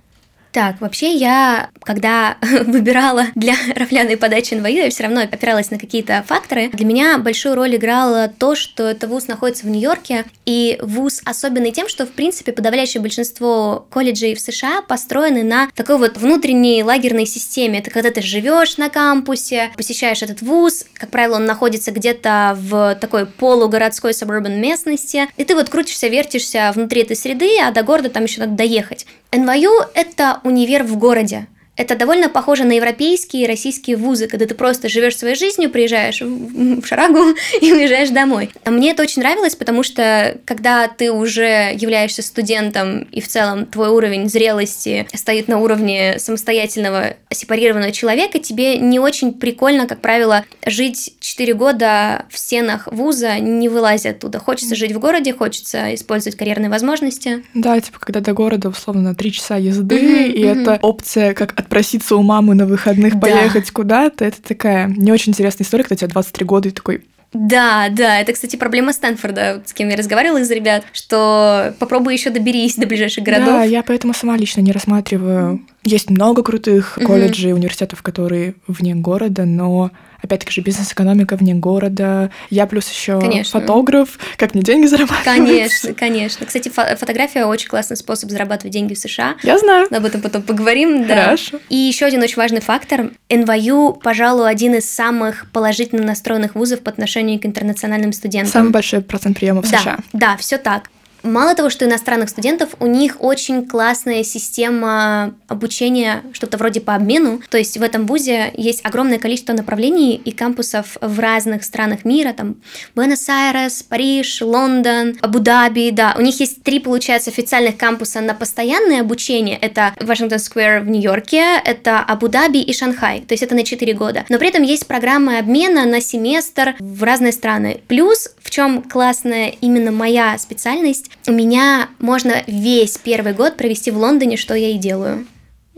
Так, 0.51 0.81
вообще 0.81 1.13
я, 1.15 1.69
когда 1.83 2.37
выбирала 2.65 3.27
для 3.35 3.55
рафляной 3.75 4.17
подачи 4.17 4.53
НВЮ, 4.53 4.67
я 4.67 4.89
все 4.89 5.03
равно 5.03 5.21
опиралась 5.21 5.71
на 5.71 5.79
какие-то 5.79 6.23
факторы. 6.27 6.69
Для 6.69 6.85
меня 6.85 7.17
большую 7.17 7.55
роль 7.55 7.75
играло 7.75 8.27
то, 8.27 8.55
что 8.55 8.83
это 8.83 9.07
вуз 9.07 9.27
находится 9.27 9.65
в 9.65 9.69
Нью-Йорке, 9.69 10.25
и 10.45 10.77
вуз 10.81 11.21
особенный 11.23 11.71
тем, 11.71 11.87
что, 11.87 12.05
в 12.05 12.11
принципе, 12.11 12.51
подавляющее 12.51 13.01
большинство 13.01 13.87
колледжей 13.89 14.35
в 14.35 14.41
США 14.41 14.81
построены 14.81 15.43
на 15.43 15.69
такой 15.73 15.97
вот 15.97 16.17
внутренней 16.17 16.83
лагерной 16.83 17.25
системе. 17.25 17.79
Это 17.79 17.89
когда 17.89 18.11
ты 18.11 18.21
живешь 18.21 18.77
на 18.77 18.89
кампусе, 18.89 19.71
посещаешь 19.77 20.21
этот 20.21 20.41
вуз, 20.41 20.85
как 20.95 21.09
правило, 21.09 21.37
он 21.37 21.45
находится 21.45 21.91
где-то 21.91 22.57
в 22.59 22.95
такой 22.99 23.25
полугородской 23.25 24.11
suburban 24.11 24.57
местности, 24.57 25.27
и 25.37 25.45
ты 25.45 25.55
вот 25.55 25.69
крутишься, 25.69 26.07
вертишься 26.07 26.71
внутри 26.75 27.03
этой 27.03 27.15
среды, 27.15 27.59
а 27.61 27.71
до 27.71 27.83
города 27.83 28.09
там 28.09 28.23
еще 28.23 28.41
надо 28.41 28.53
доехать. 28.53 29.05
НВЮ— 29.33 29.71
это 29.95 30.41
универ 30.43 30.83
в 30.83 30.97
городе. 30.97 31.47
Это 31.81 31.95
довольно 31.95 32.29
похоже 32.29 32.63
на 32.63 32.73
европейские 32.73 33.43
и 33.43 33.47
российские 33.47 33.97
вузы, 33.97 34.27
когда 34.27 34.45
ты 34.45 34.53
просто 34.53 34.87
живешь 34.87 35.17
своей 35.17 35.33
жизнью, 35.33 35.71
приезжаешь 35.71 36.21
в 36.21 36.85
Шарагу 36.85 37.33
и 37.59 37.73
уезжаешь 37.73 38.11
домой. 38.11 38.51
А 38.63 38.69
мне 38.69 38.91
это 38.91 39.01
очень 39.01 39.23
нравилось, 39.23 39.55
потому 39.55 39.81
что 39.81 40.37
когда 40.45 40.87
ты 40.87 41.11
уже 41.11 41.73
являешься 41.75 42.21
студентом 42.21 43.07
и 43.11 43.19
в 43.19 43.27
целом 43.27 43.65
твой 43.65 43.89
уровень 43.89 44.29
зрелости 44.29 45.07
стоит 45.11 45.47
на 45.47 45.57
уровне 45.57 46.19
самостоятельного 46.19 47.15
сепарированного 47.31 47.91
человека, 47.91 48.37
тебе 48.37 48.77
не 48.77 48.99
очень 48.99 49.33
прикольно, 49.33 49.87
как 49.87 50.01
правило, 50.01 50.45
жить 50.63 51.15
4 51.19 51.53
года 51.55 52.27
в 52.29 52.37
стенах 52.37 52.89
вуза, 52.91 53.39
не 53.39 53.69
вылазя 53.69 54.11
оттуда. 54.11 54.37
Хочется 54.37 54.75
жить 54.75 54.91
в 54.91 54.99
городе, 54.99 55.33
хочется 55.33 55.95
использовать 55.95 56.37
карьерные 56.37 56.69
возможности. 56.69 57.43
Да, 57.55 57.79
типа 57.79 57.97
когда 57.97 58.19
до 58.19 58.33
города 58.33 58.69
условно 58.69 59.15
3 59.15 59.31
часа 59.31 59.57
езды, 59.57 59.95
mm-hmm, 59.95 60.31
и 60.31 60.43
mm-hmm. 60.43 60.61
это 60.61 60.79
опция 60.83 61.33
как 61.33 61.55
отпроситься 61.71 62.17
у 62.17 62.21
мамы 62.21 62.53
на 62.53 62.65
выходных, 62.65 63.13
да. 63.13 63.19
поехать 63.19 63.71
куда-то. 63.71 64.25
Это 64.25 64.41
такая 64.41 64.87
не 64.87 65.11
очень 65.11 65.31
интересная 65.31 65.65
история, 65.65 65.83
когда 65.83 65.95
тебе 65.95 66.09
23 66.09 66.45
года 66.45 66.69
и 66.69 66.71
такой, 66.71 67.03
да, 67.33 67.87
да, 67.89 68.19
это, 68.19 68.33
кстати, 68.33 68.57
проблема 68.57 68.91
Стэнфорда, 68.91 69.63
с 69.65 69.71
кем 69.71 69.87
я 69.87 69.95
разговаривала 69.95 70.39
из 70.39 70.51
ребят, 70.51 70.83
что 70.91 71.73
попробуй 71.79 72.11
еще 72.11 72.29
доберись 72.29 72.75
до 72.75 72.85
ближайших 72.85 73.23
городов. 73.23 73.47
Да, 73.47 73.63
я 73.63 73.83
поэтому 73.83 74.13
сама 74.13 74.35
лично 74.35 74.59
не 74.59 74.73
рассматриваю. 74.73 75.61
Есть 75.85 76.09
много 76.09 76.43
крутых 76.43 76.99
колледжей, 77.05 77.53
университетов, 77.53 78.01
которые 78.01 78.55
вне 78.67 78.95
города, 78.95 79.45
но 79.45 79.91
опять-таки 80.21 80.51
же 80.51 80.61
бизнес-экономика 80.61 81.35
вне 81.35 81.53
города. 81.53 82.31
Я 82.49 82.67
плюс 82.67 82.89
еще 82.89 83.19
фотограф, 83.43 84.19
как 84.37 84.53
мне 84.53 84.63
деньги 84.63 84.85
зарабатывать. 84.87 85.23
Конечно, 85.25 85.93
конечно. 85.93 86.45
Кстати, 86.45 86.69
фо- 86.69 86.95
фотография 86.95 87.45
очень 87.45 87.67
классный 87.69 87.97
способ 87.97 88.29
зарабатывать 88.29 88.73
деньги 88.73 88.93
в 88.93 88.97
США. 88.97 89.35
Я 89.43 89.57
знаю. 89.57 89.87
Об 89.91 90.05
этом 90.05 90.21
потом 90.21 90.41
поговорим. 90.41 91.07
Да. 91.07 91.25
Хорошо. 91.25 91.59
И 91.69 91.75
еще 91.75 92.05
один 92.05 92.21
очень 92.21 92.37
важный 92.37 92.61
фактор. 92.61 93.11
NYU, 93.29 93.99
пожалуй, 94.01 94.49
один 94.49 94.75
из 94.75 94.89
самых 94.89 95.49
положительно 95.51 96.03
настроенных 96.03 96.55
вузов 96.55 96.81
по 96.81 96.91
отношению 96.91 97.39
к 97.39 97.45
интернациональным 97.45 98.13
студентам. 98.13 98.51
Самый 98.51 98.71
большой 98.71 99.01
процент 99.01 99.37
приема 99.37 99.61
в 99.61 99.69
да, 99.69 99.79
США. 99.79 99.97
Да, 100.13 100.37
все 100.37 100.57
так. 100.57 100.89
Мало 101.23 101.55
того, 101.55 101.69
что 101.69 101.85
иностранных 101.85 102.29
студентов, 102.29 102.69
у 102.79 102.87
них 102.87 103.17
очень 103.19 103.67
классная 103.67 104.23
система 104.23 105.35
обучения, 105.47 106.23
что-то 106.33 106.57
вроде 106.57 106.81
по 106.81 106.95
обмену. 106.95 107.41
То 107.49 107.57
есть 107.57 107.77
в 107.77 107.83
этом 107.83 108.05
вузе 108.07 108.51
есть 108.55 108.83
огромное 108.83 109.19
количество 109.19 109.53
направлений 109.53 110.15
и 110.15 110.31
кампусов 110.31 110.97
в 110.99 111.19
разных 111.19 111.63
странах 111.63 112.05
мира, 112.05 112.33
там 112.33 112.55
Буэнос-Айрес, 112.95 113.83
Париж, 113.83 114.41
Лондон, 114.41 115.17
Абу-Даби, 115.21 115.91
да. 115.91 116.15
У 116.17 116.21
них 116.21 116.39
есть 116.39 116.63
три, 116.63 116.79
получается, 116.79 117.29
официальных 117.29 117.77
кампуса 117.77 118.21
на 118.21 118.33
постоянное 118.33 119.01
обучение. 119.01 119.57
Это 119.57 119.93
Вашингтон 119.99 120.39
Сквер 120.39 120.81
в 120.81 120.89
Нью-Йорке, 120.89 121.61
это 121.63 121.99
Абу-Даби 121.99 122.61
и 122.61 122.73
Шанхай. 122.73 123.21
То 123.21 123.33
есть 123.33 123.43
это 123.43 123.53
на 123.55 123.63
4 123.63 123.93
года. 123.93 124.25
Но 124.29 124.39
при 124.39 124.47
этом 124.47 124.63
есть 124.63 124.87
программы 124.87 125.37
обмена 125.37 125.85
на 125.85 126.01
семестр 126.01 126.75
в 126.79 127.03
разные 127.03 127.31
страны. 127.31 127.81
Плюс, 127.87 128.29
в 128.41 128.49
чем 128.49 128.81
классная 128.81 129.53
именно 129.61 129.91
моя 129.91 130.37
специальность, 130.37 131.10
у 131.27 131.31
меня 131.31 131.89
можно 131.99 132.43
весь 132.47 132.97
первый 132.97 133.33
год 133.33 133.57
провести 133.57 133.91
в 133.91 133.97
Лондоне, 133.97 134.37
что 134.37 134.53
я 134.53 134.69
и 134.69 134.77
делаю 134.77 135.27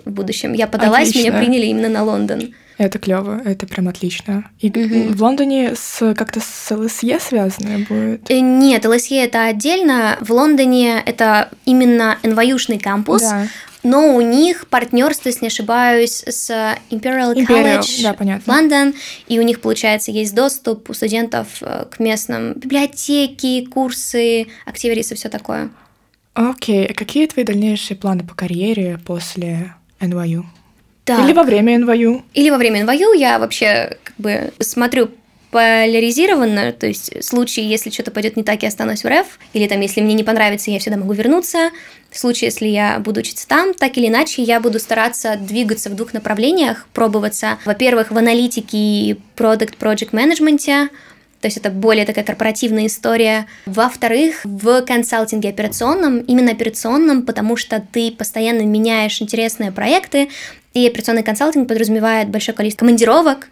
в 0.03 0.11
будущем. 0.11 0.53
Я 0.53 0.67
подалась, 0.67 1.09
отлично. 1.09 1.29
меня 1.29 1.39
приняли 1.39 1.65
именно 1.67 1.89
на 1.89 2.03
Лондон. 2.03 2.53
Это 2.77 2.97
клево, 2.97 3.39
это 3.45 3.67
прям 3.67 3.87
отлично. 3.87 4.49
И 4.59 4.69
угу. 4.69 5.13
в 5.13 5.21
Лондоне 5.21 5.75
с 5.75 6.13
как-то 6.15 6.39
с 6.39 6.75
ЛСЕ 6.75 7.19
связанное 7.19 7.85
будет? 7.87 8.29
Э, 8.31 8.39
нет, 8.39 8.85
ЛСЕ 8.85 9.25
это 9.25 9.45
отдельно. 9.45 10.17
В 10.21 10.31
Лондоне 10.31 11.01
это 11.05 11.49
именно 11.65 12.17
НВЮшный 12.23 12.79
кампус. 12.79 13.21
Да 13.21 13.47
но 13.83 14.15
у 14.15 14.21
них 14.21 14.67
партнерство, 14.67 15.29
если 15.29 15.41
не 15.41 15.47
ошибаюсь, 15.47 16.23
с 16.25 16.49
Imperial, 16.89 17.35
Imperial 17.35 17.79
College 17.79 18.03
да, 18.03 18.13
понятно. 18.13 18.53
Лондон, 18.53 18.93
и 19.27 19.39
у 19.39 19.41
них, 19.41 19.61
получается, 19.61 20.11
есть 20.11 20.33
доступ 20.33 20.89
у 20.89 20.93
студентов 20.93 21.47
э, 21.61 21.85
к 21.91 21.99
местным 21.99 22.53
библиотеке, 22.53 23.67
курсы, 23.67 24.47
активирисы 24.65 25.13
и 25.13 25.17
все 25.17 25.29
такое. 25.29 25.69
Окей, 26.33 26.85
okay. 26.85 26.91
а 26.91 26.93
какие 26.93 27.27
твои 27.27 27.45
дальнейшие 27.45 27.97
планы 27.97 28.23
по 28.23 28.33
карьере 28.33 28.99
после 29.05 29.75
NYU? 29.99 30.43
Так. 31.03 31.19
Или 31.25 31.33
во 31.33 31.43
время 31.43 31.77
НВЮ. 31.79 32.23
Или 32.33 32.49
во 32.49 32.57
время 32.57 32.85
НВЮ 32.85 33.13
я 33.13 33.37
вообще 33.37 33.97
как 34.03 34.15
бы 34.17 34.53
смотрю 34.59 35.11
поляризированно, 35.53 36.73
то 36.73 36.87
есть 36.87 37.23
случае, 37.23 37.69
если 37.69 37.91
что-то 37.91 38.09
пойдет 38.09 38.35
не 38.35 38.43
так, 38.43 38.63
я 38.63 38.69
останусь 38.69 39.03
в 39.03 39.07
РФ, 39.07 39.39
или 39.53 39.67
там, 39.67 39.79
если 39.81 40.01
мне 40.01 40.15
не 40.15 40.23
понравится, 40.23 40.71
я 40.71 40.79
всегда 40.79 40.97
могу 40.97 41.13
вернуться. 41.13 41.69
В 42.09 42.17
случае, 42.17 42.47
если 42.47 42.67
я 42.67 42.97
буду 42.97 43.19
учиться 43.19 43.47
там, 43.47 43.75
так 43.75 43.95
или 43.97 44.07
иначе, 44.07 44.41
я 44.41 44.59
буду 44.59 44.79
стараться 44.79 45.35
двигаться 45.39 45.91
в 45.91 45.95
двух 45.95 46.13
направлениях, 46.13 46.87
пробоваться, 46.91 47.59
во-первых, 47.65 48.09
в 48.09 48.17
аналитике 48.17 48.77
и 48.77 49.19
продукт 49.35 49.75
project 49.79 50.09
менеджменте 50.11 50.89
то 51.39 51.47
есть 51.47 51.57
это 51.57 51.71
более 51.71 52.05
такая 52.05 52.23
корпоративная 52.23 52.85
история. 52.85 53.47
Во-вторых, 53.65 54.39
в 54.45 54.81
консалтинге 54.83 55.49
операционном, 55.49 56.19
именно 56.19 56.51
операционном, 56.51 57.23
потому 57.23 57.57
что 57.57 57.85
ты 57.91 58.11
постоянно 58.11 58.61
меняешь 58.61 59.21
интересные 59.21 59.73
проекты, 59.73 60.29
и 60.73 60.87
операционный 60.87 61.21
консалтинг 61.21 61.67
подразумевает 61.67 62.29
большое 62.29 62.55
количество 62.55 62.85
командировок, 62.85 63.49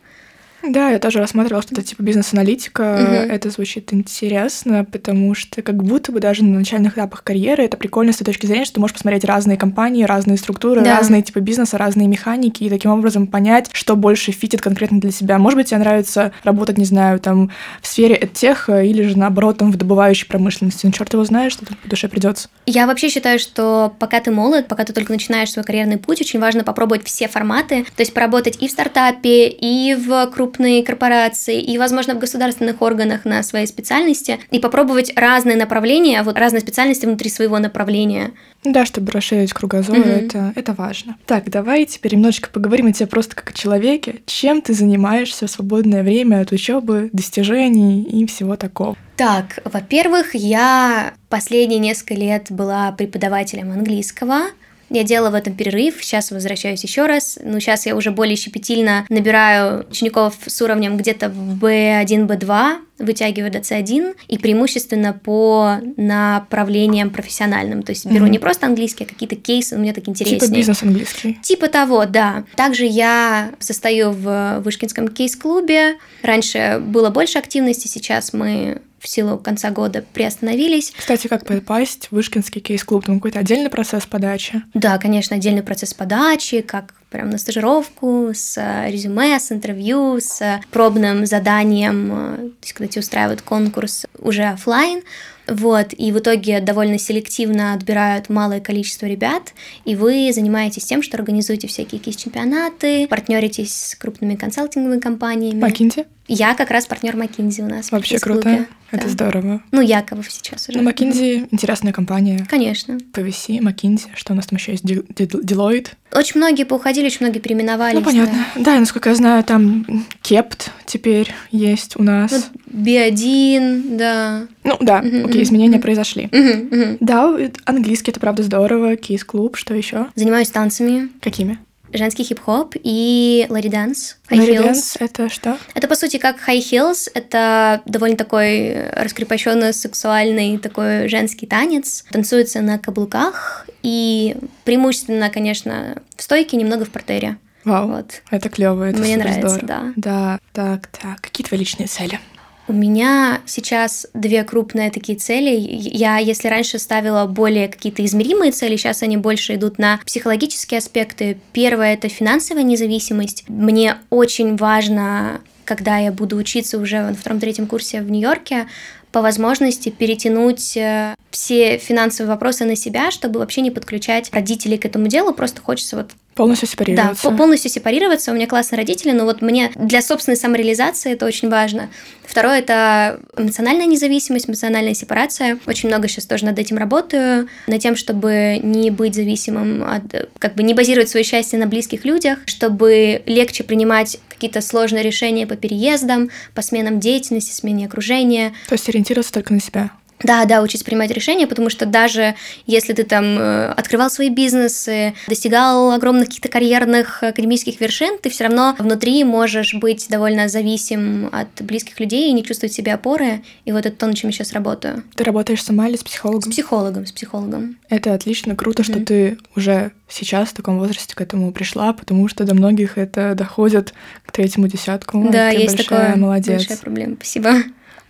да, 0.64 0.90
я 0.90 1.00
тоже 1.00 1.20
рассматривала 1.20 1.62
что-то 1.62 1.82
типа 1.82 2.04
бизнес-аналитика. 2.04 2.82
Угу. 2.82 3.34
Это 3.34 3.50
звучит 3.50 3.94
интересно, 3.94 4.86
потому 4.86 5.34
что 5.34 5.62
как 5.62 5.84
будто 5.84 6.12
бы 6.12 6.20
даже 6.20 6.44
на 6.44 6.60
начальных 6.60 6.94
этапах 6.94 7.24
карьеры 7.24 7.64
это 7.64 7.78
прикольно 7.78 8.14
с 8.14 8.18
той 8.18 8.26
точки 8.26 8.46
зрения, 8.46 8.66
что 8.66 8.76
ты 8.76 8.80
можешь 8.80 8.94
посмотреть 8.94 9.26
разные 9.26 9.58
компании, 9.58 10.04
разные 10.04 10.38
структуры, 10.38 10.82
да. 10.82 10.98
разные 10.98 11.22
типы 11.24 11.40
бизнеса, 11.40 11.78
разные 11.78 12.08
механики, 12.08 12.64
и 12.64 12.70
таким 12.70 12.92
образом 12.92 13.28
понять, 13.28 13.70
что 13.74 13.96
больше 13.96 14.32
фитит 14.32 14.62
конкретно 14.62 15.00
для 15.00 15.12
себя. 15.12 15.38
Может 15.38 15.58
быть, 15.58 15.68
тебе 15.68 15.80
нравится 15.80 16.32
работать, 16.44 16.78
не 16.78 16.86
знаю, 16.86 17.20
там 17.20 17.52
в 17.82 17.88
сфере 17.88 18.30
теха 18.34 18.84
или 18.84 19.02
же 19.04 19.18
наоборот 19.18 19.58
там 19.58 19.72
в 19.72 19.78
добывающей 19.78 20.28
промышленности. 20.28 20.86
Ну, 20.86 20.92
черт 20.92 21.12
его 21.14 21.24
знает, 21.26 21.52
что 21.52 21.66
тут 21.66 21.78
по 21.80 21.90
душе 21.90 22.08
придется. 22.08 22.50
Я 22.66 22.86
вообще 22.88 23.10
считаю, 23.10 23.40
что 23.40 23.94
пока 24.00 24.20
ты 24.20 24.32
молод, 24.32 24.68
пока 24.68 24.84
ты 24.84 24.94
только 24.94 25.12
начинаешь 25.12 25.52
свой 25.52 25.66
карьерный 25.66 25.98
путь, 25.98 26.22
очень 26.22 26.40
важно 26.40 26.64
попробовать 26.64 27.06
все 27.06 27.28
форматы, 27.28 27.84
то 27.84 28.02
есть 28.02 28.14
поработать 28.14 28.58
и 28.62 28.68
в 28.68 28.72
стартапе, 28.72 29.48
и 29.50 29.96
в 29.96 30.28
крупном 30.28 30.51
крупные 30.52 30.84
корпорации 30.84 31.62
и, 31.62 31.78
возможно, 31.78 32.14
в 32.16 32.20
государственных 32.20 32.82
органах 32.82 33.24
на 33.24 33.42
своей 33.42 33.68
специальности 33.68 34.40
и 34.52 34.60
попробовать 34.60 35.14
разные 35.16 35.56
направления, 35.56 36.22
вот 36.24 36.38
разные 36.38 36.60
специальности 36.60 37.06
внутри 37.06 37.30
своего 37.30 37.58
направления. 37.60 38.32
Да, 38.64 38.86
чтобы 38.86 39.12
расширить 39.12 39.54
кругозор, 39.54 40.00
угу. 40.00 40.10
это, 40.10 40.52
это 40.56 40.74
важно. 40.74 41.16
Так, 41.26 41.50
давай 41.50 41.86
теперь 41.86 42.16
немножечко 42.16 42.50
поговорим 42.50 42.88
о 42.88 42.92
тебе 42.92 43.08
просто 43.08 43.36
как 43.36 43.52
о 43.52 43.54
человеке. 43.54 44.16
Чем 44.26 44.62
ты 44.62 44.74
занимаешься 44.74 45.48
в 45.48 45.52
свободное 45.52 46.04
время 46.04 46.42
от 46.42 46.52
учебы, 46.52 47.10
достижений 47.14 48.04
и 48.04 48.26
всего 48.26 48.58
такого? 48.58 48.98
Так, 49.16 49.60
во-первых, 49.64 50.36
я 50.36 51.14
последние 51.30 51.80
несколько 51.80 52.16
лет 52.16 52.48
была 52.50 52.92
преподавателем 52.92 53.72
английского. 53.72 54.48
Я 54.92 55.04
делала 55.04 55.30
в 55.30 55.36
этом 55.36 55.56
перерыв, 55.56 56.04
сейчас 56.04 56.32
возвращаюсь 56.32 56.84
еще 56.84 57.06
раз. 57.06 57.40
Ну, 57.42 57.60
сейчас 57.62 57.86
я 57.86 57.96
уже 57.96 58.12
более 58.12 58.36
щепетильно 58.36 59.06
набираю 59.08 59.88
учеников 59.90 60.36
с 60.46 60.62
уровнем 60.62 60.98
где-то 60.98 61.28
B1, 61.28 62.28
B2, 62.28 62.76
вытягиваю 63.00 63.52
до 63.52 63.60
C1, 63.60 64.16
и 64.28 64.38
преимущественно 64.38 65.14
по 65.14 65.78
направлениям 65.96 67.10
профессиональным. 67.10 67.84
То 67.84 67.92
есть 67.92 68.06
беру 68.06 68.26
mm-hmm. 68.26 68.30
не 68.30 68.40
просто 68.40 68.68
английский, 68.68 69.06
а 69.06 69.08
какие-то 69.08 69.38
кейсы, 69.38 69.78
у 69.78 69.80
меня 69.80 69.94
так 69.94 70.08
интереснее. 70.10 70.40
Типа 70.42 70.54
бизнес-английский. 70.54 71.40
Типа 71.42 71.70
того, 71.70 72.06
да. 72.06 72.44
Также 72.56 72.86
я 72.86 73.52
состою 73.60 74.12
в 74.12 74.60
Вышкинском 74.60 75.08
кейс-клубе. 75.08 75.96
Раньше 76.22 76.82
было 76.86 77.10
больше 77.10 77.40
активности, 77.40 77.88
сейчас 77.88 78.34
мы 78.34 78.82
в 79.02 79.08
силу 79.08 79.38
конца 79.38 79.72
года 79.72 80.06
приостановились. 80.14 80.94
Кстати, 80.96 81.28
как 81.28 81.46
попасть 81.46 82.08
в 82.08 82.12
Вышкинский 82.16 82.62
кейс-клуб? 82.62 83.04
Там 83.06 83.16
какой-то 83.16 83.40
отдельный 83.40 83.72
процесс 83.72 84.06
подачи? 84.06 84.62
Да, 84.76 85.00
конечно, 85.00 85.36
отдельный 85.36 85.64
процесс 85.64 85.94
подачи, 85.94 86.62
как 86.62 86.94
прям 87.10 87.32
на 87.32 87.38
стажировку, 87.38 88.30
с 88.34 88.58
э, 88.58 88.90
резюме, 88.90 89.40
с 89.40 89.52
интервью, 89.52 90.20
с 90.22 90.62
пробным 90.72 91.26
заданием, 91.26 92.12
э, 92.12 92.38
то 92.38 92.58
есть 92.62 92.74
когда 92.74 92.88
тебе 92.88 93.02
устраивают 93.02 93.42
конкурс 93.42 94.06
уже 94.20 94.44
офлайн, 94.44 95.02
вот, 95.48 95.88
и 95.98 96.12
в 96.12 96.20
итоге 96.20 96.62
довольно 96.62 96.98
селективно 96.98 97.74
отбирают 97.74 98.30
малое 98.30 98.62
количество 98.62 99.08
ребят, 99.08 99.54
и 99.84 99.96
вы 99.96 100.32
занимаетесь 100.34 100.86
тем, 100.86 101.04
что 101.04 101.18
организуете 101.18 101.68
всякие 101.68 102.00
кейс-чемпионаты, 102.00 103.08
партнеритесь 103.08 103.76
с 103.76 103.96
крупными 103.96 104.36
консалтинговыми 104.36 105.00
компаниями. 105.00 105.60
Макинзи? 105.60 106.06
Я 106.34 106.56
как 106.56 106.72
раз 106.72 106.86
партнер 106.86 107.18
Макинзи 107.18 107.62
у 107.62 107.68
нас. 107.68 107.92
Вообще 107.92 108.18
круто. 108.18 108.66
Это 108.90 109.04
да. 109.04 109.10
здорово. 109.10 109.62
Ну, 109.72 109.82
Яков 109.82 110.26
сейчас 110.32 110.70
уже. 110.70 110.78
Ну, 110.78 110.86
Макинзи 110.86 111.48
интересная 111.52 111.92
компания. 111.92 112.46
Конечно. 112.50 112.94
PVC, 112.94 113.60
Макинзи, 113.60 114.08
что 114.16 114.32
у 114.32 114.36
нас 114.38 114.46
там 114.46 114.58
еще 114.58 114.72
есть? 114.72 114.86
Deloitte. 114.86 115.90
Очень 116.14 116.38
многие 116.38 116.64
поуходили, 116.64 117.08
очень 117.08 117.26
многие 117.26 117.40
переименовались. 117.40 117.96
Ну, 117.96 118.02
понятно. 118.02 118.46
Да, 118.56 118.64
да 118.64 118.80
насколько 118.80 119.10
я 119.10 119.16
знаю, 119.16 119.44
там 119.44 119.86
Кепт 120.22 120.72
теперь 120.86 121.34
есть 121.52 121.98
у 121.98 122.04
нас. 122.04 122.32
Вот 122.32 122.50
B1, 122.68 123.98
да. 123.98 124.48
Ну, 124.64 124.78
да, 124.80 125.00
угу, 125.00 125.28
окей, 125.28 125.44
изменения 125.44 125.78
угу. 125.78 125.84
произошли. 125.84 126.30
Угу, 126.32 126.76
угу. 126.76 126.98
Да, 127.02 127.38
английский 127.66 128.12
это 128.12 128.22
правда 128.22 128.44
здорово. 128.44 128.96
Кейс-клуб, 128.96 129.58
что 129.58 129.74
еще? 129.74 130.08
Занимаюсь 130.16 130.50
танцами. 130.50 131.10
Какими? 131.20 131.60
Женский 131.94 132.24
хип-хоп 132.24 132.76
и 132.82 133.46
Lady 133.50 133.70
Dance. 133.70 134.18
Lady 134.30 134.58
Dance— 134.58 134.98
это 135.00 135.30
что? 135.30 135.58
Это, 135.74 135.88
по 135.88 135.96
сути, 135.96 136.18
как 136.18 136.38
High 136.48 136.60
Heels. 136.60 137.10
Это 137.14 137.82
довольно 137.86 138.18
такой 138.18 138.90
раскрепощенный, 138.92 139.74
сексуальный 139.74 140.58
такой 140.58 141.08
женский 141.08 141.48
танец. 141.48 142.06
Танцуется 142.12 142.62
на 142.62 142.78
каблуках 142.78 143.68
и 143.84 144.36
преимущественно, 144.64 145.30
конечно, 145.30 146.02
в 146.16 146.24
стойке, 146.24 146.58
немного 146.58 146.86
в 146.86 146.90
партере. 146.90 147.38
Вау, 147.64 147.90
вот. 147.90 148.24
это 148.32 148.50
клево, 148.50 148.86
это 148.90 149.00
Мне 149.00 149.18
нравится, 149.18 149.50
здорово. 149.50 149.68
да. 149.68 149.94
Да, 149.96 150.40
так, 150.52 150.88
так. 150.88 151.22
Какие 151.22 151.46
твои 151.46 151.60
личные 151.60 151.88
цели? 151.88 152.20
У 152.68 152.74
меня 152.74 153.42
сейчас 153.46 154.08
две 154.14 154.44
крупные 154.44 154.92
такие 154.92 155.18
цели. 155.18 155.50
Я, 155.50 156.18
если 156.18 156.48
раньше 156.48 156.80
ставила 156.80 157.26
более 157.26 157.68
какие-то 157.68 158.06
измеримые 158.06 158.52
цели, 158.52 158.76
сейчас 158.76 159.04
они 159.04 159.18
больше 159.18 159.56
идут 159.56 159.78
на 159.78 160.00
психологические 160.06 160.78
аспекты. 160.78 161.38
Первое— 161.54 161.94
это 161.96 162.08
финансовая 162.08 162.64
независимость. 162.64 163.46
Мне 163.48 163.98
очень 164.10 164.56
важно 164.56 165.42
когда 165.64 166.00
я 166.00 166.12
буду 166.12 166.36
учиться 166.36 166.78
уже 166.78 167.00
на 167.00 167.14
втором-третьем 167.14 167.66
курсе 167.66 168.02
в 168.02 168.12
Нью-Йорке, 168.12 168.68
по 169.12 169.22
возможности 169.22 169.90
перетянуть 169.90 170.76
э, 170.76 171.16
все 171.30 171.78
финансовые 171.78 172.30
вопросы 172.30 172.66
на 172.66 172.76
себя, 172.76 173.12
чтобы 173.12 173.40
вообще 173.40 173.62
не 173.62 173.72
подключать 173.72 174.30
родителей 174.34 174.78
к 174.78 174.86
этому 174.86 175.08
делу, 175.08 175.34
просто 175.34 175.62
хочется 175.62 175.98
вот 175.98 176.12
Полностью 176.36 176.68
сепарироваться. 176.68 177.30
Да, 177.30 177.36
полностью 177.36 177.70
сепарироваться. 177.70 178.32
У 178.32 178.36
меня 178.36 178.48
классные 178.48 178.78
родители, 178.78 179.12
но 179.12 179.26
вот 179.26 179.42
мне 179.42 179.72
для 179.76 180.02
собственной 180.02 180.38
самореализации 180.38 181.12
это 181.12 181.26
очень 181.26 181.50
важно. 181.50 181.90
Второе– 182.24 182.60
это 182.60 183.20
эмоциональная 183.36 183.86
независимость, 183.86 184.48
эмоциональная 184.48 184.94
сепарация. 184.94 185.60
Очень 185.66 185.90
много 185.90 186.08
сейчас 186.08 186.26
тоже 186.26 186.46
над 186.46 186.58
этим 186.58 186.78
работаю, 186.78 187.50
над 187.68 187.82
тем, 187.82 187.98
чтобы 187.98 188.60
не 188.64 188.90
быть 188.92 189.16
зависимым 189.16 189.84
от, 189.84 190.30
как 190.40 190.56
бы 190.56 190.64
не 190.64 190.74
базировать 190.74 191.10
свое 191.10 191.26
счастье 191.26 191.60
на 191.60 191.68
близких 191.68 192.06
людях, 192.06 192.40
чтобы 192.46 193.22
легче 193.26 193.66
принимать 193.66 194.18
какие-то 194.30 194.62
сложные 194.62 195.04
решения 195.04 195.46
по 195.46 195.58
переездам, 195.58 196.30
по 196.56 196.62
сменам 196.62 197.02
деятельности, 197.02 197.52
смене 197.52 197.88
окружения. 197.88 198.54
То 198.70 198.76
есть 198.76 198.88
ориентироваться 198.88 199.34
только 199.34 199.54
на 199.54 199.60
себя. 199.60 199.92
Да, 200.24 200.46
да, 200.46 200.62
учиться 200.62 200.86
принимать 200.86 201.12
решения, 201.12 201.48
потому 201.48 201.70
что 201.70 201.86
даже 201.86 202.36
если 202.66 202.94
ты 202.94 203.04
там 203.04 203.38
э, 203.38 203.72
открывал 203.72 204.10
свои 204.10 204.30
бизнесы, 204.30 205.14
достигал 205.28 205.92
огромных 205.92 206.28
каких-то 206.28 206.50
карьерных 206.50 207.24
академических 207.24 207.80
вершин, 207.80 208.18
ты 208.20 208.30
все 208.30 208.46
равно 208.46 208.76
внутри 208.80 209.24
можешь 209.24 209.74
быть 209.74 210.08
довольно 210.10 210.48
зависим 210.48 211.30
от 211.32 211.62
близких 211.62 212.00
людей 212.00 212.30
и 212.30 212.34
не 212.34 212.44
чувствовать 212.44 212.74
себе 212.74 212.94
опоры. 212.94 213.42
И 213.66 213.72
вот 213.72 213.86
это 213.86 213.96
то, 213.96 214.08
над 214.08 214.16
чем 214.16 214.30
я 214.30 214.34
сейчас 214.34 214.54
работаю. 214.54 215.04
Ты 215.16 215.24
работаешь 215.24 215.64
сама 215.64 215.88
или 215.88 215.96
с 215.96 216.04
психологом? 216.04 216.52
С 216.52 216.56
психологом, 216.56 217.06
с 217.06 217.12
психологом. 217.12 217.78
Это 217.90 218.14
отлично, 218.14 218.56
круто, 218.56 218.84
mm-hmm. 218.84 218.86
что 218.86 219.06
ты 219.06 219.38
уже 219.56 219.92
сейчас 220.10 220.50
в 220.50 220.54
таком 220.54 220.80
возрасте 220.80 221.16
к 221.16 221.22
этому 221.22 221.52
пришла, 221.52 221.94
потому 221.94 222.28
что 222.28 222.44
до 222.44 222.54
многих 222.54 222.98
это 222.98 223.36
доходит 223.36 223.94
к 224.26 224.32
третьему 224.32 224.68
десятку. 224.68 225.28
Да, 225.32 225.52
ты 225.52 225.58
есть 225.58 225.76
большая 225.76 226.00
такое. 226.00 226.16
Молодец. 226.16 226.58
Большая 226.58 226.78
проблема. 226.78 227.16
Спасибо. 227.16 227.54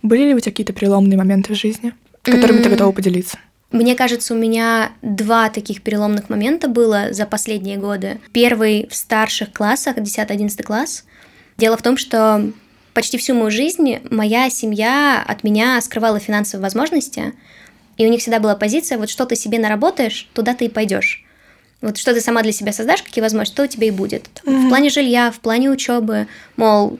Были 0.02 0.24
ли 0.24 0.34
у 0.34 0.40
тебя 0.40 0.50
какие-то 0.50 0.72
переломные 0.72 1.16
моменты 1.16 1.54
в 1.54 1.56
жизни? 1.56 1.94
Которыми 2.30 2.58
mm-hmm. 2.58 2.62
ты 2.62 2.70
готова 2.70 2.92
поделиться? 2.92 3.38
Мне 3.72 3.94
кажется, 3.94 4.34
у 4.34 4.36
меня 4.36 4.92
два 5.00 5.48
таких 5.48 5.82
переломных 5.82 6.28
момента 6.28 6.68
было 6.68 7.12
за 7.12 7.24
последние 7.24 7.78
годы. 7.78 8.20
Первый 8.32 8.86
в 8.90 8.94
старших 8.94 9.52
классах, 9.52 9.96
10-11 9.96 10.62
класс. 10.62 11.04
Дело 11.56 11.78
в 11.78 11.82
том, 11.82 11.96
что 11.96 12.52
почти 12.92 13.16
всю 13.16 13.34
мою 13.34 13.50
жизнь 13.50 13.98
моя 14.10 14.50
семья 14.50 15.24
от 15.26 15.42
меня 15.42 15.80
скрывала 15.80 16.18
финансовые 16.18 16.62
возможности, 16.62 17.32
и 17.96 18.06
у 18.06 18.10
них 18.10 18.20
всегда 18.20 18.40
была 18.40 18.56
позиция, 18.56 18.98
вот 18.98 19.08
что 19.08 19.24
ты 19.24 19.36
себе 19.36 19.58
наработаешь, 19.58 20.28
туда 20.34 20.54
ты 20.54 20.66
и 20.66 20.68
пойдешь. 20.68 21.24
Вот 21.80 21.96
что 21.96 22.14
ты 22.14 22.20
сама 22.20 22.42
для 22.42 22.52
себя 22.52 22.72
создашь, 22.72 23.02
какие 23.02 23.22
возможности, 23.22 23.56
то 23.56 23.64
у 23.64 23.66
тебя 23.66 23.88
и 23.88 23.90
будет. 23.90 24.28
Mm-hmm. 24.44 24.66
В 24.66 24.68
плане 24.68 24.90
жилья, 24.90 25.30
в 25.30 25.40
плане 25.40 25.70
учебы, 25.70 26.28
мол, 26.56 26.98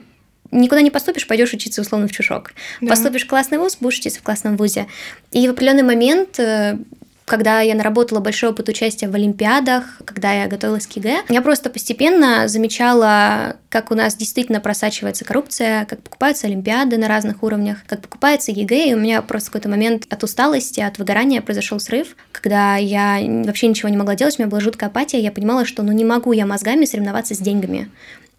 никуда 0.53 0.81
не 0.81 0.91
поступишь, 0.91 1.27
пойдешь 1.27 1.53
учиться 1.53 1.81
условно 1.81 2.07
в 2.07 2.11
чушок. 2.11 2.53
Да. 2.81 2.89
Поступишь 2.89 3.23
в 3.23 3.27
классный 3.27 3.57
вуз, 3.57 3.77
будешь 3.79 3.99
учиться 3.99 4.19
в 4.19 4.23
классном 4.23 4.57
вузе. 4.57 4.87
И 5.31 5.47
в 5.47 5.51
определенный 5.51 5.83
момент 5.83 6.39
э, 6.39 6.77
когда 7.25 7.61
я 7.61 7.75
наработала 7.75 8.19
большой 8.19 8.49
опыт 8.49 8.69
участия 8.69 9.07
в 9.07 9.15
Олимпиадах, 9.15 10.01
когда 10.05 10.33
я 10.33 10.47
готовилась 10.47 10.87
к 10.87 10.91
ЕГЭ, 10.93 11.23
я 11.29 11.41
просто 11.41 11.69
постепенно 11.69 12.47
замечала, 12.47 13.55
как 13.69 13.91
у 13.91 13.95
нас 13.95 14.15
действительно 14.15 14.59
просачивается 14.59 15.23
коррупция, 15.23 15.85
как 15.85 16.01
покупаются 16.01 16.47
Олимпиады 16.47 16.97
на 16.97 17.07
разных 17.07 17.41
уровнях, 17.41 17.79
как 17.87 18.01
покупается 18.01 18.51
ЕГЭ, 18.51 18.89
и 18.89 18.93
у 18.93 18.99
меня 18.99 19.21
просто 19.21 19.49
в 19.49 19.53
какой-то 19.53 19.69
момент 19.69 20.05
от 20.09 20.23
усталости, 20.23 20.81
от 20.81 20.97
выгорания 20.97 21.41
произошел 21.41 21.79
срыв, 21.79 22.15
когда 22.31 22.75
я 22.75 23.19
вообще 23.45 23.67
ничего 23.67 23.89
не 23.89 23.97
могла 23.97 24.15
делать, 24.15 24.37
у 24.37 24.41
меня 24.41 24.49
была 24.49 24.59
жуткая 24.59 24.89
апатия, 24.89 25.19
я 25.19 25.31
понимала, 25.31 25.65
что 25.65 25.81
ну 25.83 25.91
не 25.91 26.03
могу 26.03 26.33
я 26.33 26.45
мозгами 26.45 26.85
соревноваться 26.85 27.35
с 27.35 27.39
деньгами 27.39 27.89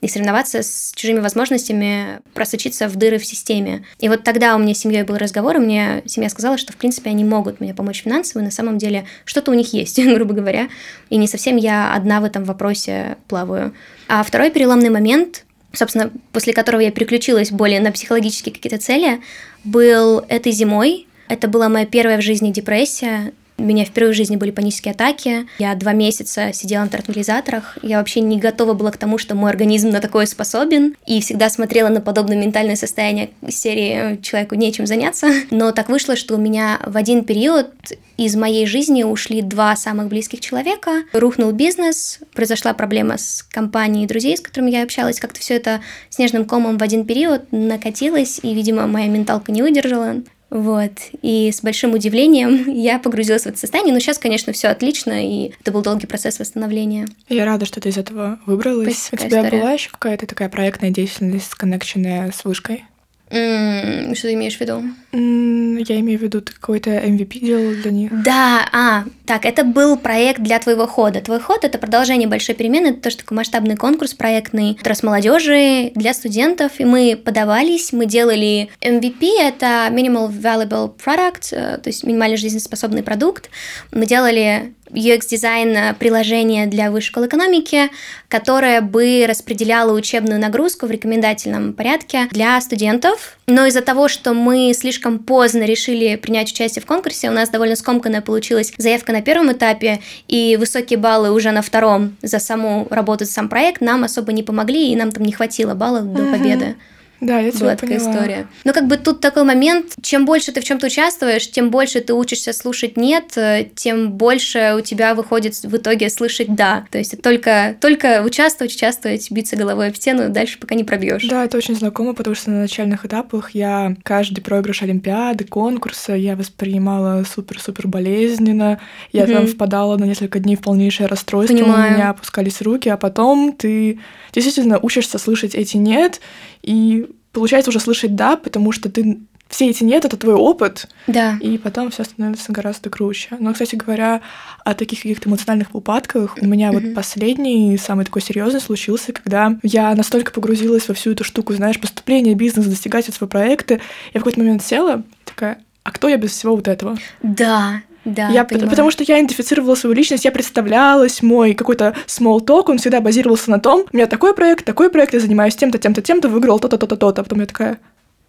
и 0.05 0.09
соревноваться 0.09 0.63
с 0.63 0.93
чужими 0.95 1.21
возможностями 1.21 2.21
просочиться 2.35 2.89
в 2.89 2.97
дыры 2.97 3.19
в 3.19 3.25
системе. 3.25 3.87
И 4.01 4.11
вот 4.11 4.23
тогда 4.23 4.55
у 4.55 4.59
меня 4.59 4.75
с 4.75 4.79
семьей 4.79 5.03
был 5.03 5.17
разговор, 5.17 5.57
и 5.57 5.61
мне 5.61 6.03
семья 6.05 6.29
сказала, 6.29 6.59
что, 6.59 6.75
в 6.75 6.77
принципе, 6.77 7.09
они 7.09 7.25
могут 7.25 7.59
мне 7.59 7.73
помочь 7.73 8.03
финансово, 8.03 8.43
и 8.43 8.45
на 8.45 8.51
самом 8.51 8.77
деле 8.77 9.07
что-то 9.25 9.51
у 9.51 9.55
них 9.55 9.73
есть, 9.73 9.99
грубо 10.15 10.35
говоря, 10.35 10.69
и 11.09 11.17
не 11.17 11.27
совсем 11.27 11.57
я 11.57 11.95
одна 11.95 12.21
в 12.21 12.25
этом 12.25 12.45
вопросе 12.45 13.17
плаваю. 13.29 13.73
А 14.07 14.23
второй 14.23 14.51
переломный 14.51 14.91
момент, 14.91 15.47
собственно, 15.73 16.11
после 16.33 16.53
которого 16.53 16.83
я 16.83 16.91
переключилась 16.91 17.51
более 17.51 17.81
на 17.81 17.91
психологические 17.91 18.55
какие-то 18.55 18.77
цели, 18.77 19.23
был 19.65 20.23
этой 20.29 20.53
зимой. 20.53 21.07
Это 21.29 21.49
была 21.49 21.71
моя 21.71 21.87
первая 21.87 22.19
в 22.19 22.23
жизни 22.23 22.51
депрессия. 22.51 23.33
У 23.57 23.63
меня 23.63 23.85
впервые 23.85 24.13
в 24.13 24.17
жизни 24.17 24.37
были 24.37 24.51
панические 24.51 24.93
атаки. 24.93 25.47
Я 25.59 25.75
два 25.77 25.93
месяца 25.93 26.53
сидела 26.53 26.83
на 26.83 26.89
транквилизаторах. 26.89 27.79
Я 27.83 27.99
вообще 27.99 28.21
не 28.21 28.39
готова 28.39 28.75
была 28.75 28.91
к 28.91 28.97
тому, 28.97 29.17
что 29.17 29.35
мой 29.35 29.51
организм 29.51 29.91
на 29.91 30.01
такое 30.01 30.27
способен. 30.27 30.97
И 31.07 31.21
всегда 31.21 31.49
смотрела 31.49 31.89
на 31.89 32.01
подобное 32.01 32.37
ментальное 32.37 32.77
состояние 32.77 33.31
серии 33.49 34.21
«Человеку 34.23 34.57
нечем 34.57 34.87
заняться». 34.87 35.29
Но 35.51 35.71
так 35.71 35.89
вышло, 35.89 36.17
что 36.17 36.35
у 36.35 36.39
меня 36.39 36.81
в 36.85 36.97
один 36.97 37.25
период 37.25 37.71
из 38.17 38.37
моей 38.37 38.67
жизни 38.67 39.03
ушли 39.03 39.43
два 39.43 39.77
самых 39.77 40.09
близких 40.09 40.41
человека. 40.41 41.03
Рухнул 41.13 41.53
бизнес, 41.53 42.21
произошла 42.33 42.73
проблема 42.73 43.19
с 43.19 43.43
компанией 43.43 44.07
друзей, 44.07 44.37
с 44.37 44.41
которыми 44.41 44.71
я 44.71 44.83
общалась. 44.83 45.21
Как-то 45.21 45.41
все 45.41 45.55
это 45.55 45.81
снежным 46.11 46.45
комом 46.45 46.79
в 46.79 46.83
один 46.83 47.05
период 47.05 47.51
накатилось, 47.51 48.41
и, 48.43 48.55
видимо, 48.55 48.87
моя 48.87 49.09
менталка 49.09 49.53
не 49.53 49.63
выдержала. 49.63 50.23
Вот. 50.55 50.93
И 51.21 51.51
с 51.51 51.63
большим 51.63 51.95
удивлением 51.95 52.71
я 52.73 53.01
погрузилась 53.01 53.43
в 53.43 53.47
это 53.47 53.59
состояние. 53.59 53.93
Но 53.93 53.99
сейчас, 53.99 54.19
конечно, 54.19 54.53
все 54.53 54.69
отлично, 54.69 55.27
и 55.27 55.53
это 55.61 55.73
был 55.73 55.83
долгий 55.83 56.07
процесс 56.07 56.39
восстановления. 56.39 57.09
Я 57.29 57.45
рада, 57.45 57.67
что 57.67 57.81
ты 57.81 57.89
из 57.89 57.99
этого 57.99 58.39
выбралась. 58.47 59.09
Спасибо, 59.09 59.25
У 59.25 59.29
тебя 59.29 59.41
история. 59.41 59.61
была 59.61 59.73
еще 59.73 59.91
какая-то 59.91 60.27
такая 60.29 60.49
проектная 60.49 60.91
деятельность, 60.91 61.51
сконнекченная 61.51 62.31
с 62.31 62.45
вышкой? 62.45 62.85
Mm, 63.31 64.15
что 64.15 64.29
ты 64.29 64.35
имеешь 64.35 64.57
в 64.57 64.61
виду? 64.61 64.85
Я 65.17 66.01
имею 66.01 66.19
в 66.19 66.23
виду, 66.23 66.41
ты 66.41 66.53
какой-то 66.53 66.91
MVP 66.91 67.39
делал 67.39 67.73
для 67.75 67.91
них. 67.93 68.23
Да, 68.25 68.69
а, 68.73 69.05
так, 69.27 69.45
это 69.45 69.63
был 69.63 69.97
проект 69.97 70.41
для 70.41 70.59
твоего 70.59 70.87
хода. 70.87 71.21
Твой 71.21 71.41
ход— 71.41 71.61
это 71.65 71.79
продолжение 71.79 72.29
большой 72.29 72.57
перемены, 72.57 72.89
это 72.89 73.01
тоже 73.01 73.19
такой 73.19 73.37
масштабный 73.37 73.77
конкурс 73.77 74.13
проектный 74.13 74.77
раз 74.83 75.03
молодежи 75.05 75.93
для 75.95 76.15
студентов, 76.15 76.73
и 76.79 76.85
мы 76.85 77.21
подавались, 77.23 77.93
мы 77.93 78.07
делали 78.07 78.71
MVP, 78.81 79.41
это 79.41 79.89
Minimal 79.91 80.31
Valuable 80.31 80.93
Product, 80.97 81.49
э, 81.53 81.79
то 81.79 81.89
есть 81.89 82.03
минимально 82.03 82.37
жизнеспособный 82.37 83.05
продукт. 83.05 83.51
Мы 83.93 84.07
делали 84.07 84.75
UX-дизайн 84.95 85.95
приложения 85.97 86.67
для 86.67 86.91
высшей 86.91 87.09
школы 87.09 87.27
экономики, 87.27 87.91
которое 88.29 88.81
бы 88.81 89.27
распределяло 89.29 89.93
учебную 89.93 90.41
нагрузку 90.41 90.87
в 90.87 90.91
рекомендательном 90.91 91.73
порядке 91.75 92.29
для 92.31 92.61
студентов. 92.61 93.39
Но 93.47 93.67
из-за 93.67 93.83
того, 93.83 94.09
что 94.09 94.33
мы 94.33 94.73
слишком 94.75 95.04
поздно 95.19 95.65
решили 95.65 96.17
принять 96.17 96.53
участие 96.53 96.83
в 96.83 96.87
конкурсе, 96.87 97.29
у 97.29 97.33
нас 97.33 97.51
довольно 97.51 97.77
скомканная 97.77 98.21
получилась 98.21 98.73
заявка 98.79 99.13
на 99.13 99.23
первом 99.23 99.53
этапе, 99.53 100.01
и 100.29 100.57
высокие 100.59 100.99
баллы 100.99 101.31
уже 101.31 101.51
на 101.51 101.63
втором 101.63 102.17
за 102.23 102.39
саму 102.39 102.87
работу, 102.91 103.25
за 103.25 103.33
сам 103.33 103.49
проект 103.49 103.81
нам 103.81 104.05
особо 104.05 104.33
не 104.33 104.43
помогли, 104.43 104.91
и 104.91 104.97
нам 104.97 105.13
там 105.13 105.23
не 105.25 105.33
хватило 105.33 105.75
баллов 105.75 106.13
до 106.13 106.25
победы. 106.25 106.77
Да, 107.25 107.41
я 107.41 107.51
тебя 107.51 107.61
Была 107.61 107.77
такая 107.77 107.99
поняла. 107.99 108.15
история. 108.15 108.47
Но 108.65 108.73
как 108.75 108.87
бы 108.87 108.99
тут 108.99 109.21
такой 109.21 109.45
момент, 109.45 109.95
чем 110.03 110.27
больше 110.27 110.53
ты 110.53 110.61
в 110.61 110.65
чем-то 110.65 110.89
участвуешь, 110.89 111.51
тем 111.51 111.71
больше 111.71 112.01
ты 112.01 112.13
учишься 112.13 112.53
слушать 112.53 112.99
«нет», 112.99 113.33
э, 113.37 113.67
тем 113.75 114.13
больше 114.13 114.75
у 114.77 114.83
тебя 114.83 115.15
выходит 115.15 115.55
в 115.55 115.75
итоге 115.75 116.11
слышать 116.11 116.55
«да». 116.55 116.85
То 116.91 116.99
есть 116.99 117.21
только, 117.23 117.77
только 117.81 118.23
участвовать, 118.23 118.75
участвовать, 118.75 119.31
биться 119.31 119.57
головой 119.57 119.89
об 119.89 119.97
стену, 119.97 120.29
дальше 120.29 120.59
пока 120.59 120.75
не 120.75 120.85
пробьешь. 120.85 121.27
Да, 121.27 121.45
это 121.47 121.57
очень 121.57 121.75
знакомо, 121.75 122.13
потому 122.13 122.37
что 122.37 122.51
на 122.51 122.61
начальных 122.61 123.07
этапах 123.07 123.53
я 123.53 123.97
каждый 124.03 124.43
проигрыш 124.43 124.83
Олимпиады, 124.83 125.45
конкурса 125.45 126.13
я 126.13 126.37
воспринимала 126.37 127.25
супер-супер 127.25 127.89
болезненно. 127.89 128.81
Я 129.13 129.25
угу. 129.25 129.33
там 129.33 129.47
впадала 129.47 129.97
на 129.97 130.05
несколько 130.05 130.41
дней 130.41 130.57
в 130.57 130.61
полнейшее 130.61 131.07
расстройство, 131.07 131.57
Понимаю. 131.57 131.93
у 131.93 131.97
меня 131.97 132.11
опускались 132.11 132.61
руки, 132.61 132.91
а 132.91 132.99
потом 132.99 133.53
ты 133.53 133.99
действительно 134.33 134.79
учишься 134.79 135.17
слышать 135.17 135.55
эти 135.55 135.79
«нет», 135.79 136.21
и 136.65 137.07
получается 137.35 137.71
уже 137.71 137.81
слышать 137.81 138.15
«да», 138.15 138.37
потому 138.37 138.73
что 138.73 138.89
ты 138.91 139.19
все 139.49 139.69
эти 139.69 139.85
нет, 139.85 140.05
это 140.05 140.17
твой 140.17 140.35
опыт. 140.35 140.89
Да. 141.07 141.39
И 141.41 141.59
потом 141.59 141.91
все 141.91 142.03
становится 142.05 142.51
гораздо 142.51 142.91
круче. 142.91 143.37
Но, 143.39 143.53
кстати 143.53 143.77
говоря, 143.77 144.23
о 144.65 144.75
таких 144.75 145.03
каких-то 145.03 145.29
эмоциональных 145.29 145.75
упадках 145.75 146.37
у 146.41 146.47
меня 146.47 146.71
mm-hmm. 146.71 146.87
вот 146.87 146.95
последний, 146.95 147.77
самый 147.77 148.05
такой 148.05 148.23
серьезный 148.23 148.61
случился, 148.61 149.13
когда 149.13 149.57
я 149.63 149.95
настолько 149.95 150.33
погрузилась 150.33 150.89
во 150.89 150.95
всю 150.95 151.13
эту 151.13 151.25
штуку, 151.25 151.53
знаешь, 151.53 151.79
поступление, 151.79 152.35
бизнес, 152.35 152.67
достигательство, 152.67 153.27
проекты. 153.27 153.81
Я 154.13 154.21
в 154.21 154.25
какой-то 154.25 154.41
момент 154.41 154.65
села 154.65 155.03
такая, 155.25 155.59
а 155.83 155.93
кто 155.93 156.09
я 156.09 156.17
без 156.17 156.31
всего 156.31 156.57
вот 156.57 156.67
этого? 156.67 156.97
Да, 157.23 157.83
да, 158.05 158.29
я, 158.29 158.45
потому 158.45 158.91
что 158.91 159.03
я 159.05 159.19
идентифицировала 159.19 159.75
свою 159.75 159.95
личность, 159.95 160.25
я 160.25 160.33
представлялась, 160.33 161.23
мой 161.23 161.55
какой-то 161.55 161.95
small 162.07 162.41
talk, 162.41 162.65
он 162.69 162.79
всегда 162.79 163.01
базировался 163.01 163.51
на 163.51 163.59
том, 163.59 163.87
у 163.93 163.97
меня 163.97 164.07
такой 164.07 164.35
проект, 164.35 164.65
такой 164.65 164.91
проект, 164.91 165.15
я 165.15 165.21
занимаюсь 165.21 165.57
тем-то, 165.57 165.79
тем-то, 165.79 166.03
тем-то, 166.03 166.29
выиграл 166.29 166.61
то-то, 166.61 166.79
то-то, 166.79 166.97
то-то. 166.97 167.21
А 167.21 167.25
потом 167.25 167.41
я 167.41 167.47
такая, 167.47 167.79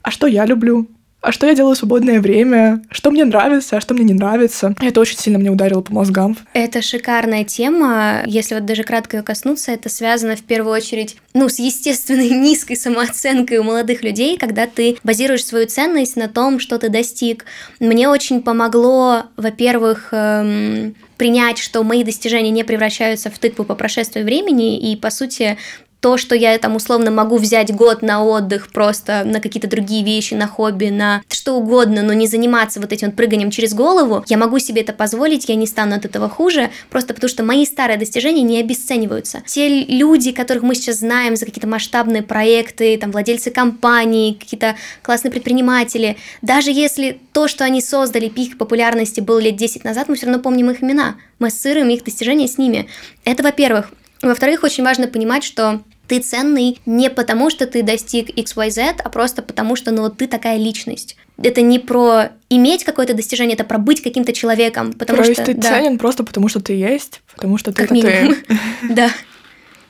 а 0.02 0.12
что 0.12 0.28
я 0.28 0.46
люблю? 0.46 0.88
А 1.26 1.32
что 1.32 1.48
я 1.48 1.56
делаю 1.56 1.74
в 1.74 1.80
свободное 1.80 2.22
время, 2.22 2.84
что 2.92 3.10
мне 3.10 3.26
нравится, 3.26 3.78
а 3.78 3.82
что 3.82 3.96
мне 3.96 4.04
не 4.04 4.14
нравится. 4.14 4.76
Это 4.80 5.02
очень 5.02 5.18
сильно 5.18 5.40
мне 5.40 5.50
ударило 5.50 5.82
по 5.82 5.92
мозгам. 5.92 6.38
Это 6.54 6.84
шикарная 6.84 7.44
тема. 7.44 8.22
Если 8.28 8.54
вот 8.54 8.66
даже 8.66 8.84
кратко 8.84 9.18
ее 9.18 9.24
коснуться, 9.24 9.72
это 9.72 9.90
связано 9.90 10.36
в 10.36 10.44
первую 10.44 10.76
очередь, 10.76 11.18
ну, 11.34 11.50
с 11.50 11.58
естественной 11.58 12.30
низкой 12.46 12.76
самооценкой 12.76 13.58
у 13.58 13.64
молодых 13.64 14.04
людей, 14.04 14.38
когда 14.38 14.68
ты 14.68 14.98
базируешь 15.04 15.44
свою 15.44 15.66
ценность 15.66 16.16
на 16.16 16.28
том, 16.28 16.60
что 16.60 16.78
ты 16.78 16.90
достиг. 16.90 17.46
Мне 17.80 18.08
очень 18.08 18.44
помогло, 18.44 19.24
во-первых, 19.36 20.10
эм, 20.12 20.96
принять, 21.18 21.58
что 21.58 21.84
мои 21.84 22.04
достижения 22.04 22.52
не 22.52 22.64
превращаются 22.64 23.32
в 23.32 23.40
тыкву 23.40 23.64
по 23.66 23.76
прошествии 23.76 24.22
времени, 24.22 24.78
и, 24.78 24.96
по 24.96 25.10
сути, 25.10 25.58
то, 26.06 26.18
что 26.18 26.36
я 26.36 26.56
там 26.60 26.76
условно 26.76 27.10
могу 27.10 27.38
взять 27.38 27.74
год 27.74 28.04
на 28.04 28.24
отдых 28.24 28.68
просто 28.72 29.24
на 29.26 29.40
какие-то 29.40 29.68
другие 29.68 30.06
вещи, 30.06 30.36
на 30.36 30.46
хобби, 30.46 30.90
на 30.90 31.24
что 31.30 31.56
угодно, 31.56 32.04
но 32.04 32.14
не 32.14 32.28
заниматься 32.28 32.80
вот 32.80 32.94
этим 32.94 33.08
вот 33.08 33.16
прыганием 33.16 33.50
через 33.50 33.74
голову, 33.74 34.24
я 34.28 34.38
могу 34.38 34.60
себе 34.60 34.84
это 34.84 34.94
позволить, 34.94 35.50
я 35.50 35.56
не 35.56 35.66
стану 35.66 35.96
от 35.96 36.06
этого 36.06 36.30
хуже, 36.30 36.70
просто 36.92 37.16
потому 37.16 37.28
что 37.28 37.44
мои 37.44 37.66
старые 37.66 37.98
достижения 37.98 38.44
не 38.44 38.60
обесцениваются. 38.60 39.42
Те 39.48 39.68
люди, 39.68 40.32
которых 40.32 40.62
мы 40.62 40.76
сейчас 40.76 40.98
знаем 40.98 41.36
за 41.36 41.48
какие-то 41.48 41.68
масштабные 41.68 42.22
проекты, 42.22 43.00
там 43.00 43.10
владельцы 43.10 43.50
компаний, 43.50 44.38
какие-то 44.40 44.76
классные 45.02 45.32
предприниматели, 45.32 46.18
даже 46.44 46.70
если 46.70 47.20
то, 47.34 47.48
что 47.48 47.64
они 47.64 47.82
создали, 47.82 48.30
пик 48.30 48.60
популярности 48.60 49.22
был 49.22 49.40
лет 49.40 49.56
10 49.56 49.84
назад, 49.84 50.08
мы 50.08 50.18
все 50.18 50.28
равно 50.28 50.40
помним 50.40 50.70
их 50.70 50.84
имена, 50.84 51.16
мы 51.40 51.48
ассоциируем 51.48 51.90
их 51.90 52.04
достижения 52.04 52.48
с 52.48 52.60
ними. 52.60 52.88
Это 53.24 53.42
во-первых. 53.42 53.90
Во-вторых, 54.22 54.64
очень 54.64 54.84
важно 54.84 55.08
понимать, 55.08 55.44
что 55.44 55.82
ты 56.08 56.20
ценный 56.20 56.80
не 56.86 57.10
потому, 57.10 57.50
что 57.50 57.66
ты 57.68 57.84
достиг 57.84 58.30
XYZ, 58.30 59.02
а 59.04 59.10
просто 59.10 59.42
потому, 59.42 59.76
что 59.76 59.92
ну 59.92 60.04
вот 60.04 60.18
ты 60.18 60.28
такая 60.28 60.58
личность. 60.58 61.16
Это 61.42 61.62
не 61.62 61.80
про 61.80 62.30
иметь 62.50 62.84
какое-то 62.84 63.14
достижение, 63.14 63.56
это 63.56 63.66
про 63.66 63.78
быть 63.78 64.02
каким-то 64.02 64.32
человеком. 64.32 64.94
Потому 64.94 65.24
То 65.24 65.34
что, 65.34 65.46
ты 65.46 65.54
да. 65.54 65.70
ценен 65.70 65.98
просто 65.98 66.24
потому, 66.24 66.48
что 66.48 66.62
ты 66.62 66.74
есть, 66.74 67.22
потому 67.34 67.58
что 67.58 67.72
ты 67.72 67.82
как 67.84 67.92
минимум. 67.92 68.36
ты. 68.36 68.58
Да. 68.94 69.10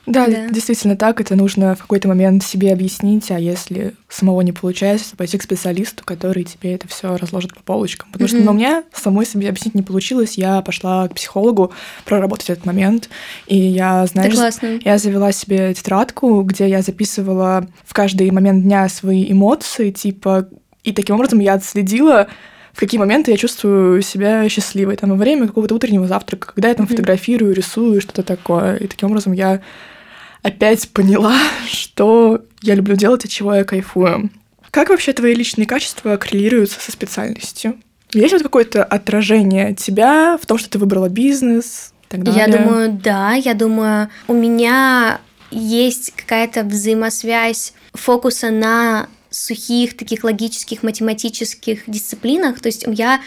Да, 0.06 0.28
да, 0.28 0.48
действительно 0.48 0.96
так. 0.96 1.20
Это 1.20 1.34
нужно 1.34 1.74
в 1.74 1.80
какой-то 1.80 2.08
момент 2.08 2.44
себе 2.44 2.72
объяснить, 2.72 3.30
а 3.30 3.38
если 3.38 3.94
самого 4.08 4.40
не 4.42 4.52
получается, 4.52 5.16
пойти 5.16 5.36
к 5.36 5.42
специалисту, 5.42 6.04
который 6.04 6.44
тебе 6.44 6.74
это 6.74 6.86
все 6.86 7.16
разложит 7.16 7.54
по 7.54 7.62
полочкам. 7.62 8.08
Потому 8.12 8.28
mm-hmm. 8.28 8.36
что 8.36 8.44
ну, 8.44 8.50
у 8.52 8.54
меня 8.54 8.84
самой 8.92 9.26
себе 9.26 9.48
объяснить 9.48 9.74
не 9.74 9.82
получилось. 9.82 10.38
Я 10.38 10.62
пошла 10.62 11.08
к 11.08 11.14
психологу 11.14 11.72
проработать 12.04 12.50
этот 12.50 12.66
момент. 12.66 13.10
И 13.46 13.56
я, 13.56 14.06
знаешь, 14.06 14.34
я 14.84 14.98
завела 14.98 15.32
себе 15.32 15.74
тетрадку, 15.74 16.42
где 16.42 16.68
я 16.68 16.82
записывала 16.82 17.66
в 17.84 17.92
каждый 17.92 18.30
момент 18.30 18.62
дня 18.62 18.88
свои 18.88 19.30
эмоции, 19.30 19.90
типа, 19.90 20.48
и 20.84 20.92
таким 20.92 21.16
образом 21.16 21.40
я 21.40 21.54
отследила 21.54 22.28
в 22.72 22.78
какие 22.78 22.98
моменты 23.00 23.30
я 23.30 23.38
чувствую 23.38 24.02
себя 24.02 24.46
счастливой, 24.50 24.96
там, 24.96 25.08
во 25.08 25.16
время 25.16 25.46
какого-то 25.46 25.74
утреннего 25.74 26.06
завтрака, 26.06 26.52
когда 26.52 26.68
я 26.68 26.74
там 26.74 26.84
mm-hmm. 26.84 26.90
фотографирую, 26.90 27.54
рисую, 27.54 28.02
что-то 28.02 28.22
такое. 28.22 28.76
И 28.76 28.86
таким 28.86 29.08
образом 29.08 29.32
я 29.32 29.62
опять 30.46 30.88
поняла, 30.90 31.36
что 31.70 32.42
я 32.62 32.74
люблю 32.74 32.96
делать, 32.96 33.24
от 33.24 33.30
чего 33.30 33.54
я 33.54 33.64
кайфую. 33.64 34.30
Как 34.70 34.90
вообще 34.90 35.12
твои 35.12 35.34
личные 35.34 35.66
качества 35.66 36.16
коррелируются 36.16 36.80
со 36.80 36.92
специальностью? 36.92 37.78
Есть 38.12 38.32
вот 38.32 38.42
какое-то 38.42 38.84
отражение 38.84 39.74
тебя 39.74 40.38
в 40.40 40.46
том, 40.46 40.58
что 40.58 40.70
ты 40.70 40.78
выбрала 40.78 41.08
бизнес 41.08 41.92
и 42.04 42.08
так 42.08 42.22
далее? 42.22 42.44
Я 42.46 42.58
думаю, 42.58 42.92
да. 42.92 43.34
Я 43.34 43.54
думаю, 43.54 44.08
у 44.28 44.34
меня 44.34 45.20
есть 45.50 46.12
какая-то 46.14 46.62
взаимосвязь 46.62 47.72
фокуса 47.94 48.50
на 48.50 49.08
сухих, 49.30 49.96
таких 49.96 50.24
логических, 50.24 50.82
математических 50.82 51.82
дисциплинах. 51.86 52.60
То 52.60 52.68
есть 52.68 52.84
я 52.86 53.20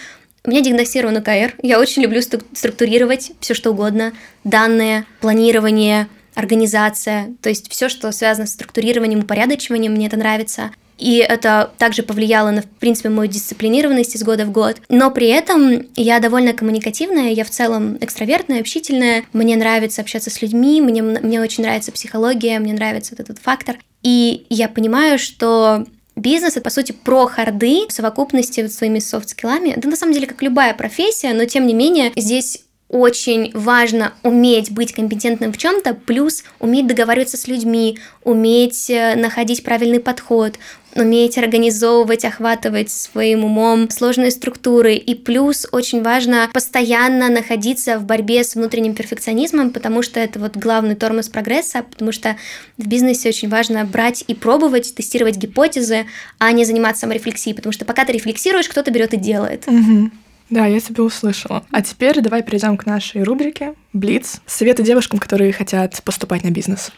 у 0.45 0.51
меня 0.51 0.61
диагностирован 0.61 1.21
КР. 1.21 1.55
Я 1.61 1.79
очень 1.79 2.01
люблю 2.01 2.21
структурировать 2.21 3.33
все 3.41 3.53
что 3.53 3.71
угодно. 3.71 4.13
Данные, 4.43 5.05
планирование, 5.19 6.07
организация. 6.39 7.33
То 7.41 7.49
есть 7.49 7.71
все, 7.71 7.89
что 7.89 8.11
связано 8.11 8.47
с 8.47 8.51
структурированием, 8.51 9.19
упорядочиванием, 9.19 9.93
мне 9.93 10.07
это 10.07 10.17
нравится. 10.17 10.71
И 10.97 11.17
это 11.17 11.71
также 11.77 12.03
повлияло 12.03 12.51
на, 12.51 12.61
в 12.61 12.65
принципе, 12.65 13.09
мою 13.09 13.29
дисциплинированность 13.29 14.15
из 14.15 14.23
года 14.23 14.45
в 14.45 14.51
год. 14.51 14.81
Но 14.89 15.11
при 15.11 15.27
этом 15.27 15.87
я 15.95 16.19
довольно 16.19 16.53
коммуникативная, 16.53 17.31
я 17.31 17.45
в 17.45 17.49
целом 17.49 17.97
экстравертная, 18.01 18.59
общительная. 18.59 19.23
Мне 19.31 19.55
нравится 19.55 20.01
общаться 20.01 20.29
с 20.29 20.41
людьми, 20.41 20.81
мне, 20.81 21.01
мне 21.01 21.39
очень 21.39 21.63
нравится 21.63 21.93
психология, 21.93 22.59
мне 22.59 22.73
нравится 22.73 23.15
вот 23.17 23.21
этот 23.21 23.39
фактор. 23.39 23.77
И 24.03 24.45
я 24.49 24.67
понимаю, 24.67 25.17
что 25.19 25.85
Бизнес— 26.19 26.53
это, 26.57 26.61
по 26.61 26.69
сути, 26.69 26.91
про 26.91 27.27
харды 27.27 27.87
в 27.87 27.93
совокупности 27.93 28.67
с 28.67 28.75
своими 28.75 28.99
софт-скиллами. 28.99 29.69
Это, 29.69 29.87
на 29.87 29.95
самом 29.95 30.13
деле, 30.13 30.27
как 30.27 30.41
любая 30.41 30.73
профессия, 30.73 31.33
но, 31.33 31.45
тем 31.45 31.65
не 31.65 31.73
менее, 31.73 32.11
здесь 32.17 32.63
очень 32.89 33.51
важно 33.53 34.13
уметь 34.23 34.71
быть 34.71 34.93
компетентным 34.93 35.53
в 35.53 35.57
чем-то, 35.57 35.93
плюс 35.93 36.43
уметь 36.59 36.87
договариваться 36.87 37.37
с 37.37 37.47
людьми, 37.47 37.99
уметь 38.23 38.89
э, 38.89 39.15
находить 39.15 39.63
правильный 39.63 39.99
подход, 39.99 40.55
уметь 40.95 41.37
организовывать, 41.37 42.25
охватывать 42.25 42.89
своим 42.89 43.45
умом 43.45 43.91
сложные 43.91 44.31
структуры. 44.31 44.95
И 44.95 45.13
плюс 45.13 45.67
очень 45.71 46.01
важно 46.01 46.49
постоянно 46.51 47.29
находиться 47.29 47.99
в 47.99 48.05
борьбе 48.05 48.43
с 48.43 48.55
внутренним 48.55 48.95
перфекционизмом, 48.95 49.69
потому 49.69 50.01
что 50.01 50.19
это 50.19 50.39
вот 50.39 50.57
главный 50.57 50.95
тормоз 50.95 51.29
прогресса, 51.29 51.83
потому 51.83 52.11
что 52.11 52.37
в 52.79 52.87
бизнесе 52.87 53.29
очень 53.29 53.49
важно 53.49 53.85
брать 53.85 54.23
и 54.27 54.33
пробовать, 54.33 54.95
тестировать 54.95 55.37
гипотезы, 55.37 56.07
а 56.39 56.51
не 56.51 56.65
заниматься 56.65 57.01
саморефлексией, 57.01 57.55
потому 57.55 57.71
что 57.71 57.85
пока 57.85 58.03
ты 58.03 58.13
рефлексируешь, 58.13 58.67
кто-то 58.67 58.89
берет 58.89 59.13
и 59.13 59.17
делает. 59.17 59.67
Угу. 59.67 60.09
Да, 60.49 60.65
я 60.65 60.79
тебя 60.79 61.03
услышала. 61.03 61.63
А 61.71 61.81
теперь 61.81 62.21
давай 62.21 62.41
перейдем 62.41 62.75
к 62.77 62.85
нашей 62.85 63.23
рубрике 63.23 63.75
«Блиц». 63.93 64.41
Советы 64.45 64.83
девушкам, 64.83 65.19
которые 65.19 65.53
хотят 65.53 66.01
поступать 66.03 66.43
на 66.43 66.49
бизнес. 66.49 66.91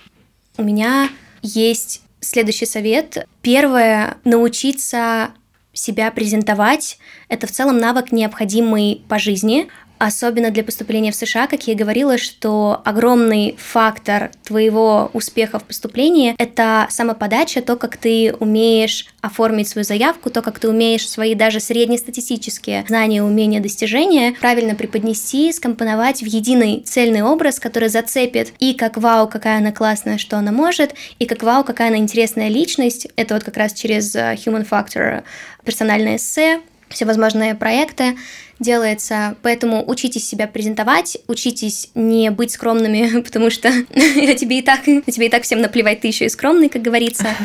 У 0.58 0.64
меня 0.64 1.10
есть 1.42 2.02
следующий 2.22 2.66
совет. 2.66 3.28
Первое— 3.42 4.18
научиться 4.24 5.32
себя 5.74 6.12
презентовать. 6.12 6.98
Это 7.28 7.48
в 7.48 7.52
целом 7.52 7.78
навык, 7.78 8.12
необходимый 8.12 9.04
по 9.08 9.20
жизни 9.20 9.68
особенно 10.06 10.50
для 10.50 10.64
поступления 10.64 11.12
в 11.12 11.16
США, 11.16 11.48
как 11.48 11.68
я 11.68 11.74
и 11.74 11.76
говорила, 11.76 12.18
что 12.18 12.82
огромный 12.86 13.56
фактор 13.60 14.32
твоего 14.44 15.12
успеха 15.14 15.60
в 15.60 15.64
поступлении— 15.64 16.34
это 16.38 16.88
самоподача, 16.90 17.62
то, 17.62 17.76
как 17.76 17.98
ты 17.98 18.34
умеешь 18.40 19.08
оформить 19.22 19.68
свою 19.68 19.86
заявку, 19.86 20.32
то, 20.32 20.42
как 20.42 20.58
ты 20.58 20.70
умеешь 20.70 21.08
свои 21.08 21.36
даже 21.36 21.60
среднестатистические 21.60 22.84
знания, 22.88 23.22
умения, 23.24 23.60
достижения 23.60 24.34
правильно 24.40 24.74
преподнести, 24.74 25.52
скомпоновать 25.52 26.22
в 26.22 26.26
единый 26.26 26.82
цельный 26.86 27.22
образ, 27.22 27.60
который 27.60 27.90
зацепит 27.90 28.54
и 28.58 28.74
как 28.74 28.98
вау, 28.98 29.28
какая 29.28 29.60
она 29.60 29.72
классная, 29.72 30.18
что 30.18 30.38
она 30.38 30.52
может, 30.52 30.96
и 31.20 31.26
как 31.26 31.44
вау, 31.44 31.64
какая 31.64 31.90
она 31.90 31.98
интересная 31.98 32.50
личность. 32.50 33.08
Это 33.16 33.36
вот 33.36 33.44
как 33.44 33.58
раз 33.58 33.74
через 33.74 34.16
э, 34.16 34.34
Human 34.34 34.68
Factor 34.68 35.24
персональное 35.64 36.16
эссе, 36.16 36.62
всевозможные 36.92 37.56
проекты 37.56 38.18
делается, 38.60 39.36
поэтому 39.42 39.84
учитесь 39.88 40.28
себя 40.28 40.48
презентовать, 40.48 41.18
учитесь 41.28 41.90
не 41.96 42.30
быть 42.32 42.52
скромными, 42.52 43.22
потому 43.24 43.50
что 43.50 43.70
на 43.96 44.36
тебе 44.36 44.60
и 44.60 44.62
так, 44.62 44.86
на 44.88 45.02
тебе 45.02 45.28
и 45.28 45.30
так 45.30 45.44
всем 45.44 45.62
наплевать, 45.62 46.02
ты 46.02 46.08
еще 46.08 46.26
и 46.26 46.30
скромный, 46.30 46.70
как 46.70 46.82
говорится. 46.82 47.28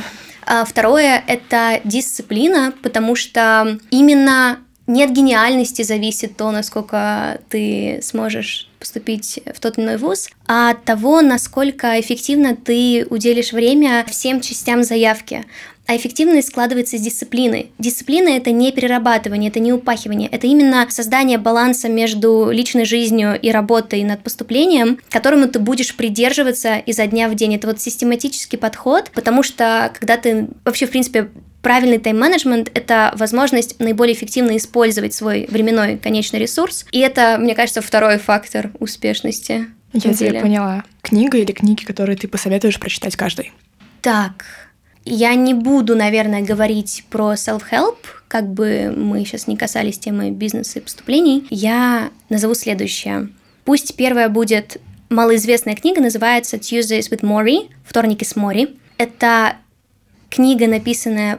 А 0.48 0.64
второе— 0.64 1.24
это 1.26 1.80
дисциплина, 1.82 2.72
потому 2.80 3.16
что 3.16 3.80
именно 3.90 4.60
не 4.86 5.02
от 5.02 5.10
гениальности 5.10 5.82
зависит 5.82 6.36
то, 6.36 6.52
насколько 6.52 7.40
ты 7.48 7.98
сможешь 8.02 8.68
поступить 8.78 9.40
в 9.52 9.58
тот 9.58 9.78
или 9.78 9.86
иной 9.86 9.96
вуз, 9.96 10.28
а 10.46 10.70
от 10.70 10.84
того, 10.84 11.20
насколько 11.20 11.98
эффективно 12.00 12.54
ты 12.54 13.04
уделишь 13.10 13.52
время 13.52 14.04
всем 14.08 14.40
частям 14.40 14.84
заявки. 14.84 15.44
А 15.86 15.96
эффективность 15.96 16.48
складывается 16.48 16.96
из 16.96 17.02
дисциплины. 17.02 17.70
Дисциплина— 17.78 18.28
это 18.30 18.50
не 18.50 18.72
перерабатывание, 18.72 19.50
это 19.50 19.60
не 19.60 19.72
упахивание, 19.72 20.28
это 20.28 20.46
именно 20.46 20.86
создание 20.90 21.38
баланса 21.38 21.88
между 21.88 22.50
личной 22.50 22.84
жизнью 22.84 23.38
и 23.40 23.50
работой 23.50 24.02
над 24.02 24.22
поступлением, 24.22 24.98
которому 25.10 25.46
ты 25.46 25.60
будешь 25.60 25.94
придерживаться 25.94 26.78
изо 26.78 27.06
дня 27.06 27.28
в 27.28 27.36
день. 27.36 27.54
Это 27.54 27.68
вот 27.68 27.80
систематический 27.80 28.58
подход, 28.58 29.10
потому 29.14 29.44
что 29.44 29.92
когда 29.96 30.16
ты 30.16 30.48
вообще, 30.64 30.86
в 30.86 30.90
принципе, 30.90 31.28
правильный 31.62 31.98
тайм-менеджмент— 31.98 32.70
это 32.74 33.12
возможность 33.16 33.78
наиболее 33.78 34.14
эффективно 34.14 34.56
использовать 34.56 35.14
свой 35.14 35.46
временной 35.48 35.98
конечный 35.98 36.40
ресурс. 36.40 36.84
И 36.90 36.98
это, 36.98 37.38
мне 37.38 37.54
кажется, 37.54 37.80
второй 37.80 38.18
фактор 38.18 38.72
успешности. 38.80 39.66
Я 39.92 40.14
тебя 40.14 40.40
поняла. 40.40 40.84
Книга 41.02 41.38
или 41.38 41.52
книги, 41.52 41.84
которые 41.84 42.16
ты 42.16 42.28
посоветуешь 42.28 42.78
прочитать 42.78 43.16
каждый? 43.16 43.52
Так, 44.02 44.65
я 45.06 45.34
не 45.36 45.54
буду, 45.54 45.94
наверное, 45.94 46.42
говорить 46.42 47.04
про 47.08 47.34
self-help, 47.34 47.96
как 48.26 48.48
бы 48.52 48.92
мы 48.94 49.24
сейчас 49.24 49.46
не 49.46 49.56
касались 49.56 49.98
темы 49.98 50.32
бизнеса 50.32 50.80
и 50.80 50.82
поступлений. 50.82 51.46
Я 51.48 52.10
назову 52.28 52.54
следующее. 52.54 53.28
Пусть 53.64 53.96
первая 53.96 54.28
будет 54.28 54.78
малоизвестная 55.08 55.76
книга, 55.76 56.00
называется 56.00 56.56
Tuesdays 56.56 57.08
with 57.10 57.20
Mori, 57.20 57.70
вторники 57.84 58.24
с 58.24 58.34
Мори. 58.34 58.76
Это 58.98 59.56
книга, 60.28 60.66
написанная 60.66 61.38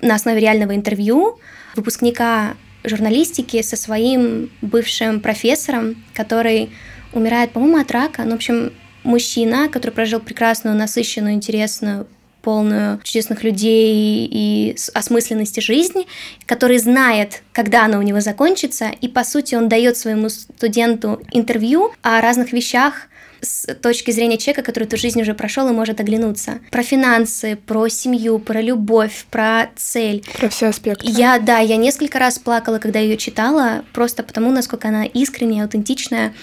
на 0.00 0.16
основе 0.16 0.40
реального 0.40 0.74
интервью 0.74 1.38
выпускника 1.76 2.56
журналистики 2.82 3.62
со 3.62 3.76
своим 3.76 4.50
бывшим 4.60 5.20
профессором, 5.20 6.02
который 6.14 6.70
умирает, 7.12 7.52
по-моему, 7.52 7.78
от 7.78 7.92
рака. 7.92 8.24
Ну, 8.24 8.32
в 8.32 8.34
общем, 8.34 8.72
мужчина, 9.04 9.68
который 9.68 9.92
прожил 9.92 10.18
прекрасную, 10.18 10.76
насыщенную, 10.76 11.34
интересную 11.34 12.08
полную 12.42 13.00
чудесных 13.02 13.44
людей 13.44 14.28
и 14.30 14.76
осмысленности 14.94 15.60
жизни, 15.60 16.06
который 16.46 16.78
знает, 16.78 17.42
когда 17.52 17.84
она 17.84 17.98
у 17.98 18.02
него 18.02 18.20
закончится, 18.20 18.90
и, 19.00 19.08
по 19.08 19.24
сути, 19.24 19.54
он 19.54 19.68
дает 19.68 19.96
своему 19.96 20.28
студенту 20.28 21.22
интервью 21.32 21.92
о 22.02 22.20
разных 22.20 22.52
вещах, 22.52 23.08
с 23.42 23.74
точки 23.74 24.12
зрения 24.12 24.38
человека, 24.38 24.62
который 24.62 24.84
эту 24.84 24.96
жизнь 24.96 25.20
уже 25.20 25.34
прошел 25.34 25.68
и 25.68 25.72
может 25.72 26.00
оглянуться. 26.00 26.60
Про 26.70 26.82
финансы, 26.84 27.56
про 27.56 27.88
семью, 27.88 28.38
про 28.38 28.60
любовь, 28.60 29.26
про 29.30 29.68
цель. 29.74 30.24
Про 30.38 30.48
все 30.48 30.68
аспекты. 30.68 31.10
Я, 31.10 31.40
да, 31.40 31.58
я 31.58 31.76
несколько 31.76 32.20
раз 32.20 32.38
плакала, 32.38 32.78
когда 32.78 33.00
ее 33.00 33.16
читала, 33.16 33.84
просто 33.92 34.22
потому, 34.22 34.52
насколько 34.52 34.88
она 34.88 35.04
искренняя, 35.04 35.64
аутентичная. 35.64 36.34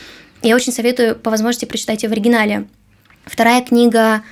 Я 0.42 0.56
очень 0.56 0.74
советую 0.74 1.16
по 1.16 1.32
возможности 1.32 1.66
прочитать 1.66 2.04
ее 2.04 2.10
в 2.10 2.12
оригинале. 2.12 2.68
Вторая 3.26 3.62
книга 3.62 4.24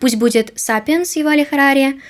Пусть 0.00 0.16
будет 0.16 0.52
«Сапиенс» 0.56 1.16
Ювали 1.16 1.44
Харари, 1.44 2.00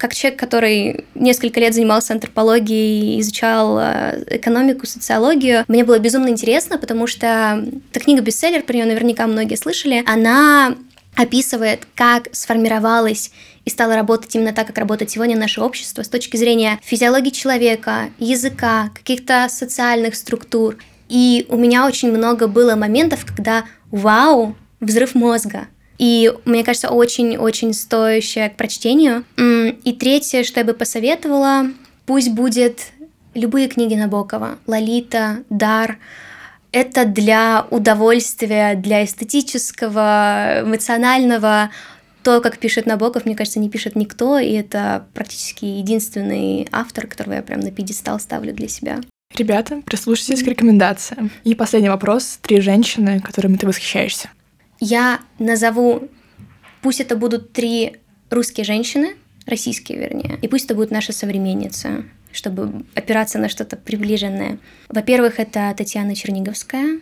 как 0.00 0.14
человек, 0.14 0.40
который 0.40 1.04
несколько 1.14 1.60
лет 1.60 1.74
занимался 1.74 2.14
антропологией, 2.14 3.20
изучал 3.20 3.78
э, 3.78 4.24
экономику, 4.28 4.86
социологию, 4.86 5.64
мне 5.68 5.84
было 5.84 5.98
безумно 5.98 6.28
интересно, 6.28 6.78
потому 6.78 7.06
что 7.06 7.62
эта 7.92 8.00
книга 8.00 8.22
бестселлер, 8.22 8.62
про 8.62 8.72
нее 8.74 8.86
наверняка 8.86 9.26
многие 9.26 9.56
слышали, 9.56 10.02
она 10.06 10.74
описывает, 11.16 11.86
как 11.94 12.28
сформировалась 12.32 13.30
и 13.66 13.70
стала 13.70 13.94
работать 13.94 14.34
именно 14.34 14.54
так, 14.54 14.66
как 14.68 14.78
работает 14.78 15.10
сегодня 15.10 15.36
наше 15.36 15.60
общество 15.60 16.02
с 16.02 16.08
точки 16.08 16.38
зрения 16.38 16.80
физиологии 16.82 17.30
человека, 17.30 18.08
языка, 18.18 18.90
каких-то 18.94 19.48
социальных 19.50 20.14
структур. 20.14 20.76
И 21.10 21.44
у 21.50 21.56
меня 21.56 21.86
очень 21.86 22.10
много 22.10 22.46
было 22.46 22.74
моментов, 22.74 23.26
когда 23.26 23.64
вау, 23.90 24.56
взрыв 24.80 25.14
мозга, 25.14 25.66
и, 26.00 26.32
мне 26.46 26.64
кажется, 26.64 26.88
очень-очень 26.88 27.74
стоящая 27.74 28.48
к 28.48 28.56
прочтению. 28.56 29.24
И 29.36 29.92
третье, 29.92 30.44
что 30.44 30.60
я 30.60 30.64
бы 30.64 30.72
посоветовала, 30.72 31.66
пусть 32.06 32.30
будет 32.30 32.86
любые 33.34 33.68
книги 33.68 33.94
Набокова. 33.94 34.58
«Лолита», 34.66 35.44
«Дар», 35.50 35.98
это 36.72 37.04
для 37.04 37.66
удовольствия, 37.70 38.76
для 38.76 39.04
эстетического, 39.04 40.62
эмоционального. 40.62 41.70
То, 42.22 42.40
как 42.40 42.56
пишет 42.56 42.86
Набоков, 42.86 43.26
мне 43.26 43.34
кажется, 43.34 43.58
не 43.58 43.68
пишет 43.68 43.94
никто, 43.94 44.38
и 44.38 44.52
это 44.52 45.06
практически 45.12 45.66
единственный 45.66 46.66
автор, 46.72 47.08
которого 47.08 47.34
я 47.34 47.42
прям 47.42 47.60
на 47.60 47.72
пьедестал 47.72 48.18
ставлю 48.20 48.54
для 48.54 48.68
себя. 48.68 49.00
Ребята, 49.36 49.82
прислушайтесь 49.84 50.42
к 50.42 50.46
рекомендациям. 50.46 51.30
И 51.44 51.54
последний 51.54 51.90
вопрос. 51.90 52.38
Три 52.40 52.60
женщины, 52.60 53.20
которыми 53.20 53.56
ты 53.58 53.66
восхищаешься. 53.66 54.30
Я 54.80 55.20
назову, 55.38 56.08
пусть 56.82 57.00
это 57.00 57.14
будут 57.16 57.52
три 57.52 57.96
русские 58.30 58.64
женщины, 58.64 59.14
российские, 59.46 59.98
вернее, 59.98 60.38
и 60.40 60.48
пусть 60.48 60.64
это 60.64 60.74
будет 60.74 60.90
наша 60.90 61.12
современница. 61.12 62.04
чтобы 62.32 62.84
опираться 62.94 63.38
на 63.38 63.48
что-то 63.48 63.76
приближенное. 63.76 64.58
Во-первых, 64.88 65.40
это 65.40 65.74
Татьяна 65.76 66.14
Черниговская, 66.14 67.00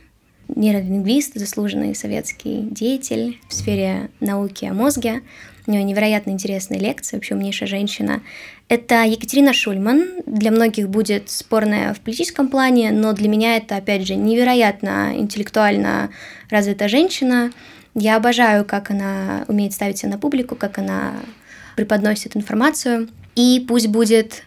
нейролингвист, 0.49 1.35
заслуженный 1.35 1.95
советский 1.95 2.62
деятель 2.70 3.39
в 3.49 3.53
сфере 3.53 4.11
науки 4.20 4.64
о 4.64 4.72
мозге. 4.72 5.22
У 5.69 5.71
нее 5.71 5.85
невероятно 5.85 6.31
интересные 6.31 6.81
лекции, 6.81 7.16
вообще 7.16 7.35
умнейшая 7.35 7.69
женщина. 7.69 8.23
Это 8.69 9.05
Екатерина 9.05 9.53
Шульман. 9.53 10.23
Для 10.25 10.51
многих 10.51 10.89
будет 10.89 11.29
спорная 11.29 11.93
в 11.93 12.01
политическом 12.01 12.49
плане, 12.49 12.91
но 12.91 13.12
для 13.12 13.29
меня 13.29 13.59
это, 13.59 13.77
опять 13.77 14.07
же, 14.07 14.14
невероятно 14.14 15.12
интеллектуально 15.14 16.09
развитая 16.49 16.89
женщина. 16.89 17.53
Я 17.95 18.16
обожаю, 18.16 18.64
как 18.64 18.91
она 18.91 19.45
умеет 19.47 19.75
ставить 19.75 19.99
себя 19.99 20.12
на 20.12 20.19
публику, 20.19 20.57
как 20.57 20.79
она 20.79 21.12
преподносит 21.77 22.35
информацию. 22.35 23.11
И 23.37 23.62
пусть 23.69 23.89
будет, 23.89 24.45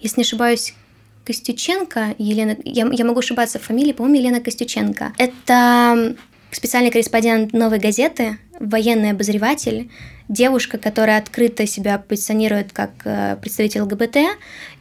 если 0.00 0.18
не 0.18 0.24
ошибаюсь, 0.24 0.74
Костюченко, 1.24 2.16
Елена, 2.18 2.56
я, 2.64 2.88
я 2.90 3.04
могу 3.04 3.20
ошибаться 3.20 3.60
в 3.60 3.62
фамилии, 3.62 3.92
по-моему, 3.92 4.18
Елена 4.18 4.40
Костюченко. 4.40 5.12
Это 5.16 6.16
специальный 6.50 6.90
корреспондент 6.90 7.52
«Новой 7.52 7.78
газеты», 7.78 8.38
военный 8.58 9.10
обозреватель, 9.10 9.90
девушка, 10.28 10.78
которая 10.78 11.18
открыто 11.18 11.66
себя 11.66 11.98
позиционирует 11.98 12.72
как 12.72 12.90
э, 13.04 13.36
представитель 13.40 13.82
ЛГБТ, 13.82 14.16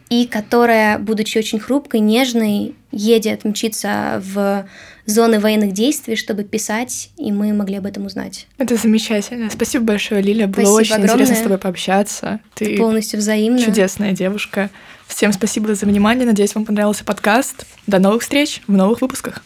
и 0.09 0.27
которая, 0.27 0.99
будучи 0.99 1.37
очень 1.37 1.59
хрупкой, 1.59 1.99
нежной, 1.99 2.75
едет, 2.91 3.43
мчится 3.43 4.21
в 4.23 4.65
зоны 5.05 5.39
военных 5.39 5.73
действий, 5.73 6.15
чтобы 6.15 6.43
писать, 6.43 7.09
и 7.17 7.31
мы 7.31 7.53
могли 7.53 7.77
об 7.77 7.85
этом 7.85 8.05
узнать. 8.05 8.47
Это 8.57 8.75
замечательно. 8.75 9.49
Спасибо 9.49 9.85
большое, 9.85 10.21
Лиля. 10.21 10.47
Было 10.47 10.65
спасибо 10.65 10.75
очень 10.75 10.93
огромное. 10.93 11.13
интересно 11.15 11.35
с 11.35 11.41
тобой 11.41 11.57
пообщаться. 11.57 12.39
Ты 12.53 12.65
Это 12.65 12.77
полностью 12.77 13.19
взаимно. 13.19 13.61
Чудесная 13.61 14.13
девушка. 14.13 14.69
Всем 15.07 15.33
спасибо 15.33 15.73
за 15.75 15.85
внимание. 15.85 16.25
Надеюсь, 16.25 16.55
вам 16.55 16.65
понравился 16.65 17.03
подкаст. 17.03 17.65
До 17.87 17.99
новых 17.99 18.21
встреч 18.21 18.61
в 18.67 18.73
новых 18.73 19.01
выпусках. 19.01 19.43